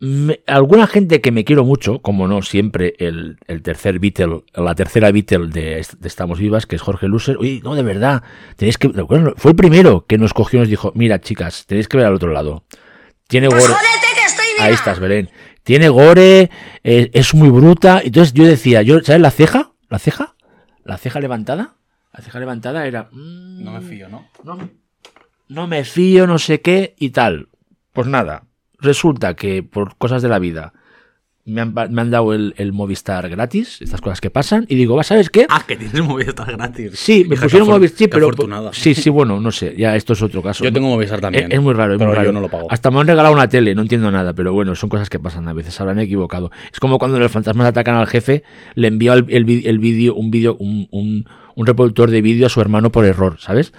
me- 0.00 0.40
alguna 0.46 0.86
gente 0.86 1.20
que 1.20 1.32
me 1.32 1.44
quiero 1.44 1.64
mucho, 1.64 2.00
como 2.00 2.28
no 2.28 2.42
siempre, 2.42 2.94
el, 2.98 3.38
el 3.46 3.62
tercer 3.62 3.98
Beatle, 3.98 4.44
la 4.54 4.74
tercera 4.74 5.10
Beatle 5.10 5.48
de, 5.48 5.78
est- 5.80 5.94
de 5.94 6.08
Estamos 6.08 6.38
Vivas, 6.38 6.66
que 6.66 6.76
es 6.76 6.82
Jorge 6.82 7.08
Luser, 7.08 7.36
oye, 7.38 7.60
no, 7.64 7.74
de 7.74 7.82
verdad, 7.82 8.22
tenéis 8.56 8.78
que, 8.78 8.88
bueno, 8.88 9.34
fue 9.36 9.50
el 9.52 9.56
primero 9.56 10.06
que 10.06 10.18
nos 10.18 10.34
cogió 10.34 10.58
y 10.58 10.60
nos 10.60 10.68
dijo, 10.68 10.92
mira 10.94 11.20
chicas, 11.20 11.66
tenéis 11.66 11.88
que 11.88 11.96
ver 11.96 12.06
al 12.06 12.14
otro 12.14 12.30
lado. 12.32 12.64
Tiene 13.26 13.48
Pues 13.48 13.62
gore. 13.62 13.74
jódete 13.74 14.14
que 14.20 14.24
estoy 14.26 14.46
viva. 14.54 14.64
Ahí 14.66 14.74
estás, 14.74 15.00
Belén. 15.00 15.30
Tiene 15.64 15.88
gore, 15.90 16.50
eh, 16.82 17.10
es 17.12 17.34
muy 17.34 17.50
bruta. 17.50 18.00
Entonces 18.02 18.32
yo 18.32 18.44
decía, 18.46 18.80
yo, 18.82 19.00
¿sabes 19.02 19.20
la 19.20 19.30
ceja? 19.30 19.72
¿La 19.90 19.98
ceja? 19.98 20.34
¿La 20.84 20.96
ceja 20.96 21.20
levantada? 21.20 21.74
La 22.14 22.22
ceja 22.22 22.38
levantada 22.40 22.86
era... 22.86 23.08
mm, 23.12 23.62
No 23.64 23.72
me 23.72 23.80
fío, 23.82 24.08
¿no? 24.08 24.28
no, 24.44 24.58
no 25.48 25.66
me 25.66 25.84
fío, 25.84 26.26
no 26.26 26.38
sé 26.38 26.62
qué 26.62 26.94
y 26.98 27.10
tal. 27.10 27.48
Pues 27.92 28.06
nada, 28.06 28.44
resulta 28.80 29.34
que 29.34 29.62
por 29.62 29.96
cosas 29.96 30.22
de 30.22 30.28
la 30.28 30.38
vida 30.38 30.72
me 31.44 31.62
han, 31.62 31.72
me 31.72 32.02
han 32.02 32.10
dado 32.10 32.34
el, 32.34 32.52
el 32.58 32.74
Movistar 32.74 33.26
gratis, 33.30 33.80
estas 33.80 34.02
cosas 34.02 34.20
que 34.20 34.28
pasan, 34.28 34.66
y 34.68 34.74
digo, 34.74 34.96
¿va, 34.96 35.02
¿sabes 35.02 35.30
qué? 35.30 35.46
Ah, 35.48 35.64
que 35.66 35.76
tienes 35.76 36.02
Movistar 36.02 36.52
gratis. 36.54 36.90
sí, 36.94 37.24
me 37.26 37.36
Hija, 37.36 37.44
pusieron 37.44 37.68
Movistar, 37.68 37.98
sí, 37.98 38.08
pero... 38.08 38.26
afortunada. 38.26 38.70
Sí, 38.74 38.94
sí, 38.94 39.08
bueno, 39.08 39.40
no 39.40 39.50
sé, 39.50 39.74
ya 39.74 39.96
esto 39.96 40.12
es 40.12 40.20
otro 40.20 40.42
caso. 40.42 40.62
Yo 40.62 40.70
tengo 40.70 40.88
Movistar 40.88 41.22
también. 41.22 41.46
Es, 41.50 41.56
es 41.56 41.62
muy 41.62 41.72
raro, 41.72 41.94
es 41.94 41.98
pero 41.98 42.10
muy 42.10 42.16
raro. 42.16 42.28
yo 42.28 42.32
no 42.34 42.40
lo 42.40 42.50
pago. 42.50 42.66
Hasta 42.70 42.90
me 42.90 43.00
han 43.00 43.06
regalado 43.06 43.34
una 43.34 43.48
tele, 43.48 43.74
no 43.74 43.80
entiendo 43.80 44.10
nada, 44.10 44.34
pero 44.34 44.52
bueno, 44.52 44.74
son 44.74 44.90
cosas 44.90 45.08
que 45.08 45.18
pasan 45.18 45.48
a 45.48 45.54
veces, 45.54 45.80
habrán 45.80 45.98
equivocado. 46.00 46.50
Es 46.70 46.80
como 46.80 46.98
cuando 46.98 47.16
el 47.16 47.28
fantasmas 47.30 47.66
atacan 47.66 47.94
al 47.96 48.06
jefe, 48.06 48.42
le 48.74 48.88
envió 48.88 49.14
el, 49.14 49.24
el, 49.30 49.66
el 49.66 49.78
vídeo, 49.78 50.14
un 50.16 50.30
vídeo, 50.30 50.54
un, 50.60 50.86
un, 50.90 51.24
un 51.54 51.66
reproductor 51.66 52.10
de 52.10 52.20
vídeo 52.20 52.44
a 52.46 52.50
su 52.50 52.60
hermano 52.60 52.92
por 52.92 53.06
error, 53.06 53.36
¿sabes? 53.40 53.72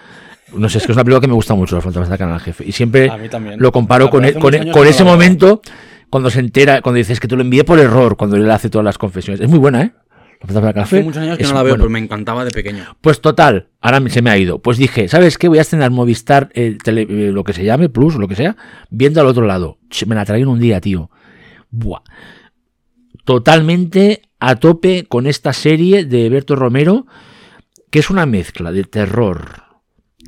No 0.55 0.67
sé, 0.69 0.79
es 0.79 0.85
que 0.85 0.91
es 0.91 0.95
una 0.95 1.03
película 1.03 1.21
que 1.21 1.27
me 1.27 1.33
gusta 1.33 1.53
mucho, 1.55 1.75
los 1.75 1.83
fantasmas 1.83 2.09
atacan 2.09 2.31
al 2.31 2.39
jefe. 2.39 2.65
Y 2.67 2.71
siempre 2.71 3.09
lo 3.57 3.71
comparo 3.71 4.09
con, 4.09 4.25
e- 4.25 4.33
con, 4.33 4.53
e- 4.53 4.71
con 4.71 4.83
no 4.83 4.89
ese 4.89 5.03
momento, 5.03 5.62
cuando 6.09 6.29
se 6.29 6.39
entera, 6.39 6.81
cuando 6.81 6.97
dices 6.97 7.19
que 7.19 7.27
te 7.27 7.35
lo 7.35 7.41
envié 7.41 7.63
por 7.63 7.79
error, 7.79 8.17
cuando 8.17 8.35
él 8.35 8.49
hace 8.49 8.69
todas 8.69 8.85
las 8.85 8.97
confesiones. 8.97 9.39
Es 9.41 9.49
muy 9.49 9.59
buena, 9.59 9.81
¿eh? 9.83 9.91
Hace 10.75 11.03
muchos 11.03 11.21
años 11.21 11.38
que 11.38 11.43
Es 11.43 11.49
no 11.49 11.55
la 11.55 11.63
veo, 11.63 11.73
bueno. 11.73 11.83
pero 11.83 11.89
me 11.89 11.99
encantaba 11.99 12.45
de 12.45 12.51
pequeño. 12.51 12.95
Pues 13.01 13.19
total, 13.19 13.67
ahora 13.81 14.01
se 14.09 14.21
me 14.21 14.29
ha 14.29 14.38
ido. 14.38 14.59
Pues 14.59 14.77
dije, 14.77 15.09
¿sabes 15.09 15.38
qué? 15.38 15.49
Voy 15.49 15.57
a 15.57 15.62
estrenar 15.62 15.91
Movistar, 15.91 16.49
eh, 16.53 16.77
tele- 16.81 17.05
eh, 17.09 17.31
lo 17.33 17.43
que 17.43 17.51
se 17.51 17.65
llame, 17.65 17.89
Plus, 17.89 18.15
o 18.15 18.19
lo 18.19 18.27
que 18.29 18.35
sea, 18.35 18.55
viendo 18.89 19.19
al 19.19 19.27
otro 19.27 19.45
lado. 19.45 19.79
Me 20.07 20.15
la 20.15 20.23
trajeron 20.23 20.53
un 20.53 20.59
día, 20.62 20.79
tío. 20.79 21.12
Buah. 21.71 21.99
Totalmente 23.25 24.21
a 24.39 24.55
tope 24.55 25.05
con 25.07 25.27
esta 25.27 25.53
serie 25.53 26.05
de 26.05 26.29
Berto 26.29 26.55
Romero, 26.55 27.05
que 27.91 27.99
es 27.99 28.09
una 28.09 28.25
mezcla 28.25 28.71
de 28.71 28.83
terror 28.85 29.63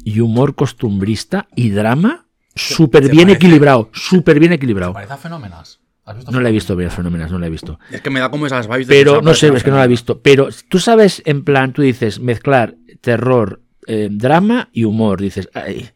y 0.03 0.19
humor 0.19 0.55
costumbrista 0.55 1.47
y 1.55 1.69
drama 1.69 2.27
súper 2.55 3.03
bien 3.03 3.27
parece? 3.27 3.33
equilibrado, 3.33 3.89
súper 3.93 4.39
bien 4.39 4.53
equilibrado. 4.53 4.93
Parece 4.93 5.13
a 5.13 5.17
fenómenas. 5.17 5.79
¿Has 6.03 6.17
visto 6.17 6.31
No 6.31 6.41
la 6.41 6.49
he 6.49 6.51
visto, 6.51 6.75
bien, 6.75 6.89
fenómenos, 6.89 7.31
no 7.31 7.39
la 7.39 7.47
he 7.47 7.49
visto. 7.49 7.79
Es 7.91 8.01
que 8.01 8.09
me 8.09 8.19
da 8.19 8.29
como 8.29 8.47
esas 8.47 8.67
vibes 8.67 8.87
de 8.87 8.95
Pero 8.95 9.21
no 9.21 9.33
sé, 9.33 9.47
es 9.55 9.63
que 9.63 9.69
no 9.69 9.77
la 9.77 9.85
he 9.85 9.87
visto. 9.87 10.21
Pero 10.21 10.49
tú 10.67 10.79
sabes, 10.79 11.21
en 11.25 11.43
plan, 11.43 11.73
tú 11.73 11.83
dices 11.83 12.19
mezclar 12.19 12.75
terror, 13.01 13.61
eh, 13.87 14.09
drama 14.11 14.69
y 14.73 14.83
humor. 14.85 15.21
Dices, 15.21 15.49
ay, 15.53 15.89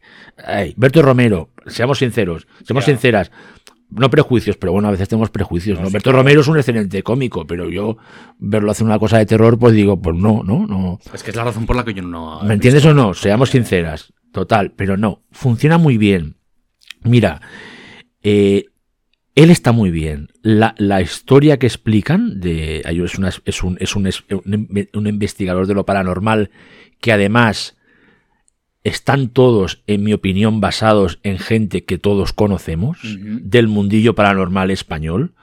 ay, 0.44 0.74
Berto 0.76 1.02
Romero, 1.02 1.50
seamos 1.66 1.98
sinceros, 1.98 2.46
seamos 2.64 2.84
sinceras. 2.84 3.30
No 3.88 4.10
prejuicios, 4.10 4.56
pero 4.56 4.72
bueno, 4.72 4.88
a 4.88 4.90
veces 4.90 5.08
tenemos 5.08 5.30
prejuicios. 5.30 5.76
No, 5.78 5.82
¿no? 5.84 5.88
sí, 5.88 5.92
Berto 5.92 6.10
claro. 6.10 6.18
Romero 6.18 6.40
es 6.40 6.48
un 6.48 6.56
excelente 6.56 7.02
cómico, 7.02 7.46
pero 7.46 7.70
yo 7.70 7.96
verlo 8.38 8.70
hacer 8.72 8.84
una 8.86 8.98
cosa 8.98 9.18
de 9.18 9.26
terror, 9.26 9.58
pues 9.58 9.74
digo, 9.74 10.00
pues 10.02 10.16
no, 10.16 10.42
no, 10.42 10.66
no. 10.66 10.98
Es 11.14 11.22
que 11.22 11.30
es 11.30 11.36
la 11.36 11.44
razón 11.44 11.66
por 11.66 11.76
la 11.76 11.84
que 11.84 11.94
yo 11.94 12.02
no. 12.02 12.40
¿Me 12.42 12.54
entiendes 12.54 12.82
visto. 12.84 12.90
o 13.00 13.06
no? 13.06 13.14
Seamos 13.14 13.50
sinceras. 13.50 14.12
Total, 14.32 14.72
pero 14.72 14.96
no. 14.96 15.22
Funciona 15.30 15.78
muy 15.78 15.96
bien. 15.98 16.36
Mira, 17.04 17.40
eh, 18.22 18.64
él 19.34 19.50
está 19.50 19.72
muy 19.72 19.90
bien. 19.90 20.28
La, 20.42 20.74
la 20.78 21.00
historia 21.00 21.58
que 21.58 21.66
explican 21.66 22.40
de 22.40 22.82
es, 23.04 23.18
una- 23.18 23.28
es 23.44 23.62
un, 23.62 23.76
es 23.80 23.94
un, 23.94 24.06
es 24.06 24.24
un 24.28 24.88
un 24.92 25.06
investigador 25.06 25.66
de 25.66 25.74
lo 25.74 25.84
paranormal 25.86 26.50
que 27.00 27.12
además 27.12 27.75
están 28.86 29.30
todos, 29.30 29.82
en 29.88 30.04
mi 30.04 30.12
opinión, 30.12 30.60
basados 30.60 31.18
en 31.24 31.38
gente 31.38 31.84
que 31.84 31.98
todos 31.98 32.32
conocemos 32.32 32.98
del 33.02 33.66
mundillo 33.66 34.14
paranormal 34.14 34.70
español. 34.70 35.34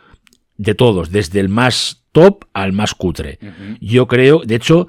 De 0.55 0.75
todos, 0.75 1.11
desde 1.11 1.39
el 1.41 1.49
más 1.49 2.05
top 2.11 2.45
al 2.53 2.71
más 2.71 2.93
cutre. 2.93 3.39
Yo 3.81 4.07
creo, 4.07 4.43
de 4.45 4.55
hecho, 4.55 4.87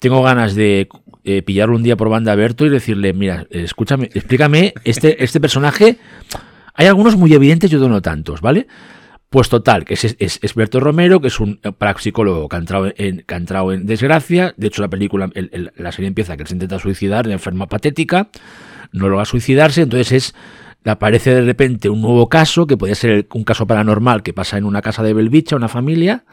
tengo 0.00 0.22
ganas 0.22 0.56
de 0.56 0.88
eh, 1.22 1.42
pillarlo 1.42 1.76
un 1.76 1.84
día 1.84 1.96
por 1.96 2.08
banda 2.08 2.32
a 2.32 2.34
Berto 2.34 2.66
y 2.66 2.68
decirle, 2.68 3.12
mira, 3.12 3.46
escúchame, 3.50 4.10
explícame 4.12 4.74
este, 4.82 5.22
este 5.22 5.40
personaje. 5.40 5.98
Hay 6.74 6.86
algunos 6.86 7.16
muy 7.16 7.32
evidentes 7.32 7.70
y 7.70 7.76
otros 7.76 7.90
no 7.90 8.02
tantos, 8.02 8.40
¿vale? 8.40 8.66
Pues 9.34 9.48
total, 9.48 9.84
que 9.84 9.94
es, 9.94 10.04
es, 10.20 10.38
es 10.40 10.54
Berto 10.54 10.78
Romero, 10.78 11.20
que 11.20 11.26
es 11.26 11.40
un 11.40 11.58
eh, 11.64 11.72
parapsicólogo 11.72 12.48
que 12.48 12.54
ha 12.54 12.58
entrado 12.60 12.92
en, 12.96 13.24
que 13.26 13.34
ha 13.34 13.36
entrado 13.36 13.72
en 13.72 13.84
desgracia. 13.84 14.54
De 14.56 14.68
hecho, 14.68 14.80
la 14.80 14.86
película, 14.86 15.28
el- 15.34 15.50
el- 15.52 15.72
la 15.76 15.90
serie 15.90 16.06
empieza 16.06 16.36
que 16.36 16.44
él 16.44 16.46
se 16.48 16.54
intenta 16.54 16.78
suicidar 16.78 17.26
de 17.26 17.32
enferma 17.32 17.66
patética, 17.66 18.28
no 18.92 19.08
logra 19.08 19.24
suicidarse, 19.24 19.82
entonces 19.82 20.12
es 20.12 20.34
aparece 20.84 21.34
de 21.34 21.40
repente 21.40 21.88
un 21.90 22.00
nuevo 22.00 22.28
caso, 22.28 22.68
que 22.68 22.76
puede 22.76 22.94
ser 22.94 23.26
un 23.34 23.42
caso 23.42 23.66
paranormal 23.66 24.22
que 24.22 24.32
pasa 24.32 24.56
en 24.56 24.66
una 24.66 24.82
casa 24.82 25.02
de 25.02 25.14
Belviche, 25.14 25.56
una 25.56 25.66
familia, 25.68 26.24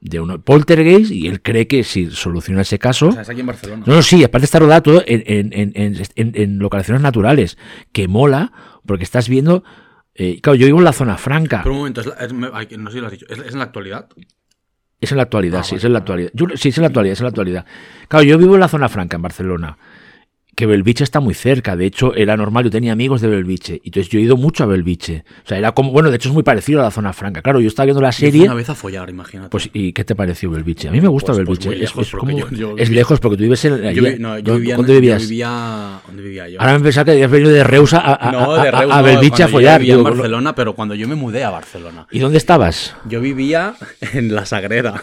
de 0.00 0.18
un 0.18 0.42
poltergeist, 0.42 1.12
y 1.12 1.28
él 1.28 1.42
cree 1.42 1.68
que 1.68 1.84
si 1.84 2.10
soluciona 2.10 2.62
ese 2.62 2.80
caso... 2.80 3.10
O 3.10 3.12
sea, 3.12 3.22
es 3.22 3.28
aquí 3.28 3.40
en 3.42 3.46
Barcelona. 3.46 3.84
No, 3.86 3.94
no, 3.94 4.02
sí, 4.02 4.24
aparte 4.24 4.46
está 4.46 4.58
rodado 4.58 4.82
todo 4.82 5.04
en, 5.06 5.22
en, 5.24 5.52
en, 5.52 5.72
en- 5.76 6.02
en- 6.16 6.32
en 6.34 6.58
localizaciones 6.58 7.02
naturales, 7.02 7.58
que 7.92 8.08
mola, 8.08 8.50
porque 8.86 9.04
estás 9.04 9.28
viendo... 9.28 9.62
eh, 10.14 10.40
claro, 10.40 10.56
yo 10.56 10.66
vivo 10.66 10.78
en 10.78 10.84
la 10.84 10.92
zona 10.92 11.16
franca. 11.16 11.60
Pero 11.62 11.72
un 11.72 11.78
momento, 11.78 12.00
es 12.00 12.06
la- 12.08 12.14
es- 12.14 12.32
me- 12.32 12.48
no 12.50 12.90
sé 12.90 12.96
si 12.96 13.00
lo 13.00 13.06
has 13.06 13.12
dicho. 13.12 13.26
¿Es, 13.28 13.38
es 13.38 13.52
en 13.52 13.58
la 13.58 13.64
actualidad? 13.64 14.08
Es 15.00 15.10
en 15.12 15.16
la 15.16 15.22
actualidad, 15.22 15.60
Ah, 15.60 15.64
sí, 15.64 15.70
vale, 15.72 15.78
es 15.78 15.84
en 15.84 15.92
la 15.94 15.98
actualidad. 16.00 16.30
Yo- 16.34 16.46
sí, 16.56 16.68
es 16.68 16.76
en 16.78 16.82
la 16.82 16.88
actualidad, 16.88 17.12
es 17.14 17.20
en 17.20 17.24
la 17.24 17.28
actualidad. 17.30 17.66
Claro, 18.08 18.24
yo 18.24 18.36
vivo 18.38 18.54
en 18.54 18.60
la 18.60 18.68
zona 18.68 18.88
franca, 18.88 19.16
en 19.16 19.22
Barcelona. 19.22 19.78
Que 20.60 20.66
Belviche 20.66 21.04
está 21.04 21.20
muy 21.20 21.32
cerca. 21.32 21.74
De 21.74 21.86
hecho, 21.86 22.14
era 22.14 22.36
normal, 22.36 22.64
yo 22.64 22.70
tenía 22.70 22.92
amigos 22.92 23.22
de 23.22 23.28
Belviche. 23.28 23.80
Y 23.82 23.88
entonces 23.88 24.10
yo 24.12 24.18
he 24.18 24.22
ido 24.22 24.36
mucho 24.36 24.62
a 24.64 24.66
Belviche. 24.66 25.24
O 25.42 25.48
sea, 25.48 25.56
era 25.56 25.72
como, 25.72 25.90
bueno, 25.90 26.10
de 26.10 26.16
hecho 26.16 26.28
es 26.28 26.34
muy 26.34 26.42
parecido 26.42 26.80
a 26.80 26.82
la 26.84 26.90
zona 26.90 27.14
franca. 27.14 27.40
Claro, 27.40 27.60
yo 27.60 27.68
estaba 27.68 27.86
viendo 27.86 28.02
la 28.02 28.10
Yo 28.10 28.18
serie. 28.18 28.42
una 28.44 28.52
vez 28.52 28.68
a 28.68 28.74
follar, 28.74 29.08
imagínate. 29.08 29.48
Pues, 29.48 29.70
¿y 29.72 29.94
qué 29.94 30.04
te 30.04 30.14
pareció 30.14 30.50
Belviche? 30.50 30.88
A 30.88 30.92
mí 30.92 31.00
me 31.00 31.08
gusta 31.08 31.32
Pues- 31.32 31.46
pues 31.46 31.58
Belviche. 31.60 31.74
es, 31.76 31.80
lejos, 31.80 32.06
es 32.06 32.10
porque 32.12 32.26
como- 32.34 32.50
yo- 32.50 32.56
yo 32.56 32.74
es 32.76 32.90
lejos 32.90 33.20
porque 33.20 33.36
tú 33.38 33.42
vives 33.44 33.64
en. 33.64 33.78
yo, 33.82 33.88
allí- 33.88 34.00
vi- 34.00 34.18
no, 34.18 34.36
yo 34.38 34.42
¿dónde- 34.42 34.60
vivía, 34.60 34.76
¿Dónde 34.76 34.92
yo 34.94 35.00
vivías? 35.00 35.22
vivía- 35.22 36.00
¿Dónde 36.06 36.22
vivía 36.22 36.48
yo? 36.50 36.60
Ahora 36.60 36.72
me 36.74 36.80
pensaba 36.80 37.04
que 37.06 37.10
habías 37.12 37.30
venido 37.30 37.50
de 37.52 37.64
Reus 37.64 37.94
a, 37.94 38.00
a, 38.14 38.30
no, 38.30 38.52
a- 38.52 38.62
de 38.62 38.68
a- 38.68 38.80
Reus, 38.80 38.92
a 38.92 38.96
no, 38.98 39.02
Belviche 39.02 39.28
a 39.42 39.46
cuando 39.46 39.46
yo 39.46 39.52
follar. 39.52 39.80
vivía 39.80 39.94
en 39.94 40.02
Barcelona, 40.04 40.54
pero 40.54 40.74
cuando 40.74 40.94
yo 40.94 41.08
me 41.08 41.14
mudé 41.14 41.42
a 41.42 41.48
Barcelona. 41.48 42.06
¿Y 42.10 42.18
dónde 42.18 42.36
estabas? 42.36 42.94
Yo 43.08 43.22
vivía 43.22 43.76
en 44.12 44.34
La 44.34 44.44
Sagrera. 44.44 45.02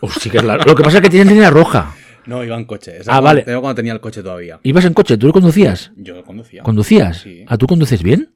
Oh, 0.00 0.10
sí 0.10 0.28
que 0.28 0.36
es 0.36 0.44
la- 0.44 0.58
Lo 0.58 0.74
que 0.74 0.82
pasa 0.82 0.98
es 0.98 1.02
que 1.02 1.08
tienes 1.08 1.32
línea 1.32 1.48
roja. 1.48 1.94
No, 2.26 2.42
iba 2.44 2.56
en 2.56 2.64
coche. 2.64 2.98
Esa 2.98 3.10
Ah, 3.12 3.14
cuando- 3.20 3.24
vale. 3.26 3.44
Era 3.46 3.60
cuando 3.60 3.74
tenía 3.74 3.92
el 3.92 4.00
coche 4.00 4.22
todavía. 4.22 4.60
¿Ibas 4.62 4.84
en 4.84 4.94
coche? 4.94 5.16
¿Tú 5.18 5.26
lo 5.26 5.32
conducías? 5.32 5.92
Yo 5.96 6.22
conducía. 6.24 6.62
¿Conducías? 6.62 7.18
Sí. 7.18 7.44
¿A 7.46 7.56
tú 7.56 7.66
conduces 7.66 8.02
bien? 8.02 8.30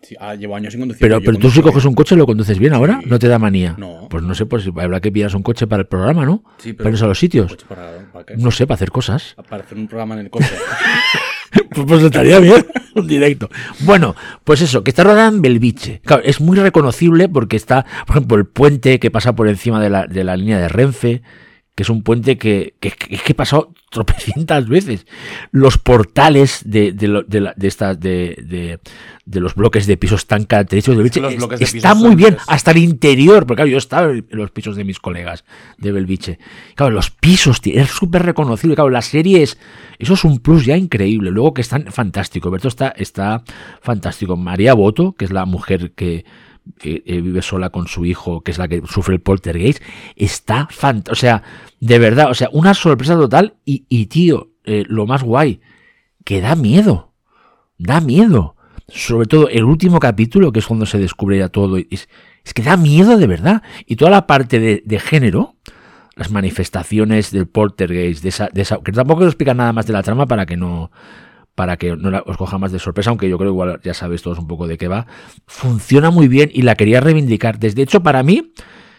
Sí, 0.00 0.14
ah, 0.20 0.34
llevo 0.36 0.54
años 0.54 0.72
sin 0.72 0.80
conducir. 0.80 1.00
Pero, 1.00 1.18
yo 1.18 1.24
pero 1.24 1.38
tú 1.38 1.50
si 1.50 1.60
coges 1.60 1.84
un 1.84 1.94
coche 1.94 2.14
lo 2.14 2.24
conduces 2.24 2.56
bien 2.58 2.72
ahora, 2.72 3.00
Sí. 3.02 3.08
no 3.10 3.18
te 3.18 3.26
da 3.26 3.38
manía. 3.38 3.74
No. 3.78 4.06
Pues 4.08 4.22
no 4.22 4.32
sé, 4.34 4.46
pues 4.46 4.64
habrá 4.76 5.00
que 5.00 5.10
pillar 5.10 5.34
un 5.34 5.42
coche 5.42 5.66
para 5.66 5.80
el 5.82 5.88
programa, 5.88 6.24
¿no? 6.24 6.44
Sí, 6.58 6.72
pero- 6.72 6.90
Para 6.90 7.04
a 7.04 7.08
los 7.08 7.18
sitios. 7.18 7.50
Coche 7.50 7.66
para, 7.68 8.10
¿para 8.12 8.24
qué? 8.24 8.36
No 8.36 8.50
sé, 8.52 8.66
para 8.66 8.76
hacer 8.76 8.90
cosas. 8.92 9.34
Para 9.48 9.64
hacer 9.64 9.76
un 9.76 9.88
programa 9.88 10.14
en 10.14 10.20
el 10.20 10.30
coche. 10.30 10.46
Pues, 11.50 11.86
pues 11.86 12.02
estaría 12.02 12.38
bien, 12.40 12.66
un 12.94 13.06
directo. 13.06 13.48
Bueno, 13.80 14.14
pues 14.44 14.60
eso, 14.60 14.84
que 14.84 14.90
está 14.90 15.04
rodada 15.04 15.28
en 15.28 15.40
Belviche. 15.40 16.00
Claro, 16.04 16.22
es 16.24 16.40
muy 16.42 16.58
reconocible 16.58 17.28
porque 17.28 17.56
está, 17.56 17.86
por 18.06 18.16
ejemplo, 18.16 18.36
el 18.36 18.46
puente 18.46 18.98
que 18.98 19.10
pasa 19.10 19.34
por 19.34 19.48
encima 19.48 19.80
de 19.80 19.88
la, 19.88 20.06
de 20.06 20.24
la 20.24 20.36
línea 20.36 20.58
de 20.58 20.68
Renfe, 20.68 21.22
que 21.78 21.84
es 21.84 21.90
un 21.90 22.02
puente 22.02 22.36
que, 22.38 22.74
que, 22.80 22.90
que- 22.90 23.20
he 23.24 23.34
pasado 23.34 23.72
tropecientas 23.88 24.68
veces. 24.68 25.06
Los 25.52 25.78
portales 25.78 26.62
de, 26.64 26.90
de, 26.90 27.06
lo- 27.06 27.22
de, 27.22 27.40
la- 27.40 27.54
de 27.56 27.68
estas, 27.68 28.00
de, 28.00 28.34
de, 28.44 28.80
de 29.26 29.40
los 29.40 29.54
bloques 29.54 29.86
de 29.86 29.96
pisos 29.96 30.26
tan 30.26 30.42
característicos 30.42 30.96
de 30.96 31.02
Belviche 31.04 31.20
es- 31.54 31.74
está 31.76 31.94
muy 31.94 32.16
bien, 32.16 32.36
hasta 32.48 32.72
el 32.72 32.78
interior, 32.78 33.46
porque 33.46 33.60
claro, 33.60 33.70
yo 33.70 33.78
estaba 33.78 34.10
en 34.10 34.26
los 34.30 34.50
pisos 34.50 34.74
de 34.74 34.82
mis 34.82 34.98
colegas 34.98 35.44
de 35.78 35.92
Belviche. 35.92 36.40
Claro, 36.74 36.90
los 36.92 37.10
pisos, 37.12 37.60
tío, 37.60 37.80
es 37.80 37.90
súper 37.90 38.24
reconocible. 38.24 38.74
Claro, 38.74 38.90
la 38.90 39.00
serie 39.02 39.44
es, 39.44 39.56
eso 40.00 40.14
es 40.14 40.24
un 40.24 40.40
plus 40.40 40.66
ya 40.66 40.76
increíble. 40.76 41.30
Luego 41.30 41.54
que 41.54 41.60
están 41.60 41.86
fantástico. 41.92 42.50
Berto 42.50 42.66
está, 42.66 42.88
está 42.88 43.44
fantástico. 43.82 44.36
María 44.36 44.74
Boto, 44.74 45.12
que 45.12 45.26
es 45.26 45.30
la 45.30 45.44
mujer 45.44 45.92
que, 45.92 46.24
que, 46.78 47.02
eh, 47.06 47.20
vive 47.20 47.42
sola 47.42 47.70
con 47.70 47.86
su 47.86 48.04
hijo, 48.04 48.42
que 48.42 48.50
es 48.50 48.58
la 48.58 48.68
que 48.68 48.82
sufre 48.86 49.14
el 49.14 49.20
poltergeist, 49.20 49.82
está 50.16 50.66
fantástico. 50.70 51.12
O 51.12 51.16
sea, 51.16 51.42
de 51.80 51.98
verdad, 51.98 52.30
o 52.30 52.34
sea, 52.34 52.48
una 52.52 52.74
sorpresa 52.74 53.14
total. 53.14 53.54
Y, 53.64 53.84
y 53.88 54.06
tío, 54.06 54.50
eh, 54.64 54.84
lo 54.88 55.06
más 55.06 55.22
guay, 55.22 55.60
que 56.24 56.40
da 56.40 56.54
miedo. 56.54 57.12
Da 57.78 58.00
miedo. 58.00 58.56
Sobre 58.88 59.26
todo 59.26 59.48
el 59.48 59.64
último 59.64 60.00
capítulo, 60.00 60.52
que 60.52 60.60
es 60.60 60.66
cuando 60.66 60.86
se 60.86 60.98
descubre 60.98 61.38
ya 61.38 61.48
todo. 61.48 61.76
Es, 61.76 62.08
es 62.44 62.54
que 62.54 62.62
da 62.62 62.76
miedo 62.76 63.16
de 63.18 63.26
verdad. 63.26 63.62
Y 63.86 63.96
toda 63.96 64.10
la 64.10 64.26
parte 64.26 64.60
de, 64.60 64.82
de 64.84 64.98
género, 64.98 65.56
las 66.16 66.30
manifestaciones 66.30 67.30
del 67.30 67.46
poltergeist, 67.46 68.22
de 68.22 68.28
esa, 68.30 68.48
de 68.52 68.62
esa, 68.62 68.78
que 68.78 68.92
tampoco 68.92 69.24
explica 69.24 69.54
nada 69.54 69.72
más 69.72 69.86
de 69.86 69.92
la 69.92 70.02
trama 70.02 70.26
para 70.26 70.46
que 70.46 70.56
no 70.56 70.90
para 71.58 71.76
que 71.76 71.96
no 71.96 72.08
la- 72.12 72.22
os 72.24 72.36
coja 72.36 72.56
más 72.56 72.70
de 72.70 72.78
sorpresa, 72.78 73.10
aunque 73.10 73.28
yo 73.28 73.36
creo 73.36 73.50
igual 73.50 73.80
ya 73.82 73.92
sabéis 73.92 74.22
todos 74.22 74.38
un 74.38 74.46
poco 74.46 74.68
de 74.68 74.78
qué 74.78 74.86
va. 74.86 75.08
Funciona 75.48 76.12
muy 76.12 76.28
bien 76.28 76.50
y 76.54 76.62
la 76.62 76.76
quería 76.76 77.00
reivindicar. 77.00 77.58
Desde 77.58 77.82
hecho, 77.82 78.00
para 78.00 78.22
mí, 78.22 78.52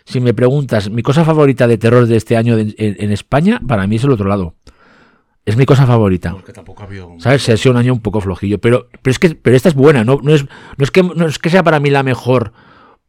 si 0.03 0.19
me 0.19 0.33
preguntas, 0.33 0.89
mi 0.89 1.01
cosa 1.01 1.23
favorita 1.23 1.67
de 1.69 1.77
terror 1.77 2.05
de 2.05 2.17
este 2.17 2.35
año 2.35 2.57
de- 2.57 2.75
en, 2.77 2.97
en 2.99 3.11
España, 3.13 3.61
para 3.65 3.87
mí 3.87 3.95
es 3.95 4.03
el 4.03 4.11
otro 4.11 4.27
lado. 4.27 4.55
Es 5.45 5.55
mi 5.55 5.65
cosa 5.65 5.87
favorita. 5.87 6.33
Porque 6.33 6.51
tampoco 6.51 6.83
ha 6.83 6.85
habido. 6.85 7.15
¿Sabes? 7.19 7.43
Se 7.43 7.53
ha 7.53 7.57
sido 7.57 7.71
un 7.71 7.77
año 7.77 7.93
un 7.93 8.01
poco 8.01 8.19
flojillo. 8.19 8.59
Pero, 8.59 8.89
pero 9.01 9.11
es 9.11 9.19
que 9.19 9.35
pero 9.35 9.55
esta 9.55 9.69
es 9.69 9.75
buena, 9.75 10.03
no, 10.03 10.19
no, 10.21 10.33
es, 10.35 10.43
no, 10.43 10.83
es 10.83 10.91
que, 10.91 11.01
no 11.01 11.25
es 11.27 11.39
que 11.39 11.49
sea 11.49 11.63
para 11.63 11.79
mí 11.79 11.89
la 11.89 12.03
mejor 12.03 12.51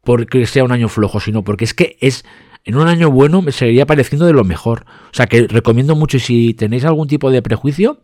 porque 0.05 0.47
sea 0.47 0.63
un 0.63 0.71
año 0.71 0.89
flojo, 0.89 1.19
sino 1.19 1.43
porque 1.43 1.65
es 1.65 1.75
que 1.75 1.97
es. 2.01 2.25
En 2.65 2.77
un 2.77 2.87
año 2.89 3.11
bueno 3.11 3.43
me 3.43 3.51
seguiría 3.53 3.85
pareciendo 3.85 4.27
de 4.27 4.33
lo 4.33 4.45
mejor. 4.45 4.85
O 5.07 5.15
sea 5.15 5.27
que 5.27 5.49
recomiendo 5.49 5.97
mucho 5.97 6.19
y 6.19 6.21
si 6.21 6.55
tenéis 6.55 6.85
algún 6.85 7.09
tipo 7.09 7.31
de 7.33 7.43
prejuicio, 7.43 7.99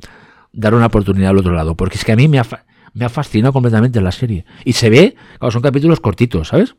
dar 0.53 0.75
una 0.75 0.87
oportunidad 0.87 1.31
al 1.31 1.39
otro 1.39 1.53
lado. 1.53 1.77
Porque 1.77 1.97
es 1.97 2.05
que 2.05 2.13
a 2.13 2.17
mí 2.17 2.29
me 2.29 2.39
ha, 2.39 2.47
me 2.95 3.05
ha 3.05 3.09
fascinado 3.09 3.53
completamente 3.53 4.01
la 4.01 4.13
serie. 4.13 4.45
Y 4.65 4.73
se 4.73 4.91
ve, 4.91 5.17
claro, 5.39 5.51
son 5.51 5.63
capítulos 5.63 6.01
cortitos, 6.01 6.49
¿sabes? 6.49 6.75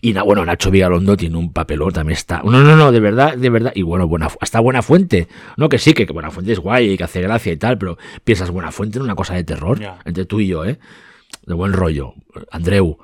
Y 0.00 0.12
bueno, 0.12 0.44
Nacho 0.44 0.70
Vigalondo 0.70 1.16
tiene 1.16 1.36
un 1.36 1.52
papelón, 1.52 1.92
también 1.92 2.16
está. 2.16 2.40
No, 2.44 2.62
no, 2.62 2.76
no, 2.76 2.92
de 2.92 3.00
verdad, 3.00 3.36
de 3.36 3.50
verdad. 3.50 3.72
Y 3.74 3.82
bueno, 3.82 4.06
buena, 4.06 4.28
hasta 4.40 4.60
Buena 4.60 4.82
Fuente. 4.82 5.26
No, 5.56 5.68
que 5.68 5.78
sí, 5.78 5.92
que, 5.92 6.06
que 6.06 6.12
Buena 6.12 6.30
Fuente 6.30 6.52
es 6.52 6.60
guay 6.60 6.92
y 6.92 6.96
que 6.96 7.04
hace 7.04 7.20
gracia 7.20 7.52
y 7.52 7.56
tal, 7.56 7.78
pero 7.78 7.98
piensas 8.22 8.50
Buena 8.50 8.70
Fuente 8.70 8.98
en 8.98 9.04
una 9.04 9.16
cosa 9.16 9.34
de 9.34 9.42
terror. 9.42 9.80
Entre 10.04 10.24
tú 10.24 10.38
y 10.38 10.46
yo, 10.46 10.64
¿eh? 10.64 10.78
De 11.46 11.54
buen 11.54 11.72
rollo. 11.72 12.14
Andreu. 12.52 12.98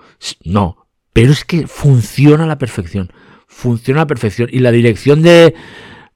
No. 0.44 0.86
Pero 1.12 1.32
es 1.32 1.44
que 1.44 1.66
funciona 1.66 2.44
a 2.44 2.46
la 2.46 2.58
perfección. 2.58 3.12
Funciona 3.48 4.00
a 4.00 4.04
la 4.04 4.08
perfección. 4.08 4.48
Y 4.52 4.60
la 4.60 4.70
dirección 4.70 5.22
de. 5.22 5.54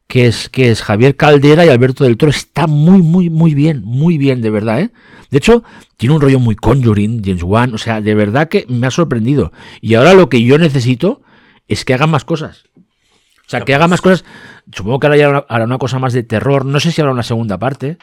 Que 0.08 0.26
es, 0.26 0.48
que 0.48 0.70
es 0.70 0.80
Javier 0.82 1.16
Caldera 1.16 1.66
y 1.66 1.68
Alberto 1.68 2.02
del 2.02 2.16
Toro 2.16 2.30
está 2.30 2.66
muy, 2.66 3.02
muy, 3.02 3.28
muy 3.28 3.54
bien. 3.54 3.82
Muy 3.84 4.16
bien, 4.16 4.40
de 4.40 4.48
verdad, 4.48 4.80
¿eh? 4.80 4.90
De 5.30 5.36
hecho, 5.36 5.62
tiene 5.98 6.14
un 6.14 6.20
rollo 6.22 6.40
muy 6.40 6.56
Conjuring, 6.56 7.22
James 7.22 7.42
Wan. 7.42 7.74
O 7.74 7.78
sea, 7.78 8.00
de 8.00 8.14
verdad 8.14 8.48
que 8.48 8.64
me 8.70 8.86
ha 8.86 8.90
sorprendido. 8.90 9.52
Y 9.82 9.94
ahora 9.94 10.14
lo 10.14 10.30
que 10.30 10.42
yo 10.42 10.56
necesito 10.56 11.20
es 11.68 11.84
que 11.84 11.92
hagan 11.92 12.08
más 12.10 12.24
cosas. 12.24 12.64
O 12.76 13.50
sea, 13.50 13.60
que 13.60 13.74
hagan 13.74 13.90
más 13.90 14.00
cosas. 14.00 14.24
Supongo 14.72 14.98
que 14.98 15.06
ahora 15.08 15.16
ya 15.18 15.44
hará 15.46 15.64
una 15.64 15.76
cosa 15.78 15.98
más 15.98 16.14
de 16.14 16.22
terror. 16.22 16.64
No 16.64 16.80
sé 16.80 16.90
si 16.90 17.02
habrá 17.02 17.12
una 17.12 17.22
segunda 17.22 17.58
parte. 17.58 17.98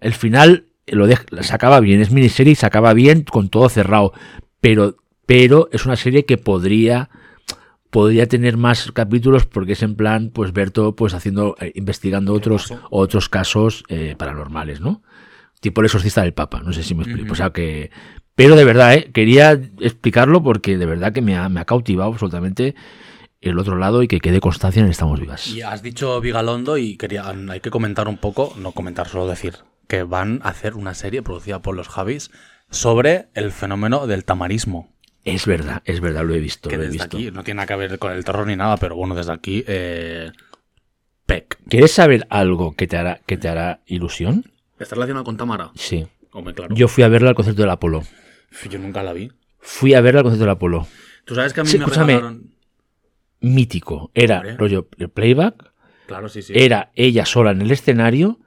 El 0.00 0.12
final 0.12 0.66
lo 0.86 1.06
deja- 1.06 1.24
se 1.40 1.54
acaba 1.54 1.80
bien. 1.80 2.02
Es 2.02 2.10
miniserie 2.10 2.52
y 2.52 2.56
se 2.56 2.66
acaba 2.66 2.92
bien 2.92 3.22
con 3.22 3.48
todo 3.48 3.70
cerrado. 3.70 4.12
Pero, 4.60 4.96
pero 5.24 5.70
es 5.72 5.86
una 5.86 5.96
serie 5.96 6.26
que 6.26 6.36
podría 6.36 7.08
podría 7.90 8.26
tener 8.26 8.56
más 8.56 8.92
capítulos 8.92 9.46
porque 9.46 9.72
es 9.72 9.82
en 9.82 9.94
plan 9.94 10.30
pues 10.30 10.52
Berto 10.52 10.94
pues 10.94 11.14
haciendo 11.14 11.56
eh, 11.60 11.72
investigando 11.74 12.34
otros 12.34 12.72
otros 12.90 13.28
casos 13.28 13.84
eh, 13.88 14.14
paranormales 14.18 14.80
no 14.80 15.02
tipo 15.60 15.80
el 15.80 15.86
exorcista 15.86 16.22
del 16.22 16.34
papa 16.34 16.60
no 16.62 16.72
sé 16.72 16.82
si 16.82 16.94
me 16.94 17.02
explico. 17.02 17.32
O 17.32 17.36
sea 17.36 17.50
que 17.50 17.90
pero 18.34 18.54
de 18.54 18.64
verdad 18.64 18.94
eh, 18.94 19.10
quería 19.12 19.52
explicarlo 19.80 20.42
porque 20.42 20.78
de 20.78 20.86
verdad 20.86 21.12
que 21.12 21.22
me 21.22 21.36
ha, 21.36 21.48
me 21.48 21.60
ha 21.60 21.64
cautivado 21.64 22.12
absolutamente 22.12 22.76
el 23.40 23.58
otro 23.58 23.76
lado 23.76 24.02
y 24.02 24.08
que 24.08 24.20
quede 24.20 24.40
constancia 24.40 24.80
en 24.80 24.88
Estamos 24.88 25.18
Vivas. 25.20 25.48
Y 25.48 25.62
has 25.62 25.82
dicho 25.82 26.20
Vigalondo 26.20 26.78
y 26.78 26.96
quería, 26.96 27.28
hay 27.28 27.60
que 27.60 27.70
comentar 27.70 28.08
un 28.08 28.16
poco, 28.16 28.54
no 28.56 28.72
comentar, 28.72 29.08
solo 29.08 29.26
decir, 29.26 29.56
que 29.86 30.02
van 30.02 30.40
a 30.44 30.50
hacer 30.50 30.74
una 30.74 30.94
serie 30.94 31.22
producida 31.22 31.62
por 31.62 31.74
los 31.74 31.88
Javis 31.88 32.30
sobre 32.70 33.28
el 33.34 33.52
fenómeno 33.52 34.06
del 34.06 34.24
tamarismo. 34.24 34.92
Es 35.24 35.46
verdad 35.46 35.82
es 35.84 36.00
verdad 36.00 36.24
lo 36.24 36.34
he 36.34 36.38
visto 36.38 36.68
Que 36.68 36.76
lo 36.76 36.82
he 36.82 36.86
desde 36.86 36.98
visto 37.04 37.16
aquí 37.16 37.30
no 37.30 37.42
tiene 37.44 37.56
nada 37.58 37.66
que 37.66 37.76
ver 37.76 37.98
con 37.98 38.12
el 38.12 38.24
terror 38.24 38.46
ni 38.46 38.56
nada, 38.56 38.76
pero 38.76 38.96
bueno, 38.96 39.14
desde 39.14 39.32
aquí, 39.32 39.64
eh, 39.66 40.30
PEC. 41.26 41.58
¿Quieres 41.68 41.92
saber 41.92 42.26
algo 42.30 42.74
que 42.74 42.86
te 42.86 42.96
hará 42.96 43.20
que 43.26 43.36
te 43.36 43.48
hará 43.48 43.80
ilusión? 43.86 44.50
¿Está 44.78 44.94
relacionado 44.94 45.24
con 45.24 45.36
Tamara? 45.36 45.70
Sí. 45.74 46.06
Hombre, 46.32 46.54
claro. 46.54 46.74
Yo 46.74 46.88
fui 46.88 47.04
a 47.04 47.08
verla 47.08 47.30
al 47.30 47.34
concierto 47.34 47.62
del 47.62 47.70
Apolo. 47.70 48.02
Yo 48.70 48.78
nunca 48.78 49.02
la 49.02 49.12
vi. 49.12 49.30
Fui 49.58 49.92
a 49.94 50.00
verla 50.00 50.20
al 50.20 50.24
concierto 50.24 50.44
del 50.44 50.52
Apolo. 50.52 50.86
Tú 51.24 51.34
sabes 51.34 51.52
que 51.52 51.60
a 51.60 51.64
mí 51.64 51.68
Sí, 51.70 51.78
me 51.78 51.84
escúchame. 51.84 52.14
regalaron... 52.14 52.54
Mítico. 53.40 54.10
Era 54.14 54.38
Hombre. 54.38 54.56
rollo 54.56 54.88
de 54.96 55.08
playback. 55.08 55.72
Claro, 56.06 56.28
sí, 56.28 56.42
sí. 56.42 56.52
Era 56.56 56.90
ella 56.94 57.26
sola 57.26 57.50
en 57.50 57.60
el 57.62 57.70
escenario. 57.70 58.40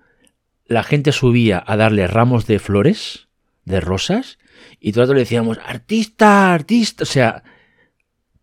La 0.65 0.83
gente 0.83 1.11
subía 1.11 1.63
a 1.65 1.77
darle 1.77 2.07
ramos 2.07 2.47
de 2.47 2.59
flores, 2.59 3.27
de 3.65 3.79
rosas. 3.81 4.37
Y 4.79 4.91
todo 4.91 5.03
el 5.03 5.07
rato 5.09 5.13
le 5.15 5.21
decíamos, 5.21 5.59
artista, 5.65 6.53
artista. 6.53 7.03
O 7.03 7.05
sea, 7.05 7.43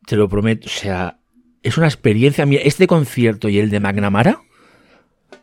te 0.07 0.17
lo 0.17 0.29
prometo. 0.29 0.67
O 0.67 0.71
sea, 0.71 1.19
es 1.63 1.77
una 1.79 1.87
experiencia. 1.87 2.47
Mira, 2.47 2.63
este 2.65 2.87
concierto 2.87 3.49
y 3.49 3.59
el 3.59 3.71
de 3.71 3.81
McNamara. 3.81 4.41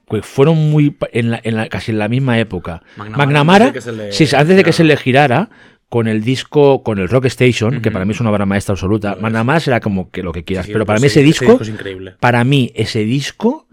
Pues 0.07 0.23
fueron 0.25 0.69
muy 0.69 0.95
en 1.13 1.31
la- 1.31 1.39
en 1.43 1.55
la- 1.55 1.67
casi 1.67 1.91
en 1.91 1.97
la 1.99 2.07
misma 2.07 2.37
época. 2.39 2.83
McNamara, 2.95 3.25
McNamara, 3.25 3.65
antes 3.67 3.85
de 3.85 3.91
que 3.91 3.97
se 3.97 4.03
le 4.05 4.11
sí, 4.11 4.35
antes 4.35 4.55
de 4.55 4.63
que 4.63 4.71
girara. 4.71 4.73
se 4.73 4.83
le 4.83 4.97
girara, 4.97 5.49
con 5.89 6.07
el 6.07 6.23
disco, 6.23 6.83
con 6.83 6.99
el 6.99 7.09
Rock 7.09 7.25
Station, 7.25 7.81
que 7.81 7.89
para 7.91 8.05
mí 8.05 8.11
es 8.11 8.19
una 8.19 8.29
obra 8.31 8.45
maestra 8.45 8.73
absoluta. 8.73 9.15
McNamara 9.19 9.59
será 9.59 9.79
como 9.79 10.11
que 10.11 10.21
lo 10.23 10.31
que 10.31 10.43
quieras, 10.43 10.65
Sí, 10.67 10.73
pero 10.73 10.85
para 10.85 10.95
pues 10.97 11.03
mí 11.03 11.07
ese 11.07 11.23
disco, 11.23 11.57
es 11.61 11.69
increíble. 11.69 12.15
para 12.19 12.43
mí 12.43 12.71
ese 12.75 13.03
disco, 13.03 13.67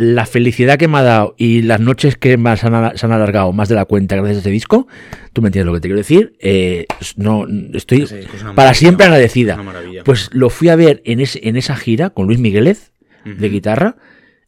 la 0.00 0.24
felicidad 0.24 0.78
que 0.78 0.88
me 0.88 0.96
ha 0.96 1.02
dado 1.02 1.34
y 1.36 1.60
las 1.60 1.78
noches 1.78 2.16
que 2.16 2.38
más 2.38 2.64
han, 2.64 2.96
se 2.96 3.04
han 3.04 3.12
alargado 3.12 3.52
más 3.52 3.68
de 3.68 3.74
la 3.74 3.84
cuenta 3.84 4.16
gracias 4.16 4.38
a 4.38 4.40
ese 4.40 4.50
disco, 4.50 4.88
tú 5.34 5.42
me 5.42 5.48
entiendes 5.48 5.66
lo 5.66 5.74
que 5.74 5.80
te 5.80 5.88
quiero 5.88 5.98
decir, 5.98 6.38
eh, 6.40 6.86
no, 7.16 7.44
estoy 7.74 8.04
es 8.04 8.14
para 8.54 8.72
siempre 8.72 9.04
agradecida. 9.04 9.62
Pues 10.06 10.30
lo 10.32 10.48
fui 10.48 10.70
a 10.70 10.76
ver 10.76 11.02
en, 11.04 11.20
ese, 11.20 11.46
en 11.46 11.56
esa 11.56 11.76
gira 11.76 12.08
con 12.08 12.26
Luis 12.26 12.38
Miguelez 12.38 12.92
de 13.26 13.32
Ujú. 13.32 13.52
guitarra 13.52 13.96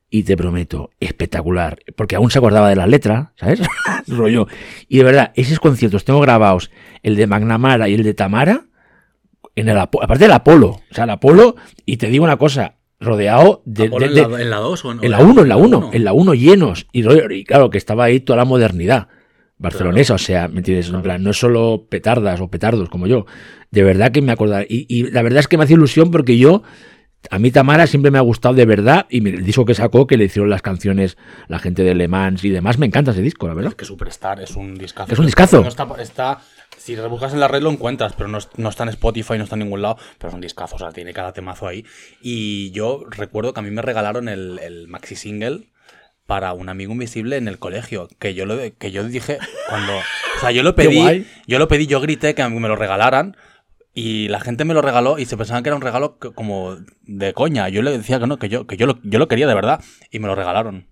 y 0.08 0.22
te 0.22 0.38
prometo, 0.38 0.88
espectacular, 1.00 1.80
porque 1.96 2.16
aún 2.16 2.30
se 2.30 2.38
acordaba 2.38 2.70
de 2.70 2.76
las 2.76 2.88
letras, 2.88 3.28
¿sabes? 3.36 3.60
Rollo. 4.08 4.46
Y 4.88 4.96
de 4.96 5.04
verdad, 5.04 5.32
esos 5.34 5.60
conciertos 5.60 6.06
tengo 6.06 6.20
grabados, 6.20 6.70
el 7.02 7.14
de 7.14 7.26
McNamara 7.26 7.90
y 7.90 7.94
el 7.94 8.04
de 8.04 8.14
Tamara, 8.14 8.64
en 9.54 9.68
el 9.68 9.76
aparte 9.76 10.18
del 10.24 10.32
Apolo, 10.32 10.80
o 10.90 10.94
sea, 10.94 11.04
el 11.04 11.10
Apolo, 11.10 11.56
y 11.84 11.98
te 11.98 12.06
digo 12.06 12.24
una 12.24 12.38
cosa, 12.38 12.76
rodeado 13.02 13.62
de... 13.64 13.86
¿Apolo 13.86 14.06
de- 14.06 14.10
en, 14.10 14.14
de- 14.30 14.36
la, 14.36 14.42
en 14.42 14.50
la 14.50 14.56
2 14.58 14.84
o 14.84 14.92
en, 14.92 15.04
en 15.04 15.10
la 15.10 15.18
1, 15.20 15.42
en 15.42 15.48
la 15.48 15.56
1, 15.56 15.90
en 15.92 16.04
la 16.04 16.12
1 16.12 16.34
llenos. 16.34 16.86
Y, 16.92 17.04
y 17.34 17.44
claro, 17.44 17.70
que 17.70 17.78
estaba 17.78 18.04
ahí 18.04 18.20
toda 18.20 18.36
la 18.38 18.44
modernidad 18.44 19.08
barcelonesa, 19.58 20.14
o 20.14 20.18
sea, 20.18 20.48
¿me 20.48 20.58
entiendes? 20.58 20.88
En 20.88 21.02
plan, 21.02 21.22
no 21.22 21.30
es 21.30 21.38
solo 21.38 21.86
petardas 21.88 22.40
o 22.40 22.48
petardos 22.48 22.88
como 22.88 23.06
yo. 23.06 23.26
De 23.70 23.82
verdad 23.84 24.10
que 24.10 24.20
me 24.22 24.32
acordaba. 24.32 24.62
Y, 24.68 24.86
y 24.88 25.10
la 25.10 25.22
verdad 25.22 25.40
es 25.40 25.48
que 25.48 25.56
me 25.56 25.64
hace 25.64 25.74
ilusión 25.74 26.10
porque 26.10 26.36
yo, 26.36 26.62
a 27.30 27.38
mí 27.38 27.52
Tamara 27.52 27.86
siempre 27.86 28.10
me 28.10 28.18
ha 28.18 28.22
gustado 28.22 28.54
de 28.56 28.64
verdad. 28.66 29.06
Y 29.08 29.26
el 29.28 29.44
disco 29.44 29.64
que 29.64 29.74
sacó, 29.74 30.08
que 30.08 30.16
le 30.16 30.24
hicieron 30.24 30.50
las 30.50 30.62
canciones 30.62 31.16
la 31.46 31.60
gente 31.60 31.84
de 31.84 31.94
Le 31.94 32.08
Mans 32.08 32.42
y 32.44 32.50
demás, 32.50 32.78
me 32.78 32.86
encanta 32.86 33.12
ese 33.12 33.22
disco, 33.22 33.46
la 33.46 33.54
verdad. 33.54 33.70
Es 33.70 33.76
que 33.76 33.84
Superstar 33.84 34.40
es 34.40 34.56
un 34.56 34.74
discazo. 34.74 35.12
Es 35.12 35.18
un 35.20 35.26
discazo. 35.26 35.64
Está, 35.64 35.86
está- 36.00 36.40
si 36.82 36.96
rebuscas 36.96 37.32
en 37.32 37.38
la 37.38 37.46
red 37.46 37.62
lo 37.62 37.70
encuentras, 37.70 38.12
pero 38.14 38.28
no, 38.28 38.38
no 38.56 38.68
está 38.68 38.82
en 38.82 38.88
Spotify, 38.88 39.38
no 39.38 39.44
está 39.44 39.54
en 39.54 39.60
ningún 39.60 39.82
lado, 39.82 39.98
pero 40.18 40.30
es 40.30 40.34
un 40.34 40.40
discazo, 40.40 40.74
o 40.74 40.78
sea, 40.80 40.90
tiene 40.90 41.12
cada 41.12 41.32
temazo 41.32 41.68
ahí. 41.68 41.84
Y 42.20 42.72
yo 42.72 43.04
recuerdo 43.08 43.54
que 43.54 43.60
a 43.60 43.62
mí 43.62 43.70
me 43.70 43.82
regalaron 43.82 44.28
el, 44.28 44.58
el 44.58 44.88
maxi 44.88 45.14
single 45.14 45.68
para 46.26 46.52
un 46.54 46.68
amigo 46.68 46.92
invisible 46.92 47.36
en 47.36 47.46
el 47.46 47.60
colegio, 47.60 48.08
que 48.18 48.34
yo 48.34 48.46
lo 48.46 48.58
que 48.78 48.90
yo 48.90 49.04
dije 49.04 49.38
cuando, 49.68 49.92
o 49.96 50.40
sea, 50.40 50.50
yo 50.50 50.64
lo 50.64 50.74
pedí, 50.76 51.24
yo 51.46 51.60
lo 51.60 51.68
pedí, 51.68 51.86
yo 51.86 52.00
grité 52.00 52.34
que 52.34 52.48
me 52.48 52.68
lo 52.68 52.74
regalaran 52.74 53.36
y 53.94 54.26
la 54.26 54.40
gente 54.40 54.64
me 54.64 54.74
lo 54.74 54.82
regaló 54.82 55.20
y 55.20 55.26
se 55.26 55.36
pensaban 55.36 55.62
que 55.62 55.68
era 55.68 55.76
un 55.76 55.82
regalo 55.82 56.18
como 56.34 56.78
de 57.02 57.32
coña. 57.32 57.68
Yo 57.68 57.82
le 57.82 57.96
decía 57.96 58.18
que 58.18 58.26
no, 58.26 58.38
que 58.38 58.48
yo 58.48 58.66
que 58.66 58.76
yo 58.76 58.86
lo, 58.86 58.98
yo 59.04 59.20
lo 59.20 59.28
quería 59.28 59.46
de 59.46 59.54
verdad 59.54 59.80
y 60.10 60.18
me 60.18 60.26
lo 60.26 60.34
regalaron. 60.34 60.88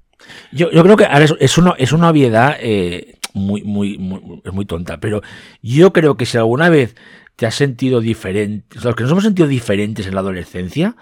Yo, 0.52 0.70
yo 0.70 0.84
creo 0.84 0.96
que 0.96 1.06
ahora 1.06 1.24
es, 1.24 1.34
es, 1.40 1.58
una, 1.58 1.74
es 1.78 1.92
una 1.92 2.10
obviedad 2.10 2.56
eh, 2.60 3.18
muy, 3.34 3.62
muy, 3.62 3.98
muy, 3.98 4.40
es 4.44 4.52
muy 4.52 4.64
tonta, 4.66 4.98
pero 5.00 5.22
yo 5.62 5.92
creo 5.92 6.16
que 6.16 6.26
si 6.26 6.36
alguna 6.38 6.68
vez 6.68 6.94
te 7.36 7.46
has 7.46 7.54
sentido 7.54 8.00
diferente, 8.00 8.78
los 8.82 8.94
que 8.94 9.02
nos 9.04 9.12
hemos 9.12 9.24
sentido 9.24 9.48
diferentes 9.48 10.06
en 10.06 10.14
la 10.14 10.20
adolescencia, 10.20 10.96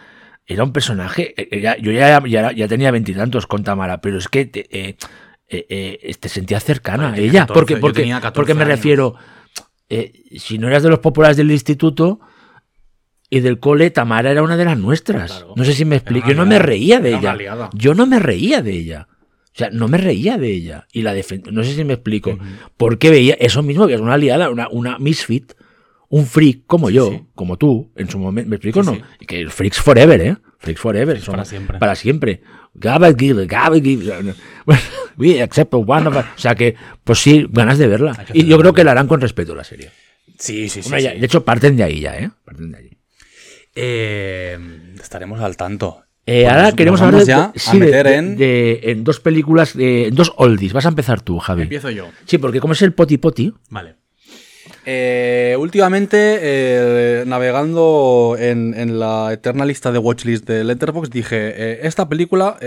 era 0.46 0.64
un 0.64 0.72
personaje, 0.72 1.34
eh, 1.36 1.48
eh, 1.50 1.60
ya- 1.60 1.76
yo 1.78 1.92
ya, 1.92 2.22
ya, 2.26 2.52
ya 2.52 2.68
tenía 2.68 2.90
veintitantos 2.90 3.46
con 3.46 3.64
Tamara, 3.64 4.00
pero 4.00 4.18
es 4.18 4.28
que 4.28 4.46
te, 4.46 4.60
eh, 4.70 4.96
eh, 5.48 5.66
eh, 6.02 6.14
te 6.18 6.28
sentía 6.28 6.60
cercana 6.60 7.12
a 7.12 7.18
ella, 7.18 7.40
14, 7.40 7.54
porque, 7.54 7.76
porque, 7.76 8.00
tenía 8.00 8.20
14 8.20 8.34
porque 8.34 8.54
me 8.54 8.62
años. 8.62 8.76
refiero, 8.76 9.14
eh, 9.88 10.12
si 10.38 10.58
no 10.58 10.68
eras 10.68 10.82
de 10.82 10.90
los 10.90 10.98
populares 11.00 11.36
del 11.36 11.50
instituto, 11.50 12.20
y 13.30 13.40
del 13.40 13.58
cole, 13.58 13.90
Tamara 13.90 14.30
era 14.30 14.42
una 14.42 14.56
de 14.56 14.64
las 14.64 14.78
nuestras. 14.78 15.30
Claro. 15.30 15.52
No 15.54 15.62
sé 15.64 15.74
si 15.74 15.84
me 15.84 15.96
Era 15.96 16.02
explico. 16.02 16.28
Yo 16.30 16.34
no 16.34 16.46
me 16.46 16.58
reía 16.58 16.98
de 16.98 17.10
Era 17.10 17.18
ella. 17.18 17.70
Yo 17.74 17.94
no 17.94 18.06
me 18.06 18.18
reía 18.18 18.62
de 18.62 18.72
ella. 18.72 19.08
O 19.58 19.60
sea, 19.60 19.70
no 19.72 19.88
me 19.88 19.98
reía 19.98 20.38
de 20.38 20.52
ella. 20.52 20.86
Y 20.92 21.02
la 21.02 21.12
defendía. 21.14 21.50
No 21.52 21.64
sé 21.64 21.74
si 21.74 21.82
me 21.82 21.94
explico. 21.94 22.30
Ujú. 22.30 22.44
Porque 22.76 23.10
veía 23.10 23.34
eso 23.40 23.60
mismo, 23.64 23.88
que 23.88 23.94
es 23.94 24.00
una 24.00 24.14
aliada, 24.14 24.50
una, 24.50 24.68
una 24.68 25.00
misfit, 25.00 25.52
un 26.08 26.26
freak 26.26 26.60
como 26.66 26.90
yo, 26.90 27.10
sí. 27.10 27.22
como 27.34 27.56
tú, 27.56 27.90
en 27.96 28.08
su 28.08 28.20
momento. 28.20 28.50
¿Me 28.50 28.54
explico 28.54 28.84
Sí, 28.84 28.90
no? 28.92 28.98
Y 29.18 29.26
que 29.26 29.48
freaks 29.50 29.80
forever, 29.80 30.20
¿eh? 30.20 30.36
Freaks 30.60 30.80
forever. 30.80 31.16
Freaks 31.16 31.28
para 31.30 31.44
siempre. 31.44 31.78
Para 31.80 31.94
siempre. 31.96 32.40
Gabagill, 32.74 33.48
Gabagill. 33.48 34.12
Bueno, 34.64 34.80
we 35.16 35.42
accept 35.42 35.74
one 35.74 36.06
of 36.06 36.14
us. 36.16 36.24
O 36.36 36.38
sea 36.38 36.54
que, 36.54 36.76
pues 37.02 37.18
sí, 37.18 37.44
ganas 37.50 37.78
de 37.78 37.88
verla. 37.88 38.26
Y 38.32 38.46
yo 38.46 38.60
creo 38.60 38.72
que 38.72 38.84
la 38.84 38.92
harán 38.92 39.08
con 39.08 39.20
respeto 39.20 39.56
la 39.56 39.64
serie. 39.64 39.90
Sí, 40.38 40.68
sí, 40.68 40.82
sí. 40.82 40.86
Hombre, 40.86 41.02
ya- 41.02 41.12
sí. 41.14 41.18
De 41.18 41.26
hecho, 41.26 41.44
parten 41.44 41.76
de 41.76 41.82
ahí 41.82 41.98
ya, 41.98 42.16
¿eh? 42.16 42.30
Parten 42.44 42.70
de 42.70 42.78
ahí. 42.78 42.90
Eh, 43.74 44.56
estaremos 45.00 45.40
al 45.40 45.56
tanto. 45.56 46.04
Eh, 46.30 46.42
Pues 46.42 46.52
ahora 46.52 46.62
nos 46.64 46.74
queremos 46.74 47.00
hablar 47.00 47.24
de, 47.24 47.32
a 47.32 47.52
sí, 47.56 47.78
meter 47.78 48.06
de- 48.06 48.14
en- 48.16 48.36
de- 48.36 48.80
en 48.82 49.02
dos 49.04 49.18
películas, 49.20 49.74
de, 49.76 50.08
en 50.08 50.14
dos 50.14 50.32
oldies. 50.36 50.72
Vas 50.74 50.84
a 50.86 50.90
empezar 50.90 51.20
tú, 51.22 51.38
Javi. 51.38 51.62
Empiezo 51.62 51.90
yo. 51.90 52.08
Sí, 52.26 52.36
porque 52.38 52.60
como 52.60 52.74
es 52.74 52.82
el 52.82 52.92
poti 52.92 53.16
poti, 53.18 53.54
Vale. 53.70 53.94
Eh, 54.84 55.56
últimamente, 55.58 56.38
eh, 56.40 57.24
navegando 57.26 58.36
en, 58.38 58.74
en 58.74 58.98
la 58.98 59.32
eterna 59.32 59.64
lista 59.64 59.92
de 59.92 59.98
watchlist 59.98 60.46
de 60.46 60.64
Letterboxd, 60.64 61.10
dije, 61.12 61.86
¿esta 61.86 62.08
película 62.08 62.58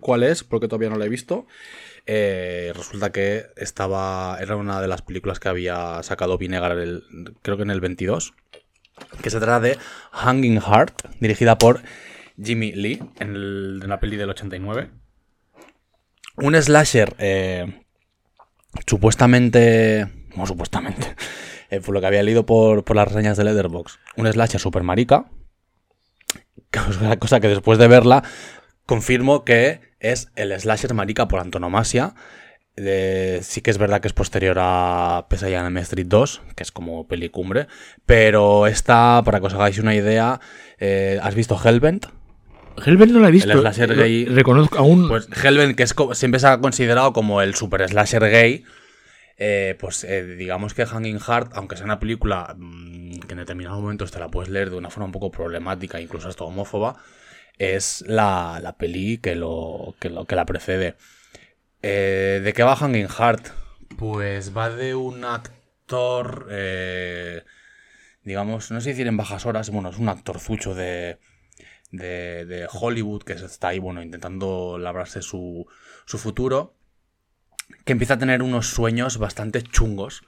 cuál 0.00 0.22
es? 0.22 0.44
Porque 0.44 0.68
todavía 0.68 0.90
no 0.90 0.96
la 0.96 1.04
he 1.06 1.08
visto. 1.08 1.46
Resulta 2.06 3.10
que 3.12 3.46
estaba 3.56 4.38
era 4.40 4.56
una 4.56 4.80
de 4.80 4.88
las 4.88 5.02
películas 5.02 5.40
que 5.40 5.48
había 5.48 6.02
sacado 6.02 6.38
Vinegar, 6.38 6.72
el- 6.78 7.02
creo 7.42 7.56
que 7.56 7.62
en 7.64 7.70
el 7.70 7.80
22, 7.80 8.32
que 9.22 9.30
se 9.30 9.38
trata 9.38 9.60
de 9.60 9.78
Hanging 10.12 10.60
Heart, 10.60 11.02
dirigida 11.20 11.58
por 11.58 11.80
Jimmy 12.42 12.72
Lee, 12.72 13.02
en, 13.18 13.80
la 13.80 14.00
peli 14.00 14.16
del 14.16 14.30
89. 14.30 14.90
Un 16.36 16.62
slasher 16.62 17.14
eh, 17.18 17.82
supuestamente. 18.86 20.06
No, 20.36 20.46
supuestamente. 20.46 21.14
eh, 21.70 21.80
por 21.80 21.94
lo 21.94 22.00
que 22.00 22.06
había 22.06 22.22
leído 22.22 22.46
por, 22.46 22.84
por 22.84 22.96
las 22.96 23.08
reseñas 23.08 23.36
de 23.36 23.44
Letterboxd. 23.44 23.98
Un 24.16 24.30
slasher 24.32 24.60
super 24.60 24.82
marica. 24.82 25.26
Cosa 27.18 27.40
que 27.40 27.48
después 27.48 27.78
de 27.78 27.88
verla 27.88 28.22
confirmo 28.86 29.44
que 29.44 29.80
es 30.00 30.30
el 30.36 30.58
slasher 30.58 30.94
marica 30.94 31.28
por 31.28 31.40
antonomasia. 31.40 32.14
Sí 32.76 33.60
que 33.60 33.70
es 33.70 33.78
verdad 33.78 34.00
que 34.00 34.06
es 34.06 34.14
posterior 34.14 34.56
a 34.60 35.26
Pesadilla 35.28 35.60
en 35.60 35.66
Elm 35.66 35.78
Street 35.78 36.06
2, 36.06 36.42
que 36.54 36.62
es 36.62 36.70
como 36.70 37.08
pelicumbre. 37.08 37.66
Pero 38.06 38.66
esta, 38.68 39.22
para 39.24 39.40
que 39.40 39.46
os 39.46 39.54
hagáis 39.54 39.78
una 39.78 39.94
idea, 39.94 40.40
eh, 40.78 41.18
¿has 41.20 41.34
visto 41.34 41.58
Hellbent? 41.62 42.06
Hellbent 42.84 43.12
no 43.12 43.20
la 43.20 43.28
he 43.28 43.32
visto. 43.32 43.52
El 43.52 43.60
slasher 43.60 43.90
Lo- 43.90 44.02
gay- 44.02 44.24
Reconozco 44.26 44.78
aún. 44.78 45.08
Pues 45.08 45.28
Hellbent, 45.44 45.76
que 45.76 45.82
es 45.82 45.94
co- 45.94 46.14
siempre 46.14 46.40
se 46.40 46.46
ha 46.48 46.58
considerado 46.58 47.12
como 47.12 47.40
el 47.42 47.54
super 47.54 47.86
slasher 47.88 48.22
gay, 48.30 48.64
eh, 49.36 49.76
pues 49.78 50.04
eh, 50.04 50.24
digamos 50.24 50.74
que 50.74 50.84
Hanging 50.86 51.20
Heart, 51.20 51.52
aunque 51.54 51.76
sea 51.76 51.84
una 51.84 52.00
película 52.00 52.54
mm, 52.58 53.20
que 53.20 53.32
en 53.32 53.38
determinados 53.38 53.80
momentos 53.80 54.10
te 54.10 54.18
la 54.18 54.28
puedes 54.28 54.50
leer 54.50 54.70
de 54.70 54.76
una 54.76 54.90
forma 54.90 55.06
un 55.06 55.12
poco 55.12 55.30
problemática, 55.30 56.00
incluso 56.00 56.28
hasta 56.28 56.44
homófoba, 56.44 56.96
es 57.58 58.04
la, 58.06 58.58
la 58.62 58.76
peli 58.76 59.18
que, 59.18 59.34
lo, 59.34 59.94
que, 60.00 60.10
lo, 60.10 60.24
que 60.26 60.36
la 60.36 60.44
precede. 60.46 60.96
Eh, 61.82 62.40
¿De 62.42 62.52
qué 62.52 62.62
va 62.62 62.74
Hanging 62.76 63.08
Heart? 63.08 63.48
Pues 63.96 64.56
va 64.56 64.70
de 64.70 64.94
un 64.94 65.24
actor, 65.24 66.48
eh, 66.50 67.42
digamos, 68.24 68.70
no 68.70 68.80
sé 68.80 68.90
decir 68.90 69.06
en 69.06 69.16
bajas 69.16 69.46
horas, 69.46 69.70
bueno, 69.70 69.90
es 69.90 69.98
un 69.98 70.08
actorzucho 70.08 70.74
de, 70.74 71.18
de, 71.90 72.44
de 72.44 72.66
Hollywood 72.70 73.22
que 73.22 73.34
está 73.34 73.68
ahí, 73.68 73.78
bueno, 73.78 74.02
intentando 74.02 74.78
labrarse 74.78 75.22
su, 75.22 75.66
su 76.04 76.18
futuro, 76.18 76.74
que 77.84 77.92
empieza 77.92 78.14
a 78.14 78.18
tener 78.18 78.42
unos 78.42 78.68
sueños 78.68 79.18
bastante 79.18 79.62
chungos 79.62 80.22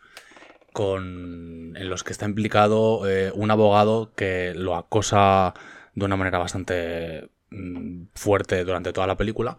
con, 0.73 1.75
en 1.77 1.91
los 1.91 2.05
que 2.05 2.13
está 2.13 2.27
implicado 2.27 3.09
eh, 3.09 3.33
un 3.35 3.51
abogado 3.51 4.13
que 4.15 4.53
lo 4.55 4.77
acosa 4.77 5.55
de 5.95 6.05
una 6.05 6.17
manera 6.17 6.39
bastante 6.39 7.29
mm, 7.51 8.05
fuerte 8.15 8.65
durante 8.65 8.93
toda 8.93 9.07
la 9.07 9.17
película. 9.17 9.59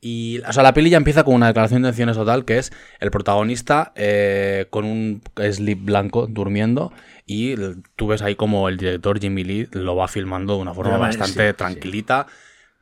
Y, 0.00 0.40
o 0.46 0.52
sea, 0.52 0.62
la 0.62 0.74
peli 0.74 0.90
ya 0.90 0.98
empieza 0.98 1.24
con 1.24 1.34
una 1.34 1.48
declaración 1.48 1.82
de 1.82 1.88
intenciones 1.88 2.16
total, 2.16 2.44
que 2.44 2.58
es 2.58 2.70
el 3.00 3.10
protagonista 3.10 3.92
eh, 3.96 4.66
con 4.70 4.84
un 4.84 5.22
slip 5.52 5.84
blanco 5.84 6.26
durmiendo 6.26 6.92
y 7.26 7.56
tú 7.96 8.06
ves 8.08 8.22
ahí 8.22 8.36
como 8.36 8.68
el 8.68 8.76
director 8.76 9.18
Jimmy 9.20 9.44
Lee 9.44 9.68
lo 9.72 9.96
va 9.96 10.08
filmando 10.08 10.54
de 10.56 10.62
una 10.62 10.74
forma 10.74 10.96
bastante 10.98 11.42
sí, 11.42 11.50
sí. 11.50 11.56
tranquilita. 11.56 12.26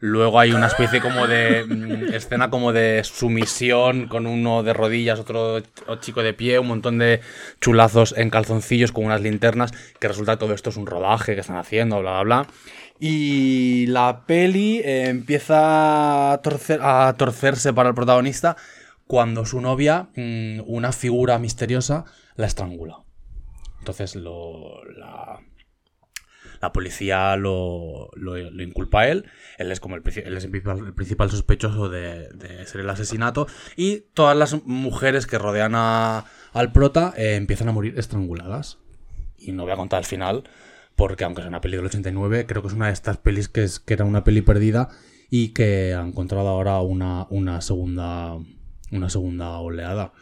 Luego 0.01 0.38
hay 0.38 0.53
una 0.53 0.66
especie 0.66 1.01
como 1.01 1.26
de 1.26 1.64
mm, 1.66 2.12
escena 2.12 2.51
como 2.51 2.72
de 2.74 3.03
sumisión 3.05 4.07
con 4.07 4.26
uno 4.26 4.62
de 4.62 4.74
rodillas, 4.74 5.18
otro 5.18 5.61
ch- 5.61 6.01
chico 6.01 6.22
de 6.22 6.34
pie, 6.34 6.59
un 6.59 6.66
montón 6.66 6.99
de 6.99 7.20
chulazos 7.61 8.14
en 8.18 8.28
calzoncillos 8.28 8.92
con 8.92 9.07
unas 9.07 9.22
linternas, 9.22 9.72
que 9.99 10.09
resulta 10.09 10.32
que 10.32 10.38
todo 10.40 10.53
esto 10.53 10.68
es 10.70 10.76
un 10.76 10.86
rodaje 10.86 11.34
que 11.34 11.40
están 11.40 11.57
haciendo, 11.57 12.01
bla, 12.01 12.22
bla, 12.22 12.42
bla. 12.42 12.47
Y 13.01 13.86
la 13.86 14.24
peli 14.26 14.78
eh, 14.84 15.09
empieza 15.09 16.32
a, 16.32 16.42
torcer- 16.42 16.80
a 16.82 17.14
torcerse 17.16 17.72
para 17.72 17.88
el 17.90 17.95
protagonista 17.95 18.57
cuando 19.07 19.47
su 19.47 19.61
novia, 19.61 20.09
mm, 20.16 20.61
una 20.66 20.92
figura 20.92 21.38
misteriosa, 21.38 22.05
la 22.36 22.47
estrangula. 22.47 23.03
Entonces 23.85 24.16
lo, 24.16 24.82
la, 24.97 25.41
la 26.62 26.72
policía 26.72 27.37
lo, 27.37 28.09
lo- 28.14 28.39
inculpa 28.62 29.03
a 29.03 29.09
él. 29.09 29.26
Él 29.59 29.70
es 29.70 29.78
como 29.78 29.95
el, 29.97 30.03
es 30.07 30.16
el 30.45 30.51
principal, 30.51 30.78
el 30.87 30.95
principal 30.95 31.30
sospechoso 31.30 31.91
de, 31.91 32.28
de 32.30 32.64
ser 32.66 32.80
el 32.80 32.89
asesinato. 32.89 33.47
Y 33.76 34.05
todas 34.14 34.37
las 34.39 34.64
mujeres 34.64 35.26
que 35.26 35.37
rodean 35.37 35.74
a- 35.74 36.24
al 36.55 36.72
prota 36.72 37.12
eh, 37.18 37.35
empiezan 37.35 37.68
a 37.68 37.72
morir 37.72 37.99
estranguladas. 37.99 38.78
Y 39.37 39.53
no 39.53 39.64
voy 39.64 39.72
a 39.72 39.76
contar 39.76 39.99
el 39.99 40.07
final, 40.07 40.45
porque 40.97 41.24
aunque 41.24 41.43
sea 41.43 41.51
una 41.51 41.61
peli 41.61 41.76
del 41.76 41.85
89, 41.85 42.47
creo 42.47 42.62
que 42.62 42.68
es 42.68 42.74
una 42.74 42.87
de 42.87 42.95
estas 42.95 43.18
pelis 43.18 43.51
que, 43.51 43.64
es, 43.64 43.80
que 43.80 43.93
era 43.93 44.07
una 44.07 44.24
peli 44.24 44.41
perdida 44.41 44.89
y 45.28 45.49
que 45.49 45.93
ha 45.93 46.01
encontrado 46.01 46.49
ahora 46.49 46.80
una, 46.80 47.26
una 47.28 47.61
segunda 47.61 48.39
una 48.91 49.11
segunda 49.11 49.59
oleada. 49.59 50.12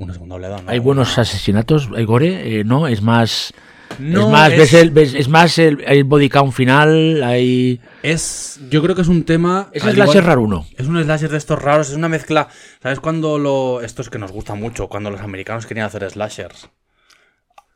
Una 0.00 0.12
segunda 0.14 0.34
oleada, 0.36 0.62
¿no? 0.62 0.70
hay 0.70 0.78
buenos 0.78 1.18
asesinatos, 1.18 1.88
hay 1.94 2.04
gore, 2.04 2.60
eh, 2.60 2.64
¿no? 2.64 2.86
Es 2.88 3.02
más. 3.02 3.52
No, 3.98 4.20
es 4.26 4.26
más, 4.32 4.52
es- 4.52 4.58
ves 4.58 4.74
el, 4.74 4.90
ves- 4.90 5.14
es 5.14 5.28
más 5.28 5.58
el, 5.58 5.82
el 5.86 6.04
body 6.04 6.28
count 6.28 6.52
final, 6.52 7.22
hay. 7.22 7.80
Es, 8.02 8.58
yo 8.70 8.82
creo 8.82 8.94
que 8.94 9.02
es 9.02 9.08
un 9.08 9.24
tema. 9.24 9.68
Es 9.72 9.84
al 9.84 9.92
slasher 9.94 10.24
raro 10.24 10.42
uno. 10.42 10.66
Es 10.78 10.86
un 10.86 11.02
slasher 11.02 11.28
de 11.30 11.36
estos 11.36 11.60
raros, 11.60 11.90
es 11.90 11.96
una 11.96 12.08
mezcla. 12.08 12.48
¿Sabes 12.82 12.98
cuando 13.00 13.38
lo. 13.38 13.82
Esto 13.82 14.00
es 14.02 14.08
que 14.08 14.18
nos 14.18 14.32
gusta 14.32 14.54
mucho, 14.54 14.88
cuando 14.88 15.10
los 15.10 15.20
americanos 15.20 15.66
querían 15.66 15.86
hacer 15.86 16.08
slashers? 16.10 16.70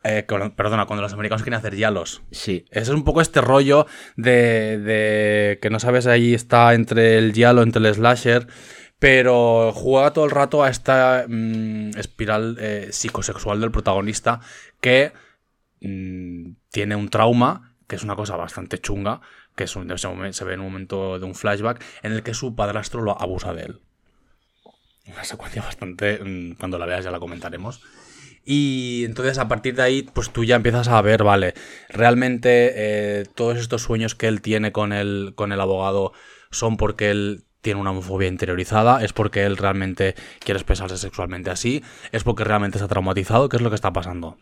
Eh, 0.07 0.23
perdona, 0.55 0.85
cuando 0.85 1.03
los 1.03 1.15
americanos 1.15 1.43
querían 1.43 1.61
hacer 1.61 1.77
yalos. 1.77 2.23
Sí. 2.31 2.67
Es 2.71 2.91
un 2.91 3.05
poco 3.05 3.23
este 3.23 3.41
rollo 3.41 3.87
de, 4.17 4.79
de 4.79 5.59
que 5.63 5.71
no 5.71 5.81
sabes 5.81 6.07
ahí 6.07 6.35
está 6.35 6.75
entre 6.75 7.17
el 7.17 7.33
giallo, 7.33 7.63
entre 7.63 7.87
el 7.89 7.95
slasher, 7.95 8.47
pero 9.05 9.71
juega 9.75 10.15
todo 10.15 10.25
el 10.25 10.31
rato 10.31 10.63
a 10.65 10.71
esta 10.71 11.27
mm, 11.29 11.91
espiral 11.99 12.57
eh, 12.59 12.89
psicosexual 12.91 13.61
del 13.61 13.71
protagonista 13.71 14.41
que 14.81 15.13
mm, 15.83 16.53
tiene 16.71 16.97
un 16.97 17.11
trauma, 17.11 17.75
que 17.87 17.97
es 17.97 18.03
una 18.03 18.17
cosa 18.17 18.37
bastante 18.37 18.79
chunga, 18.79 19.21
que 19.57 19.65
es 19.65 19.77
un- 19.77 19.91
ese 19.91 20.09
momen- 20.09 20.33
se 20.33 20.47
ve 20.47 20.55
en 20.55 20.61
un 20.61 20.69
momento 20.73 21.19
de 21.19 21.27
un 21.27 21.35
flashback 21.35 21.85
en 22.03 22.13
el 22.13 22.23
que 22.23 22.33
su 22.33 22.57
padrastro 22.57 23.03
lo 23.03 23.21
abusa 23.21 23.53
de 23.53 23.65
él. 23.65 23.81
Una 25.07 25.25
secuencia 25.25 25.61
bastante... 25.61 26.21
mm, 26.25 26.55
Cuando 26.55 26.79
la 26.79 26.87
veas 26.87 27.05
ya 27.05 27.11
la 27.11 27.21
comentaremos. 27.21 27.83
Y 28.43 29.03
entonces 29.05 29.37
a 29.37 29.49
partir 29.49 29.75
de 29.75 29.83
ahí, 29.83 30.03
pues 30.15 30.31
tú 30.31 30.45
ya 30.45 30.57
empiezas 30.57 30.89
a 30.89 31.03
ver, 31.03 31.25
vale, 31.25 31.53
realmente 31.91 32.73
eh, 32.75 33.25
todos 33.35 33.59
estos 33.59 33.83
sueños 33.83 34.15
que 34.15 34.29
él 34.29 34.41
tiene 34.41 34.73
con 34.73 34.95
el, 34.95 35.35
con 35.35 35.53
el 35.53 35.61
abogado 35.61 36.15
son 36.51 36.79
porque 36.79 37.11
él 37.11 37.45
tiene 37.65 37.81
una 37.81 37.91
homofobia 37.91 38.29
interiorizada, 38.29 39.03
es 39.03 39.15
porque 39.15 39.45
él 39.45 39.57
realmente 39.57 40.15
quiere 40.39 40.59
expresarse 40.59 40.99
sexualmente 40.99 41.51
así, 41.51 41.83
es 42.13 42.23
porque 42.23 42.45
realmente 42.45 42.77
está 42.77 42.89
traumatizado, 42.89 43.49
¿qué 43.49 43.57
es 43.57 43.63
lo 43.63 43.71
que 43.71 43.75
está 43.75 43.91
pasando? 43.91 44.37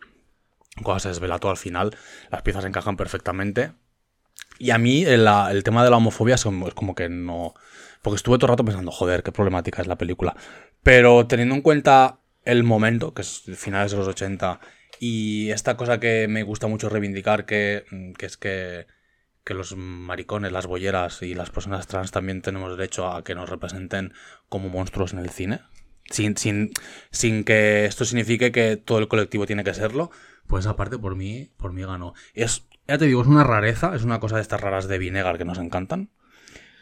Cuando 0.83 0.99
se 0.99 1.07
desvela 1.07 1.39
todo 1.39 1.51
al 1.51 1.57
final, 1.57 1.95
las 2.29 2.41
piezas 2.41 2.65
encajan 2.65 2.97
perfectamente. 2.97 3.71
Y 4.59 4.71
a 4.71 4.77
mí 4.77 5.05
el, 5.05 5.23
tema 5.63 5.83
de 5.85 5.89
la 5.89 5.97
homofobia 5.97 6.35
es 6.35 6.43
como, 6.43 6.95
que 6.95 7.09
no... 7.09 7.53
Porque 8.01 8.17
estuve 8.17 8.37
todo 8.37 8.47
el 8.47 8.51
rato 8.51 8.65
pensando, 8.65 8.91
joder, 8.91 9.23
qué 9.23 9.31
problemática 9.31 9.81
es 9.81 9.87
la 9.87 9.97
película. 9.97 10.35
Pero 10.83 11.25
teniendo 11.25 11.55
en 11.55 11.61
cuenta 11.61 12.19
el 12.43 12.63
momento, 12.63 13.13
que 13.13 13.21
es 13.21 13.43
finales 13.55 13.91
de 13.91 13.97
los 13.97 14.07
80, 14.09 14.59
y 14.99 15.49
esta 15.51 15.77
cosa 15.77 16.01
que 16.01 16.27
me 16.27 16.43
gusta 16.43 16.67
mucho 16.67 16.89
reivindicar, 16.89 17.45
que 17.45 17.85
es 18.19 18.35
que, 18.37 18.85
que 19.43 19.53
los 19.53 19.75
maricones, 19.75 20.51
las 20.51 20.67
bolleras 20.67 21.21
y 21.21 21.33
las 21.35 21.49
personas 21.49 21.87
trans 21.87 22.11
también 22.11 22.41
tenemos 22.41 22.77
derecho 22.77 23.07
a 23.07 23.23
que 23.23 23.35
nos 23.35 23.49
representen 23.49 24.13
como 24.49 24.69
monstruos 24.69 25.13
en 25.13 25.19
el 25.19 25.29
cine. 25.29 25.61
Sin, 26.09 26.35
sin, 26.37 26.71
sin 27.11 27.43
que 27.43 27.85
esto 27.85 28.05
signifique 28.05 28.51
que 28.51 28.77
todo 28.77 28.99
el 28.99 29.07
colectivo 29.07 29.45
tiene 29.45 29.63
que 29.63 29.73
serlo, 29.73 30.11
pues 30.47 30.67
aparte 30.67 30.97
por 30.97 31.15
mí, 31.15 31.49
por 31.57 31.73
mí 31.73 31.83
ganó. 31.83 32.13
Es, 32.33 32.65
ya 32.87 32.97
te 32.97 33.05
digo, 33.05 33.21
es 33.21 33.27
una 33.27 33.43
rareza, 33.43 33.95
es 33.95 34.03
una 34.03 34.19
cosa 34.19 34.35
de 34.35 34.41
estas 34.41 34.61
raras 34.61 34.87
de 34.87 34.97
Vinegar 34.97 35.37
que 35.37 35.45
nos 35.45 35.57
encantan. 35.57 36.09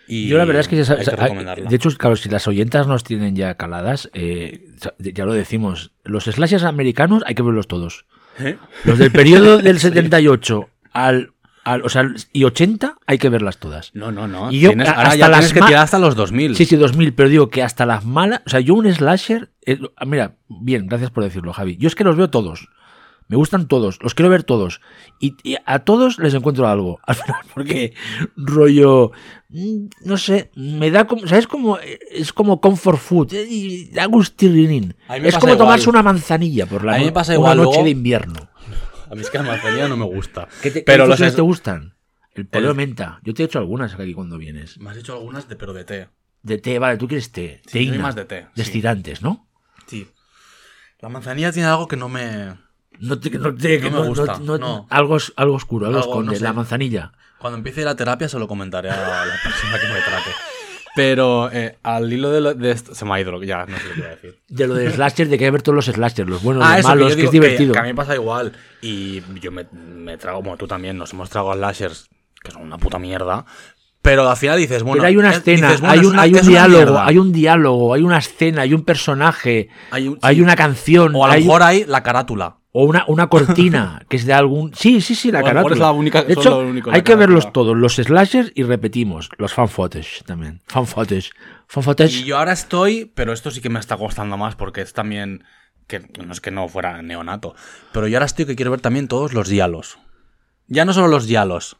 Y 0.08 0.28
Yo 0.28 0.38
la 0.38 0.46
verdad 0.46 0.62
es 0.62 0.68
que, 0.68 0.84
ya 0.84 0.94
hay 0.94 1.06
recomendarla. 1.06 1.70
de 1.70 1.76
hecho, 1.76 1.90
claro, 1.98 2.16
si 2.16 2.30
las 2.30 2.48
oyentas 2.48 2.88
nos 2.88 3.04
tienen 3.04 3.36
ya 3.36 3.56
caladas, 3.56 4.10
eh, 4.14 4.66
ya 4.98 5.26
lo 5.26 5.34
decimos, 5.34 5.94
los 6.04 6.26
slashers 6.26 6.64
americanos 6.64 7.24
hay 7.26 7.36
que 7.36 7.44
verlos 7.44 7.68
todos. 7.68 8.06
¿Eh? 8.40 8.58
Los 8.84 8.98
del 8.98 9.12
periodo 9.12 9.60
del 9.60 9.80
78 9.80 10.70
al, 10.92 11.34
al- 11.64 11.84
o 11.84 11.90
sea, 11.90 12.10
y 12.34 12.44
80 12.44 12.96
hay 13.06 13.18
que 13.18 13.30
verlas 13.30 13.58
todas. 13.58 13.92
No, 13.94 14.12
no, 14.12 14.28
no. 14.28 14.52
Y 14.52 14.60
yo, 14.60 14.70
Tienes- 14.72 14.88
ahora 14.90 15.02
hasta 15.04 15.16
ya 15.16 15.28
las 15.30 15.40
tienes 15.40 15.54
que 15.54 15.68
tirar 15.68 15.84
hasta 15.84 16.00
los 16.00 16.16
2000. 16.16 16.56
Sí, 16.56 16.66
sí, 16.66 16.76
2000, 16.76 17.14
pero 17.14 17.30
digo 17.30 17.50
que 17.50 17.64
hasta 17.64 17.86
las 17.86 18.06
malas, 18.06 18.42
o 18.46 18.50
sea, 18.50 18.60
yo 18.60 18.74
un 18.76 18.92
slasher, 18.94 19.52
eh, 19.66 19.80
mira, 20.06 20.36
bien, 20.48 20.88
gracias 20.88 21.12
por 21.12 21.24
decirlo, 21.24 21.54
Javi. 21.54 21.78
Yo 21.78 21.88
es 21.88 21.96
que 21.96 22.04
los 22.04 22.16
veo 22.16 22.30
todos. 22.30 22.68
Me 23.28 23.38
gustan 23.38 23.70
todos, 23.70 23.98
los 24.02 24.14
quiero 24.14 24.30
ver 24.30 24.44
todos. 24.44 24.82
Y, 25.22 25.38
y 25.44 25.56
a 25.66 25.80
todos 25.80 26.20
les 26.20 26.34
encuentro 26.34 26.68
algo. 26.68 27.00
Al 27.08 27.16
final, 27.16 27.40
porque 27.54 27.94
rollo, 28.36 29.12
mm, 29.50 29.86
no 30.04 30.18
sé, 30.18 30.52
me 30.56 30.92
da 30.92 31.08
como, 31.08 31.26
¿sabes? 31.28 31.48
Como, 31.48 31.78
es 32.12 32.34
como 32.34 32.60
comfort 32.60 33.00
food. 33.00 33.34
eh, 33.34 33.90
Es 35.24 35.38
como 35.38 35.56
tomarse 35.58 35.84
igual. 35.84 35.96
una 35.96 36.04
manzanilla 36.04 36.66
por 36.66 36.84
la 36.84 36.94
A 36.94 36.98
mí 36.98 37.02
me 37.06 37.08
no- 37.12 37.14
pasa 37.14 37.38
una 37.40 37.56
noche 37.56 37.68
luego- 37.70 37.84
de 37.86 37.90
invierno. 37.92 38.50
A 39.12 39.16
mí 39.16 39.22
es 39.22 39.30
que 39.30 39.38
la 39.38 39.44
manzanilla 39.44 39.88
no 39.88 39.98
me 39.98 40.06
gusta. 40.06 40.48
¿Qué 40.62 40.72
te, 40.72 40.82
pero 40.84 41.06
qué 41.16 41.26
es- 41.28 41.36
te 41.36 41.42
gustan? 41.42 41.96
El 42.34 42.48
poleo 42.48 42.72
El- 42.72 42.78
menta. 42.78 43.20
Yo 43.24 43.34
te 43.34 43.44
he 43.44 43.46
hecho 43.46 43.60
algunas 43.60 43.94
aquí 43.94 44.14
cuando 44.14 44.38
vienes. 44.38 44.80
Me 44.80 44.90
has 44.90 44.98
hecho 44.98 45.14
algunas 45.14 45.50
de 45.50 45.56
pero 45.58 45.74
de 45.74 45.84
té. 45.84 46.08
De 46.44 46.58
té, 46.58 46.80
vale, 46.80 46.98
tú 46.98 47.08
quieres 47.08 47.32
té. 47.32 47.62
Sí, 47.68 47.92
más 47.92 48.16
de 48.16 48.24
té, 48.26 48.44
sí. 48.44 48.48
Destilantes, 48.56 49.22
¿no? 49.22 49.48
Sí. 49.86 50.10
La 51.02 51.10
manzanilla 51.10 51.52
tiene 51.52 51.68
algo 51.68 51.88
que 51.90 51.98
no 51.98 52.08
me. 52.08 52.56
No 53.00 53.20
te, 53.20 53.30
no 53.32 53.54
te- 53.54 53.80
No 53.90 54.02
me 54.02 54.08
gusta, 54.08 54.40
no- 54.40 54.58
no. 54.58 54.88
Algo, 54.90 55.18
es- 55.18 55.34
algo 55.36 55.56
oscuro, 55.56 55.88
algo, 55.88 56.00
Algo, 56.00 56.12
esconde. 56.14 56.32
no 56.34 56.38
sé. 56.38 56.44
La 56.44 56.54
manzanilla. 56.54 57.12
Cuando 57.40 57.58
empiece 57.58 57.84
la 57.84 57.96
terapia 57.96 58.30
se 58.30 58.40
lo 58.40 58.48
comentaré 58.48 58.90
a 58.92 59.26
la 59.26 59.34
persona 59.44 59.80
que 59.80 59.88
me 59.88 60.00
trate. 60.02 60.30
Pero 60.96 61.50
eh, 61.52 61.78
al 61.84 62.12
hilo 62.12 62.32
de, 62.32 62.42
lo- 62.42 62.54
de 62.54 62.72
esto. 62.72 62.94
Se 62.94 63.06
me 63.06 63.14
ha 63.14 63.22
ido, 63.22 63.42
ya, 63.44 63.66
no 63.66 63.78
sé 63.78 63.84
lo 63.88 63.94
que 63.94 64.00
iba 64.00 64.08
a 64.08 64.12
decir. 64.12 64.40
De 64.50 64.68
lo 64.68 64.74
de 64.74 64.92
slasher, 64.92 65.28
de 65.30 65.38
que 65.38 65.46
hay 65.46 65.48
que 65.48 65.52
ver 65.52 65.62
todos 65.62 65.76
los 65.76 65.86
slashers, 65.86 66.30
los 66.30 66.44
buenos, 66.44 66.64
Ah, 66.66 66.78
los 66.78 66.82
que, 66.82 66.88
malos, 66.88 67.10
que, 67.10 67.16
digo 67.16 67.26
es 67.28 67.32
divertido. 67.32 67.74
Que, 67.74 67.80
a 67.80 67.84
mí 67.84 67.90
me 67.90 67.96
pasa 67.96 68.16
igual. 68.16 68.52
Y 68.82 69.22
yo 69.40 69.52
me, 69.52 69.66
me 69.72 70.18
trago, 70.18 70.40
como 70.44 70.58
tú 70.58 70.68
también, 70.68 70.98
nos 70.98 71.14
hemos 71.14 71.30
tragado 71.30 71.54
slashers, 71.54 72.10
que 72.44 72.52
son 72.52 72.64
una 72.64 72.78
puta 72.78 73.00
mierda. 73.00 73.46
Pero 74.02 74.28
al 74.30 74.36
final 74.36 74.58
dices, 74.58 74.82
bueno. 74.84 74.96
Pero 74.98 75.08
hay 75.08 75.16
una 75.18 75.30
es- 75.30 75.38
escena, 75.38 75.68
dices, 75.68 75.82
bueno, 75.82 75.94
hay 75.94 76.00
es 76.00 76.06
un, 76.06 76.14
una- 76.14 76.22
hay 76.24 76.32
es 76.32 76.42
un 76.42 76.48
diálogo, 76.50 77.00
hay 77.00 77.18
un 77.20 77.32
diálogo, 77.32 77.94
hay 77.94 78.02
una 78.02 78.18
escena, 78.18 78.62
hay 78.64 78.74
un 78.74 78.84
personaje, 78.84 79.70
Hay 79.92 80.08
un- 80.08 80.18
hay 80.24 80.36
sí. 80.38 80.42
una 80.42 80.56
canción, 80.56 81.16
O 81.16 81.24
a 81.24 81.28
lo 81.28 81.34
hay- 81.34 81.44
mejor 81.44 81.64
hay 81.64 81.86
la 81.86 82.02
carátula. 82.04 82.58
O 82.74 82.84
una, 82.86 83.04
una 83.08 83.28
cortina 83.28 84.02
que 84.10 84.18
es 84.18 84.26
de 84.26 84.34
algún. 84.34 84.74
Sí, 84.74 85.02
sí, 85.02 85.16
sí, 85.16 85.32
la 85.32 85.40
O 85.42 85.46
a 85.46 85.50
lo 85.50 85.54
mejor 85.56 85.72
carátula. 85.72 85.76
es 85.76 85.80
la 85.80 85.92
única- 85.92 86.24
de 86.24 86.34
hecho, 86.34 86.60
único, 86.60 86.90
hay 86.92 87.02
que 87.02 87.12
carátula. 87.12 87.16
verlos 87.18 87.54
todos, 87.54 87.76
los 87.78 87.96
slashers 87.96 88.52
y 88.56 88.64
repetimos, 88.64 89.30
los 89.38 89.54
fan 89.54 89.68
footage 89.70 90.24
también. 90.26 90.62
Fan 90.68 90.88
footage. 90.88 91.32
Fan 91.68 91.84
footage. 91.84 92.14
Y 92.20 92.24
yo 92.26 92.38
ahora 92.38 92.54
estoy, 92.54 93.12
pero 93.14 93.34
esto 93.34 93.52
sí 93.52 93.62
que 93.62 93.70
me 93.70 93.80
está 93.80 93.98
costando 93.98 94.38
más 94.38 94.56
porque 94.56 94.82
es 94.82 94.94
también. 94.94 95.44
que 95.88 96.00
No 96.26 96.32
es 96.32 96.40
que 96.42 96.52
no 96.52 96.68
fuera 96.70 97.02
neonato. 97.02 97.56
Pero 97.92 98.08
yo 98.08 98.18
ahora 98.18 98.26
estoy 98.26 98.46
que 98.46 98.56
quiero 98.56 98.72
ver 98.72 98.82
también 98.82 99.08
todos 99.10 99.34
los 99.34 99.48
diálogos. 99.50 99.98
Ya 100.68 100.86
no 100.86 100.94
solo 100.94 101.08
los 101.10 101.26
diálogos. 101.28 101.78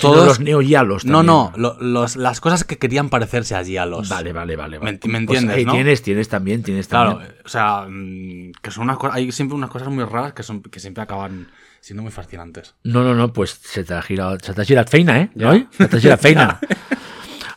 Todos 0.00 0.26
los 0.26 0.40
neoyalos 0.40 1.04
No, 1.04 1.22
no, 1.22 1.52
lo- 1.56 1.76
los, 1.80 2.16
las 2.16 2.40
cosas 2.40 2.64
que 2.64 2.76
querían 2.78 3.08
parecerse 3.08 3.54
a 3.54 3.62
diálogos. 3.62 4.08
Vale, 4.08 4.32
vale, 4.32 4.56
vale. 4.56 4.78
vale. 4.78 4.92
Me- 4.92 4.92
me 5.20 5.26
Pues 5.26 5.38
entiendes, 5.38 5.56
ahí 5.56 5.64
¿no? 5.64 5.72
tienes, 5.72 6.02
tienes 6.02 6.28
también, 6.28 6.62
tienes 6.62 6.88
Claro, 6.88 7.12
también. 7.18 7.32
o 7.44 7.48
sea, 7.48 7.86
mm, 7.88 8.52
que 8.60 8.70
son 8.70 8.84
unas. 8.84 8.98
Hay 9.12 9.32
siempre 9.32 9.54
unas 9.56 9.70
cosas 9.70 9.88
muy 9.88 10.04
raras 10.04 10.32
que, 10.34 10.42
son, 10.42 10.62
que 10.62 10.80
siempre 10.80 11.02
acaban 11.02 11.48
siendo 11.80 12.02
muy 12.02 12.12
fascinantes. 12.12 12.74
No, 12.84 13.02
no, 13.02 13.14
no, 13.14 13.32
pues 13.32 13.50
se 13.62 13.84
te 13.84 13.94
ha 13.94 14.02
girado, 14.02 14.36
se 14.40 14.52
te 14.52 14.60
ha 14.60 14.64
girado 14.64 14.88
feina, 14.88 15.20
¿eh? 15.22 15.30
Se 15.70 15.88
te 15.88 15.96
ha 15.96 16.00
girado 16.00 16.18
feina. 16.20 16.60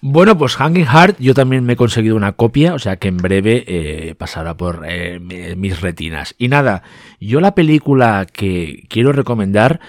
Bueno, 0.03 0.35
pues 0.35 0.55
Hanging 0.55 0.87
Heart 0.87 1.17
yo 1.19 1.35
también 1.35 1.63
me 1.63 1.73
he 1.73 1.75
conseguido 1.75 2.15
una 2.15 2.31
copia, 2.31 2.73
o 2.73 2.79
sea 2.79 2.95
que 2.95 3.07
en 3.07 3.17
breve 3.17 3.63
eh, 3.67 4.15
pasará 4.15 4.57
por 4.57 4.83
eh, 4.87 5.19
mi- 5.19 5.55
mis 5.55 5.79
retinas. 5.79 6.33
Y 6.39 6.47
nada, 6.47 6.81
yo 7.19 7.39
la 7.39 7.53
película 7.53 8.25
que 8.25 8.85
quiero 8.89 9.11
recomendar 9.11 9.79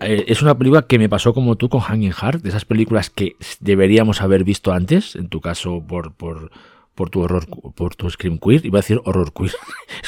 es 0.00 0.42
una 0.42 0.56
película 0.56 0.82
que 0.82 0.98
me 0.98 1.08
pasó 1.08 1.34
como 1.34 1.56
tú 1.56 1.68
con 1.68 1.80
Hanging 1.80 2.12
Heart, 2.12 2.42
de 2.42 2.48
esas 2.48 2.64
películas 2.64 3.10
que 3.10 3.36
deberíamos 3.60 4.22
haber 4.22 4.44
visto 4.44 4.72
antes, 4.72 5.16
en 5.16 5.28
tu 5.28 5.40
caso 5.40 5.82
por, 5.86 6.14
por, 6.14 6.50
por 6.94 7.10
tu 7.10 7.20
horror, 7.20 7.46
por 7.74 7.94
tu 7.94 8.08
Scream 8.08 8.38
Queer, 8.38 8.64
iba 8.64 8.78
a 8.78 8.82
decir 8.82 9.00
horror 9.04 9.32
queer, 9.32 9.52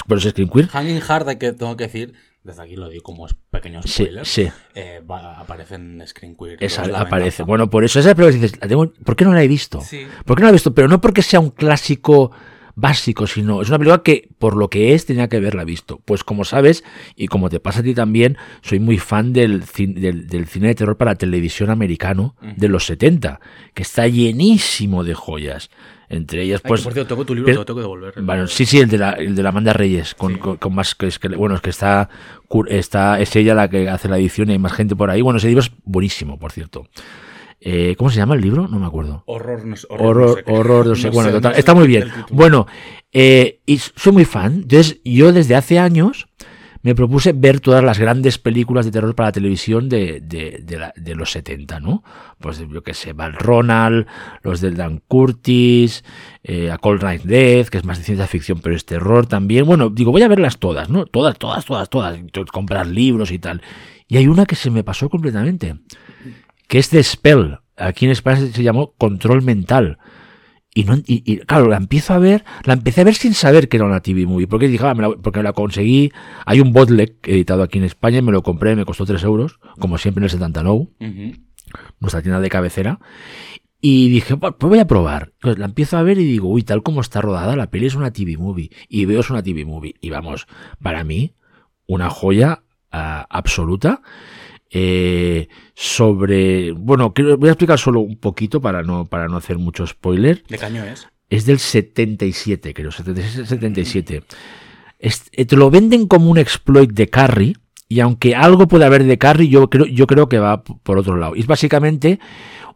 pero 0.06 0.18
es 0.20 0.24
Scream 0.28 0.48
Queer. 0.48 0.68
Hanging 0.68 1.02
Hard, 1.06 1.36
que, 1.38 1.52
tengo 1.52 1.76
que 1.76 1.84
decir, 1.84 2.14
desde 2.44 2.62
aquí 2.62 2.76
lo 2.76 2.88
digo 2.88 3.02
como 3.02 3.26
es 3.26 3.34
pequeño 3.50 3.82
Sí, 3.82 4.04
spoiler. 4.04 4.24
sí. 4.26 4.48
eh, 4.74 5.02
va- 5.10 5.38
aparece 5.38 5.74
en 5.74 6.02
Screen 6.06 6.34
Queer. 6.34 6.56
Esa 6.64 6.82
aparece. 6.82 7.14
venganza. 7.14 7.44
Bueno, 7.44 7.68
por 7.68 7.84
eso 7.84 8.00
esa 8.00 8.14
película 8.14 8.34
dices, 8.40 8.58
la 8.60 8.68
tengo- 8.68 8.90
¿por 9.04 9.16
qué 9.16 9.24
no 9.26 9.34
la 9.34 9.42
he 9.42 9.48
visto? 9.48 9.80
Sí. 9.82 10.06
¿Por 10.24 10.36
qué 10.36 10.42
no 10.42 10.46
la 10.46 10.50
he 10.50 10.52
visto? 10.54 10.72
Pero 10.72 10.88
no 10.88 11.00
porque 11.00 11.20
sea 11.22 11.40
un 11.40 11.50
clásico 11.50 12.30
básico, 12.80 13.26
sino 13.26 13.60
es 13.60 13.68
una 13.68 13.78
película 13.78 14.02
que 14.02 14.28
por 14.38 14.56
lo 14.56 14.68
que 14.70 14.94
es 14.94 15.04
tenía 15.04 15.28
que 15.28 15.36
haberla 15.38 15.64
visto. 15.64 16.00
Pues 16.04 16.22
como 16.24 16.44
sabes, 16.44 16.84
y 17.16 17.26
como 17.26 17.50
te 17.50 17.58
pasa 17.60 17.80
a 17.80 17.82
ti 17.82 17.92
también, 17.94 18.36
soy 18.62 18.78
muy 18.78 18.98
fan 18.98 19.32
del, 19.32 19.64
del, 19.76 20.26
del 20.28 20.46
cine 20.46 20.68
de 20.68 20.74
terror 20.76 20.96
para 20.96 21.16
televisión 21.16 21.70
americano 21.70 22.36
de 22.56 22.68
los 22.68 22.86
70, 22.86 23.40
que 23.74 23.82
está 23.82 24.06
llenísimo 24.06 25.02
de 25.04 25.14
joyas. 25.14 25.70
Entre 26.10 26.42
ellas, 26.42 26.62
Ay, 26.64 26.68
pues... 26.68 26.82
por 26.82 26.94
cierto, 26.94 27.08
tengo 27.14 27.24
tu 27.26 27.34
libro, 27.34 27.46
pero- 27.46 27.56
te 27.56 27.58
lo 27.60 27.64
tengo 27.66 27.78
que 27.78 27.82
devolver. 27.82 28.14
Bueno, 28.22 28.46
sí, 28.46 28.64
sí, 28.64 28.78
el 28.78 28.88
de 28.88 28.96
la, 28.96 29.10
el 29.12 29.34
de 29.34 29.42
la 29.42 29.50
Amanda 29.50 29.72
Reyes, 29.74 30.14
con, 30.14 30.34
Sí. 30.34 30.38
con, 30.38 30.56
con 30.56 30.74
más 30.74 30.94
que 30.94 31.06
es 31.06 31.18
que 31.18 31.28
bueno, 31.28 31.54
es 31.56 31.60
que 31.60 31.68
está, 31.70 32.08
está, 32.68 33.20
es 33.20 33.36
ella 33.36 33.54
la 33.54 33.68
que 33.68 33.90
hace 33.90 34.08
la 34.08 34.16
edición 34.18 34.48
y 34.48 34.52
hay 34.52 34.58
más 34.58 34.72
gente 34.72 34.96
por 34.96 35.10
ahí. 35.10 35.20
Bueno, 35.20 35.36
ese 35.36 35.48
libro 35.48 35.60
es 35.60 35.70
buenísimo, 35.84 36.38
por 36.38 36.52
cierto. 36.52 36.86
Eh, 37.60 37.94
¿Cómo 37.98 38.10
se 38.10 38.16
llama 38.18 38.34
el 38.34 38.40
libro? 38.40 38.68
No 38.68 38.78
me 38.78 38.86
acuerdo. 38.86 39.24
Horror, 39.26 39.64
no 39.66 39.76
sé, 39.76 39.86
horror, 39.90 40.06
Horror, 40.16 40.28
no 40.28 40.34
sé 40.36 40.52
horror, 40.52 40.86
no 40.86 40.94
sé. 40.96 41.06
No 41.08 41.12
bueno, 41.12 41.30
sé, 41.30 41.34
total, 41.36 41.50
no 41.50 41.54
sé 41.54 41.60
está 41.60 41.74
muy 41.74 41.86
bien. 41.88 42.04
Bueno, 42.30 42.66
eh, 43.12 43.60
y 43.66 43.78
soy 43.78 44.12
muy 44.12 44.24
fan. 44.24 44.54
Entonces, 44.62 45.00
yo 45.04 45.32
desde 45.32 45.56
hace 45.56 45.78
años 45.78 46.28
me 46.82 46.94
propuse 46.94 47.32
ver 47.32 47.58
todas 47.58 47.82
las 47.82 47.98
grandes 47.98 48.38
películas 48.38 48.86
de 48.86 48.92
terror 48.92 49.12
para 49.16 49.32
televisión 49.32 49.88
de, 49.88 50.20
de, 50.20 50.60
de 50.62 50.78
la- 50.78 50.92
de 50.96 51.16
los 51.16 51.32
70, 51.32 51.80
¿no? 51.80 52.04
Pues 52.38 52.60
yo 52.72 52.82
que 52.84 52.94
sé, 52.94 53.12
Val 53.12 53.32
Ronald, 53.34 54.06
los 54.42 54.60
del 54.60 54.76
Dan 54.76 55.02
Curtis, 55.08 56.04
eh, 56.44 56.70
A 56.70 56.78
Cold 56.78 57.02
Night 57.02 57.22
Death, 57.24 57.68
que 57.70 57.78
es 57.78 57.84
más 57.84 57.98
de 57.98 58.04
ciencia 58.04 58.28
ficción, 58.28 58.60
pero 58.62 58.76
es 58.76 58.86
terror 58.86 59.26
también. 59.26 59.66
Bueno, 59.66 59.90
digo, 59.90 60.12
voy 60.12 60.22
a 60.22 60.28
verlas 60.28 60.58
todas, 60.58 60.88
¿no? 60.88 61.04
Todas, 61.06 61.36
todas, 61.36 61.64
todas, 61.64 61.90
todas. 61.90 62.16
Comprar 62.52 62.86
libros 62.86 63.32
y 63.32 63.40
tal. 63.40 63.60
Y 64.06 64.16
hay 64.16 64.28
una 64.28 64.46
que 64.46 64.54
se 64.54 64.70
me 64.70 64.84
pasó 64.84 65.08
completamente, 65.10 65.74
que 66.68 66.78
es 66.78 66.90
de 66.90 67.02
Spell. 67.02 67.58
Aquí 67.76 68.04
en 68.06 68.12
España 68.12 68.36
se 68.52 68.62
llamó 68.62 68.92
Control 68.96 69.42
Mental. 69.42 69.98
Y, 70.74 70.84
no, 70.84 70.94
y, 70.96 71.02
y, 71.24 71.38
claro, 71.38 71.66
la 71.68 71.76
empiezo 71.76 72.12
a 72.14 72.18
ver, 72.18 72.44
la 72.64 72.74
empecé 72.74 73.00
a 73.00 73.04
ver 73.04 73.14
sin 73.14 73.34
saber 73.34 73.68
que 73.68 73.78
era 73.78 73.86
una 73.86 74.00
TV 74.00 74.26
movie, 74.26 74.46
porque 74.46 74.68
dije, 74.68 74.86
ah, 74.86 74.94
me 74.94 75.02
la- 75.02 75.16
porque 75.16 75.42
la 75.42 75.52
conseguí, 75.52 76.12
hay 76.46 76.60
un 76.60 76.72
bootleg 76.72 77.16
editado 77.24 77.62
aquí 77.64 77.78
en 77.78 77.84
España, 77.84 78.18
y 78.18 78.22
me 78.22 78.30
lo 78.30 78.42
compré, 78.42 78.76
me 78.76 78.84
costó 78.84 79.04
3 79.04 79.24
euros, 79.24 79.58
como 79.80 79.98
siempre 79.98 80.20
en 80.20 80.24
el 80.24 80.30
79, 80.30 80.88
Ujú. 81.00 81.40
nuestra 81.98 82.22
tienda 82.22 82.38
de 82.40 82.48
cabecera, 82.50 83.00
y 83.80 84.08
dije, 84.10 84.36
pues 84.36 84.54
pues 84.58 84.68
voy 84.70 84.78
a 84.78 84.86
probar. 84.86 85.32
Entonces 85.34 85.58
la 85.58 85.64
empiezo 85.66 85.96
a 85.96 86.02
ver 86.02 86.18
y 86.18 86.24
digo, 86.24 86.48
uy, 86.48 86.62
tal 86.62 86.82
como 86.82 87.00
está 87.00 87.20
rodada, 87.22 87.56
la 87.56 87.70
peli 87.70 87.86
es 87.86 87.94
una 87.94 88.12
TV 88.12 88.36
movie, 88.36 88.70
y 88.88 89.04
veo 89.06 89.20
es 89.20 89.30
una 89.30 89.42
TV 89.42 89.64
movie, 89.64 89.94
y 90.00 90.10
vamos, 90.10 90.46
para 90.82 91.02
mí, 91.02 91.34
una 91.86 92.10
joya 92.10 92.62
ah, 92.92 93.26
absoluta. 93.30 94.02
Eh, 94.70 95.48
sobre 95.74 96.72
bueno 96.72 97.12
voy 97.38 97.48
a 97.48 97.52
explicar 97.52 97.78
solo 97.78 98.00
un 98.00 98.16
poquito 98.16 98.60
para 98.60 98.82
no 98.82 99.06
para 99.06 99.28
no 99.28 99.36
hacer 99.36 99.58
mucho 99.58 99.86
spoiler 99.86 100.42
¿De 100.48 100.58
caño 100.58 100.84
es? 100.84 101.08
es 101.30 101.44
del 101.46 101.58
77, 101.58 102.72
creo, 102.74 102.90
76, 102.90 103.48
77. 103.48 104.22
Es- 104.98 105.28
eh, 105.32 105.44
te 105.44 105.56
lo 105.56 105.70
venden 105.70 106.06
como 106.06 106.30
un 106.30 106.38
exploit 106.38 106.90
de 106.90 107.08
Carrie, 107.08 107.54
y 107.88 108.00
aunque 108.00 108.34
algo 108.34 108.66
puede 108.66 108.84
haber 108.86 109.04
de 109.04 109.18
Carrie, 109.18 109.48
yo 109.48 109.68
creo, 109.70 109.84
yo 109.86 110.06
creo 110.06 110.28
que 110.28 110.38
va 110.38 110.62
por 110.62 110.98
otro 110.98 111.16
lado. 111.16 111.36
Y 111.36 111.40
es 111.40 111.46
básicamente 111.46 112.18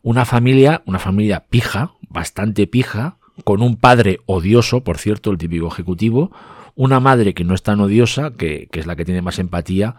una 0.03 0.25
familia, 0.27 0.83
una 0.87 0.99
familia 0.99 1.45
pija, 1.49 1.93
bastante 2.11 2.67
pija, 2.67 3.17
con 3.45 3.63
un 3.63 3.77
padre 3.77 4.21
odioso, 4.27 4.83
por 4.85 4.99
cierto, 4.99 5.31
el 5.31 5.39
típico 5.39 5.67
ejecutivo, 5.69 6.31
una 6.75 7.01
madre 7.01 7.33
que 7.35 7.45
no 7.45 7.55
es 7.55 7.63
tan 7.63 7.81
odiosa, 7.81 8.33
que, 8.33 8.69
que 8.71 8.81
es 8.81 8.87
la 8.87 8.97
que 8.97 9.05
tiene 9.07 9.23
más 9.23 9.39
empatía, 9.39 9.97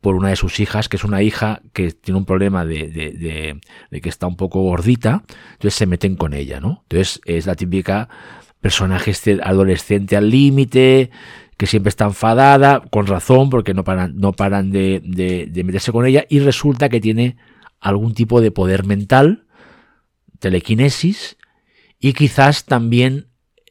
por 0.00 0.14
una 0.14 0.28
de 0.28 0.36
sus 0.36 0.60
hijas, 0.60 0.88
que 0.88 0.96
es 0.96 1.04
una 1.04 1.22
hija 1.22 1.60
que 1.72 1.90
tiene 1.92 2.18
un 2.18 2.24
problema 2.24 2.64
de, 2.64 2.88
de- 2.88 3.58
de- 3.90 4.00
que 4.00 4.08
está 4.08 4.26
un 4.26 4.36
poco 4.36 4.62
gordita, 4.62 5.24
entonces 5.52 5.74
se 5.74 5.86
meten 5.86 6.14
con 6.16 6.34
ella, 6.34 6.60
¿no? 6.60 6.80
Entonces 6.88 7.20
es 7.24 7.46
la 7.46 7.54
típica 7.56 8.08
personaje 8.60 9.10
este 9.10 9.40
adolescente 9.42 10.16
al 10.16 10.30
límite, 10.30 11.10
que 11.56 11.66
siempre 11.66 11.88
está 11.88 12.04
enfadada, 12.04 12.82
con 12.90 13.06
razón, 13.06 13.50
porque 13.50 13.74
no 13.74 13.82
paran, 13.82 14.14
no 14.16 14.32
paran 14.32 14.70
de, 14.70 15.00
de- 15.04 15.46
de 15.50 15.64
meterse 15.64 15.90
con 15.92 16.06
ella, 16.06 16.24
y 16.28 16.38
resulta 16.40 16.88
que 16.88 17.00
tiene 17.00 17.36
algún 17.80 18.14
tipo 18.14 18.40
de 18.40 18.50
poder 18.52 18.84
mental, 18.84 19.46
telequinesis, 20.38 21.36
y 21.98 22.12
quizás 22.12 22.64
también 22.64 23.28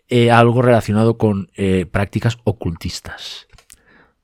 eh, 0.09 0.31
algo 0.31 0.61
relacionado 0.61 1.17
con 1.17 1.49
eh, 1.55 1.85
prácticas 1.89 2.37
ocultistas. 2.43 3.47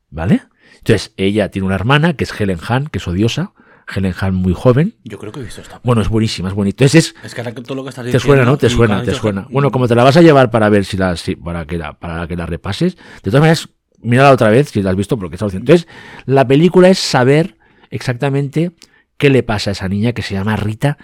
¿Vale? 0.09 0.41
Entonces, 0.85 1.13
ella 1.17 1.49
tiene 1.49 1.65
una 1.65 1.75
hermana 1.75 2.13
que 2.13 2.25
es 2.25 2.39
Helen 2.39 2.59
Hahn, 2.67 2.87
que 2.87 2.97
es 2.99 3.07
odiosa. 3.07 3.53
Helen 3.93 4.13
Hahn 4.19 4.35
muy 4.35 4.53
joven. 4.53 4.95
Yo 5.03 5.17
creo 5.17 5.31
que 5.31 5.39
he 5.39 5.43
visto 5.43 5.61
esta. 5.61 5.79
Bueno, 5.83 6.01
es 6.01 6.09
buenísima, 6.09 6.49
es 6.49 6.53
bonito. 6.55 6.83
Entonces 6.83 7.13
es, 7.17 7.25
Es 7.25 7.33
que 7.35 7.41
ahora 7.41 7.53
todo 7.53 7.75
lo 7.75 7.83
que 7.83 7.89
estás 7.89 8.03
te 8.03 8.11
diciendo. 8.11 8.25
suena, 8.25 8.45
¿no? 8.45 8.57
Te 8.57 8.69
suena, 8.69 9.03
te 9.03 9.13
suena. 9.13 9.45
que- 9.47 9.53
Bueno, 9.53 9.71
como 9.71 9.87
te 9.87 9.95
la 9.95 10.03
vas 10.03 10.15
a 10.17 10.21
llevar 10.21 10.51
para 10.51 10.69
ver 10.69 10.85
si 10.85 10.95
la, 10.97 11.15
si- 11.17 11.35
para 11.35 11.65
que 11.65 11.77
la, 11.77 11.93
para 11.99 12.27
que 12.27 12.35
la 12.35 12.45
repases. 12.45 12.95
De 12.95 13.31
todas 13.31 13.41
maneras, 13.41 13.69
mírala 14.01 14.31
otra 14.31 14.49
vez 14.49 14.69
si 14.69 14.81
la 14.81 14.89
has 14.91 14.95
visto 14.95 15.17
porque 15.17 15.35
está 15.35 15.45
haciendo. 15.45 15.71
Entonces, 15.71 15.87
la 16.25 16.47
película 16.47 16.89
es 16.89 16.99
saber 16.99 17.57
exactamente 17.89 18.71
qué 19.17 19.29
le 19.29 19.43
pasa 19.43 19.71
a 19.71 19.73
esa 19.73 19.87
niña 19.89 20.13
que 20.13 20.21
se 20.21 20.33
llama 20.33 20.55
Rita, 20.55 20.97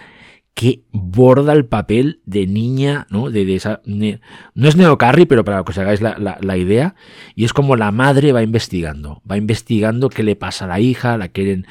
que 0.54 0.82
borda 0.92 1.54
el 1.54 1.66
papel 1.66 2.20
de 2.26 2.46
niña, 2.46 3.08
¿no? 3.10 3.30
De, 3.30 3.56
esa, 3.56 3.82
no 3.86 4.68
es 4.68 4.76
Neo 4.76 4.98
Carrie, 4.98 5.26
pero 5.26 5.46
para 5.46 5.64
que 5.64 5.72
os 5.72 5.78
hagáis 5.78 6.02
la, 6.02 6.18
la- 6.18 6.38
la 6.42 6.58
idea, 6.58 6.96
y 7.36 7.46
es 7.46 7.54
como 7.54 7.76
la 7.78 7.92
madre 7.92 8.34
va 8.34 8.44
investigando, 8.44 9.22
va 9.30 9.38
investigando 9.38 10.10
qué 10.10 10.24
le 10.24 10.36
pasa 10.36 10.66
a 10.66 10.68
la 10.68 10.80
hija, 10.82 11.18
la 11.18 11.30
quieren, 11.30 11.66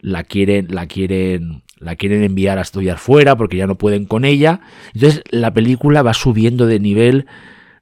la 0.00 0.24
quieren, 0.24 0.66
la 0.74 0.86
quieren, 0.86 1.62
la 1.78 1.96
quieren 1.96 2.22
enviar 2.22 2.58
a 2.58 2.62
estudiar 2.62 2.98
fuera 2.98 3.34
porque 3.36 3.56
ya 3.56 3.66
no 3.66 3.78
pueden 3.78 4.04
con 4.04 4.26
ella. 4.26 4.60
Entonces 4.92 5.22
la 5.30 5.54
película 5.54 6.02
va 6.02 6.12
subiendo 6.12 6.66
de 6.66 6.80
nivel 6.80 7.26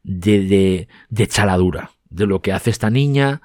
de, 0.04 0.46
de, 0.46 0.88
de 1.08 1.26
chaladura, 1.26 1.90
de 2.10 2.26
lo 2.26 2.40
que 2.40 2.52
hace 2.52 2.70
esta 2.70 2.90
niña, 2.90 3.42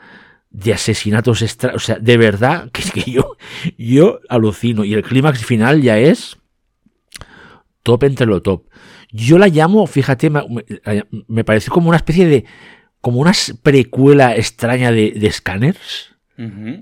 de 0.51 0.73
asesinatos 0.73 1.41
extra, 1.41 1.73
o 1.73 1.79
sea, 1.79 1.97
de 1.99 2.17
verdad 2.17 2.69
que 2.71 2.81
es 2.81 2.91
que 2.91 3.09
yo, 3.11 3.37
yo 3.77 4.19
alucino. 4.29 4.83
Y 4.83 4.93
el 4.93 5.01
clímax 5.03 5.43
final 5.43 5.81
ya 5.81 5.97
es 5.97 6.37
top 7.87 8.03
entre 8.03 8.27
lo 8.27 8.41
top. 8.41 8.65
Yo 9.11 9.37
la 9.37 9.47
llamo, 9.47 9.87
fíjate, 9.87 10.29
me, 10.29 10.41
me- 11.27 11.43
pareció 11.45 11.71
como 11.71 11.87
una 11.87 11.95
especie 11.97 12.27
de, 12.27 12.43
como 12.99 13.21
una 13.21 13.31
precuela 13.63 14.35
extraña 14.35 14.91
de, 14.91 15.11
de 15.11 15.31
Scanners. 15.31 16.15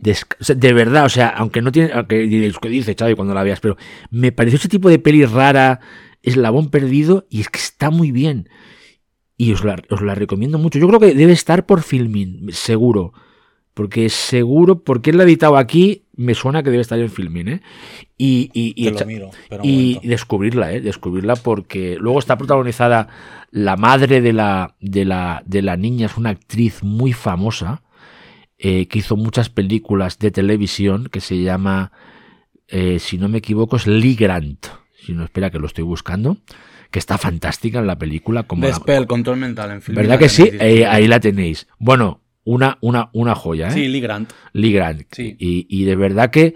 De, 0.01 0.11
esc- 0.11 0.35
o 0.39 0.43
sea, 0.43 0.55
de 0.55 0.73
verdad, 0.73 1.05
o 1.05 1.09
sea, 1.09 1.29
aunque 1.29 1.61
no 1.61 1.71
tiene, 1.71 1.91
aunque 1.93 2.17
diréis, 2.19 2.57
¿qué 2.59 2.67
dice 2.69 2.95
Xavi 2.97 3.13
cuando 3.15 3.33
la 3.35 3.43
veas? 3.43 3.59
Pero 3.59 3.77
me 4.09 4.31
pareció 4.31 4.57
ese 4.57 4.67
tipo 4.67 4.89
de 4.89 4.97
peli 4.99 5.23
rara, 5.25 5.79
eslabón 6.23 6.69
perdido, 6.71 7.27
y 7.29 7.41
es 7.41 7.49
que 7.49 7.59
está 7.59 7.89
muy 7.91 8.11
bien. 8.11 8.49
Y 9.37 9.53
os 9.53 9.63
la, 9.63 9.77
os 9.91 10.01
la 10.01 10.15
recomiendo 10.15 10.57
mucho. 10.57 10.79
Yo 10.79 10.87
creo 10.87 10.99
que 10.99 11.13
debe 11.13 11.33
estar 11.33 11.65
por 11.67 11.83
Filmin, 11.83 12.47
seguro. 12.51 13.13
Porque 13.75 14.09
seguro, 14.09 14.83
porque 14.83 15.09
él 15.11 15.17
la 15.17 15.23
ha 15.23 15.27
editado 15.27 15.57
aquí, 15.57 16.04
me 16.17 16.33
suena 16.35 16.63
que 16.63 16.69
debe 16.69 16.81
estar 16.81 16.99
en 16.99 17.09
Filmin, 17.09 17.47
¿eh? 17.49 17.61
Y, 18.17 18.49
y, 18.53 18.73
y 18.75 18.87
echa- 18.87 19.05
miro. 19.05 19.31
y 19.63 19.99
descubrirla, 20.07 20.71
¿eh? 20.73 20.81
Descubrirla 20.81 21.35
porque 21.35 21.97
luego 21.99 22.19
está 22.19 22.37
protagonizada 22.37 23.07
la 23.51 23.75
madre 23.75 24.21
de 24.21 24.33
la, 24.33 24.75
de 24.79 25.05
la, 25.05 25.43
de 25.45 25.61
la 25.61 25.77
niña, 25.77 26.05
es 26.07 26.17
una 26.17 26.29
actriz 26.31 26.83
muy 26.83 27.13
famosa 27.13 27.81
eh, 28.57 28.87
que 28.87 28.99
hizo 28.99 29.15
muchas 29.17 29.49
películas 29.49 30.17
de 30.19 30.31
televisión 30.31 31.09
que 31.11 31.19
se 31.21 31.41
llama, 31.41 31.91
eh, 32.67 32.99
si 32.99 33.17
no 33.17 33.27
me 33.29 33.39
equivoco, 33.39 33.75
es 33.75 33.85
Lee 33.87 34.15
Grant. 34.15 34.67
Si 35.05 35.13
no, 35.13 35.23
espera 35.25 35.49
que 35.51 35.59
lo 35.59 35.67
estoy 35.67 35.83
buscando. 35.83 36.37
Que 36.91 36.99
está 36.99 37.17
fantástica 37.17 37.79
en 37.79 37.87
la 37.87 37.97
película. 37.97 38.43
Como 38.43 38.61
la- 38.61 38.69
Despel, 38.69 39.05
control 39.07 39.37
mental 39.37 39.71
en 39.71 39.81
film. 39.81 39.95
¿Verdad 39.97 40.17
que 40.17 40.29
sí? 40.29 40.49
Eh, 40.53 40.85
ahí 40.85 41.07
la 41.07 41.19
tenéis. 41.19 41.67
Bueno, 41.77 42.21
una, 42.45 42.77
una, 42.81 43.09
una 43.13 43.35
joya, 43.35 43.67
¿eh? 43.67 43.71
Sí, 43.71 43.87
Lee 43.89 43.99
Grant. 43.99 44.31
Lee 44.53 44.71
Grant. 44.71 45.01
Sí. 45.11 45.35
Y, 45.39 45.67
y 45.69 45.83
de 45.83 45.95
verdad 45.97 46.29
que, 46.31 46.53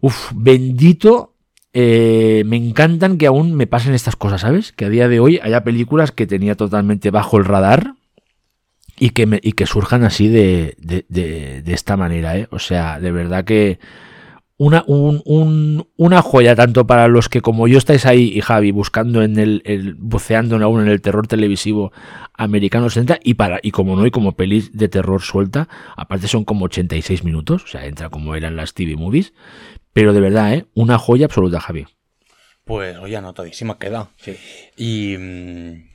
uff, 0.00 0.32
bendito. 0.34 1.34
eh, 1.78 2.42
me 2.46 2.56
encantan 2.56 3.18
que 3.18 3.26
aún 3.26 3.54
me 3.54 3.66
pasen 3.66 3.92
estas 3.94 4.16
cosas, 4.16 4.40
¿sabes? 4.40 4.72
Que 4.72 4.86
a 4.86 4.88
día 4.88 5.08
de 5.08 5.20
hoy 5.20 5.38
haya 5.42 5.62
películas 5.62 6.10
que 6.10 6.26
tenía 6.26 6.54
totalmente 6.54 7.10
bajo 7.10 7.36
el 7.36 7.44
radar 7.44 7.94
y 8.98 9.10
que, 9.10 9.26
me- 9.26 9.40
y 9.42 9.52
que 9.52 9.66
surjan 9.66 10.02
así 10.04 10.28
de, 10.28 10.74
de, 10.78 11.04
de- 11.10 11.60
de 11.62 11.72
esta 11.74 11.98
manera, 11.98 12.36
¿eh? 12.38 12.48
O 12.50 12.58
sea, 12.58 12.98
de 12.98 13.12
verdad 13.12 13.44
que 13.44 13.78
una, 14.58 14.84
un- 14.86 15.20
un- 15.26 15.86
una 15.96 16.22
joya 16.22 16.54
tanto 16.56 16.86
para 16.86 17.08
los 17.08 17.28
que 17.28 17.42
como 17.42 17.68
yo 17.68 17.76
estáis 17.76 18.06
ahí 18.06 18.32
y 18.34 18.40
Javi 18.40 18.70
buscando 18.70 19.22
en 19.22 19.38
el, 19.38 19.60
el- 19.66 19.94
buceando 19.94 20.56
aún 20.64 20.80
en 20.80 20.88
el 20.88 21.02
terror 21.02 21.26
televisivo 21.26 21.92
americano 22.34 22.88
60 22.88 23.18
y 23.22 23.34
para 23.34 23.60
y 23.62 23.70
como 23.70 23.96
no 23.96 24.06
y 24.06 24.10
como 24.10 24.32
pelis 24.32 24.72
de 24.72 24.88
terror 24.88 25.20
suelta 25.22 25.68
aparte 25.96 26.26
son 26.28 26.44
como 26.44 26.64
86 26.66 27.22
minutos 27.24 27.64
o 27.64 27.66
sea 27.66 27.84
entra 27.86 28.08
como 28.08 28.34
eran 28.34 28.56
las 28.56 28.72
TV 28.72 28.96
movies 28.96 29.34
pero 29.92 30.12
de 30.14 30.20
verdad 30.20 30.54
eh 30.54 30.66
una 30.74 30.98
joya 30.98 31.26
absoluta 31.26 31.60
Javi 31.60 31.86
Pues, 32.64 32.96
oye, 32.98 33.16
anotadísima 33.16 33.78
queda. 33.78 34.08
Y. 34.76 35.16
mm, 35.18 35.90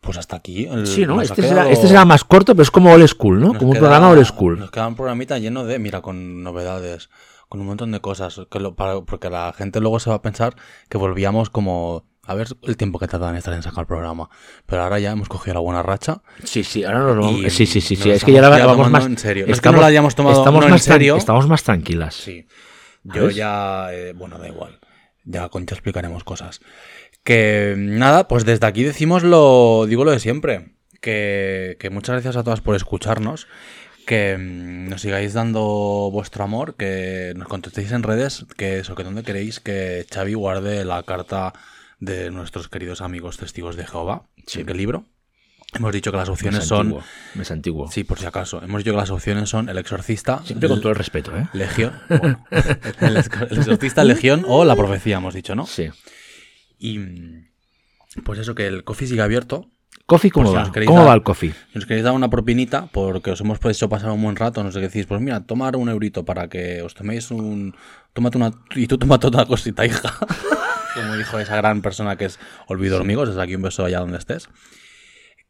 Pues 0.00 0.18
hasta 0.18 0.36
aquí. 0.36 0.64
el- 0.66 0.86
sí 0.86 1.04
no 1.06 1.20
este 1.20 1.42
será, 1.42 1.48
quedado- 1.62 1.70
este 1.70 1.88
será 1.88 2.04
más 2.04 2.24
corto 2.24 2.54
pero 2.54 2.62
es 2.62 2.70
como 2.70 2.92
old 2.92 3.06
school 3.08 3.40
no 3.40 3.48
nos 3.48 3.58
como 3.58 3.72
un 3.72 3.78
programa 3.78 4.08
old 4.10 4.24
school 4.24 4.58
Nos 4.58 4.70
queda 4.70 4.86
un 4.88 4.94
programita 4.96 5.38
lleno 5.38 5.64
de, 5.64 5.78
mira, 5.78 6.00
con 6.00 6.42
novedades, 6.42 7.10
con 7.48 7.60
un 7.60 7.66
montón 7.66 7.92
de 7.92 8.00
cosas. 8.00 8.40
Que 8.50 8.60
lo- 8.60 8.74
para- 8.74 9.00
porque 9.02 9.30
la 9.30 9.52
gente 9.56 9.80
luego 9.80 9.98
se 10.00 10.10
va 10.10 10.16
a 10.16 10.22
pensar 10.22 10.56
que 10.88 10.98
volvíamos 10.98 11.50
como. 11.50 12.04
A 12.28 12.34
ver 12.34 12.48
el 12.64 12.76
tiempo 12.76 12.98
que 12.98 13.06
tardan 13.06 13.30
en 13.30 13.36
estar 13.36 13.54
en 13.54 13.62
sacar 13.62 13.82
el 13.82 13.86
programa. 13.86 14.28
Pero 14.66 14.82
ahora 14.82 14.98
ya 14.98 15.12
hemos 15.12 15.28
cogido 15.28 15.54
la 15.54 15.60
buena 15.60 15.82
racha. 15.84 16.22
sí 16.42 16.64
sí 16.64 16.82
ahora 16.82 16.98
nos 17.00 17.16
vamos 17.18 17.40
Y 17.44 17.50
sí 17.50 17.66
sí 17.66 17.80
sí 17.80 17.94
sí 17.94 18.08
lo 18.08 18.14
es 18.14 18.24
que 18.24 18.32
ya 18.32 18.38
estamos 18.40 18.58
la 18.58 18.66
vamos 18.66 18.90
más 18.90 19.06
en 19.06 19.16
serio. 19.16 19.46
No 19.46 19.52
es 19.52 19.60
que 19.60 19.70
no 19.70 19.80
la 19.80 19.86
hayamos 19.86 20.16
tomado 20.16 20.38
estamos 20.38 20.60
no 20.60 20.66
en 20.66 20.72
más 20.72 20.82
tran- 20.88 20.92
serio. 20.92 21.16
estamos 21.16 21.46
más 21.46 21.62
tranquilas 21.62 22.14
Sí. 22.16 22.44
Yo 23.04 23.20
¿Sabes? 23.22 23.36
ya, 23.36 23.88
eh, 23.92 24.12
bueno, 24.12 24.38
da 24.38 24.48
igual. 24.48 24.80
Ya 25.24 25.48
con 25.50 25.66
ya 25.66 25.74
explicaremos 25.74 26.24
cosas. 26.24 26.58
Que 27.22 27.74
nada, 27.78 28.26
pues 28.26 28.44
desde 28.44 28.66
aquí 28.66 28.82
decimos 28.82 29.22
lo, 29.22 29.86
digo 29.86 30.04
lo 30.04 30.10
de 30.10 30.18
siempre. 30.18 30.72
Que, 31.00 31.76
que 31.78 31.90
muchas 31.90 32.14
gracias 32.14 32.34
a 32.36 32.42
todas 32.42 32.60
por 32.60 32.74
escucharnos. 32.74 33.46
Que 34.06 34.36
mm, 34.38 34.88
nos 34.88 35.02
sigáis 35.02 35.34
dando 35.34 36.10
vuestro 36.12 36.44
amor. 36.44 36.76
Que 36.76 37.34
nos 37.36 37.48
contestéis 37.48 37.92
en 37.92 38.02
redes. 38.02 38.46
Que 38.56 38.78
eso, 38.78 38.94
que 38.94 39.04
donde 39.04 39.22
queréis 39.22 39.60
que 39.60 40.06
Xavi 40.10 40.34
guarde 40.34 40.84
la 40.84 41.02
carta 41.02 41.52
de 42.00 42.30
nuestros 42.30 42.68
queridos 42.68 43.00
amigos 43.00 43.36
testigos 43.36 43.76
de 43.76 43.86
Jehová. 43.86 44.22
Sí. 44.46 44.64
¿Qué 44.64 44.74
libro? 44.74 45.04
Hemos 45.74 45.92
dicho 45.92 46.10
que 46.10 46.16
las 46.16 46.28
opciones 46.28 46.62
es 46.62 46.68
son. 46.68 46.86
antiguo, 46.86 47.04
es 47.40 47.50
antiguo 47.50 47.90
Sí, 47.90 48.04
por 48.04 48.18
si 48.18 48.26
acaso. 48.26 48.62
Hemos 48.62 48.78
dicho 48.78 48.92
que 48.92 48.98
las 48.98 49.10
opciones 49.10 49.48
son 49.48 49.68
El 49.68 49.78
Exorcista. 49.78 50.40
siempre 50.44 50.68
con 50.68 50.80
todo 50.80 50.90
el 50.90 50.96
respeto 50.96 51.36
eh 51.36 51.48
Legión. 51.52 51.92
bueno, 52.08 52.46
el, 53.00 53.16
el 53.16 53.16
exorcista 53.58 54.04
Legión 54.04 54.44
o 54.46 54.64
la 54.64 54.76
profecía, 54.76 55.16
hemos 55.16 55.34
dicho, 55.34 55.54
¿no? 55.54 55.66
sí 55.66 55.90
Y 56.78 57.00
pues 58.24 58.38
eso, 58.38 58.54
que 58.54 58.66
el 58.66 58.84
coffee 58.84 59.08
sigue 59.08 59.22
abierto. 59.22 59.70
Coffee 60.06 60.30
cómo 60.30 60.48
si 60.50 60.54
va 60.54 60.70
cómo 60.86 61.00
dar- 61.00 61.08
va 61.08 61.14
el 61.14 61.22
coffee 61.24 61.52
Si 61.72 61.78
os 61.78 61.84
queréis 61.86 62.04
dar 62.04 62.12
una 62.14 62.30
propinita, 62.30 62.86
porque 62.92 63.32
os 63.32 63.40
hemos 63.40 63.58
hecho 63.64 63.88
pasar 63.88 64.12
un 64.12 64.22
buen 64.22 64.36
rato, 64.36 64.62
no 64.62 64.70
sé 64.70 64.78
qué 64.78 64.86
decís, 64.86 65.04
pues 65.06 65.20
mira, 65.20 65.40
tomar 65.40 65.74
un 65.76 65.88
eurito 65.88 66.24
para 66.24 66.48
que 66.48 66.80
os 66.82 66.94
toméis 66.94 67.30
un. 67.32 67.74
Tómate 68.12 68.38
una. 68.38 68.52
Y 68.76 68.86
tú 68.86 68.98
tómate 68.98 69.26
otra 69.26 69.44
cosita, 69.46 69.84
hija. 69.84 70.12
Como 70.94 71.16
dijo 71.16 71.38
esa 71.40 71.56
gran 71.56 71.82
persona 71.82 72.16
que 72.16 72.26
es 72.26 72.38
Olvido 72.68 72.96
Hormigos, 72.96 73.28
desde 73.28 73.42
aquí 73.42 73.54
un 73.56 73.62
beso 73.62 73.84
allá 73.84 73.98
donde 74.00 74.18
estés. 74.18 74.48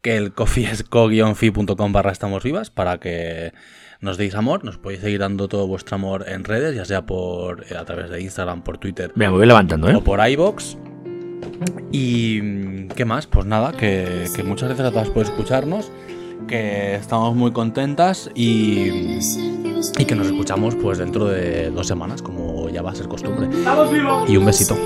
Que 0.00 0.16
el 0.16 0.32
coffee 0.32 0.64
es 0.70 0.82
co-fi.com 0.84 1.92
barra 1.92 2.10
estamos 2.12 2.42
vivas 2.42 2.70
para 2.70 2.98
que 2.98 3.52
nos 4.00 4.16
deis 4.16 4.34
amor. 4.34 4.64
Nos 4.64 4.78
podéis 4.78 5.02
seguir 5.02 5.20
dando 5.20 5.48
todo 5.48 5.66
vuestro 5.66 5.96
amor 5.96 6.24
en 6.28 6.44
redes, 6.44 6.74
ya 6.74 6.84
sea 6.86 7.04
por 7.06 7.64
eh, 7.70 7.76
a 7.76 7.84
través 7.84 8.08
de 8.10 8.20
Instagram, 8.22 8.62
por 8.62 8.78
Twitter 8.78 9.12
Mira, 9.16 9.30
me 9.30 9.36
voy 9.36 9.46
levantando, 9.46 9.88
¿eh? 9.90 9.94
o 9.94 10.02
por 10.02 10.26
iBox. 10.26 10.76
Y 11.92 12.88
qué 12.88 13.04
más, 13.04 13.26
pues 13.26 13.46
nada, 13.46 13.72
que, 13.72 14.26
que 14.34 14.42
muchas 14.42 14.68
gracias 14.68 14.88
a 14.88 14.90
todas 14.90 15.10
por 15.10 15.24
escucharnos, 15.24 15.90
que 16.46 16.94
estamos 16.96 17.34
muy 17.34 17.52
contentas 17.52 18.30
y, 18.34 19.18
y 19.98 20.04
que 20.06 20.14
nos 20.14 20.26
escuchamos 20.26 20.74
pues 20.74 20.98
dentro 20.98 21.26
de 21.26 21.70
dos 21.70 21.86
semanas, 21.86 22.22
como 22.22 22.68
ya 22.68 22.82
va 22.82 22.90
a 22.90 22.94
ser 22.94 23.08
costumbre. 23.08 23.48
Y 24.28 24.36
un 24.36 24.44
besito. 24.44 24.76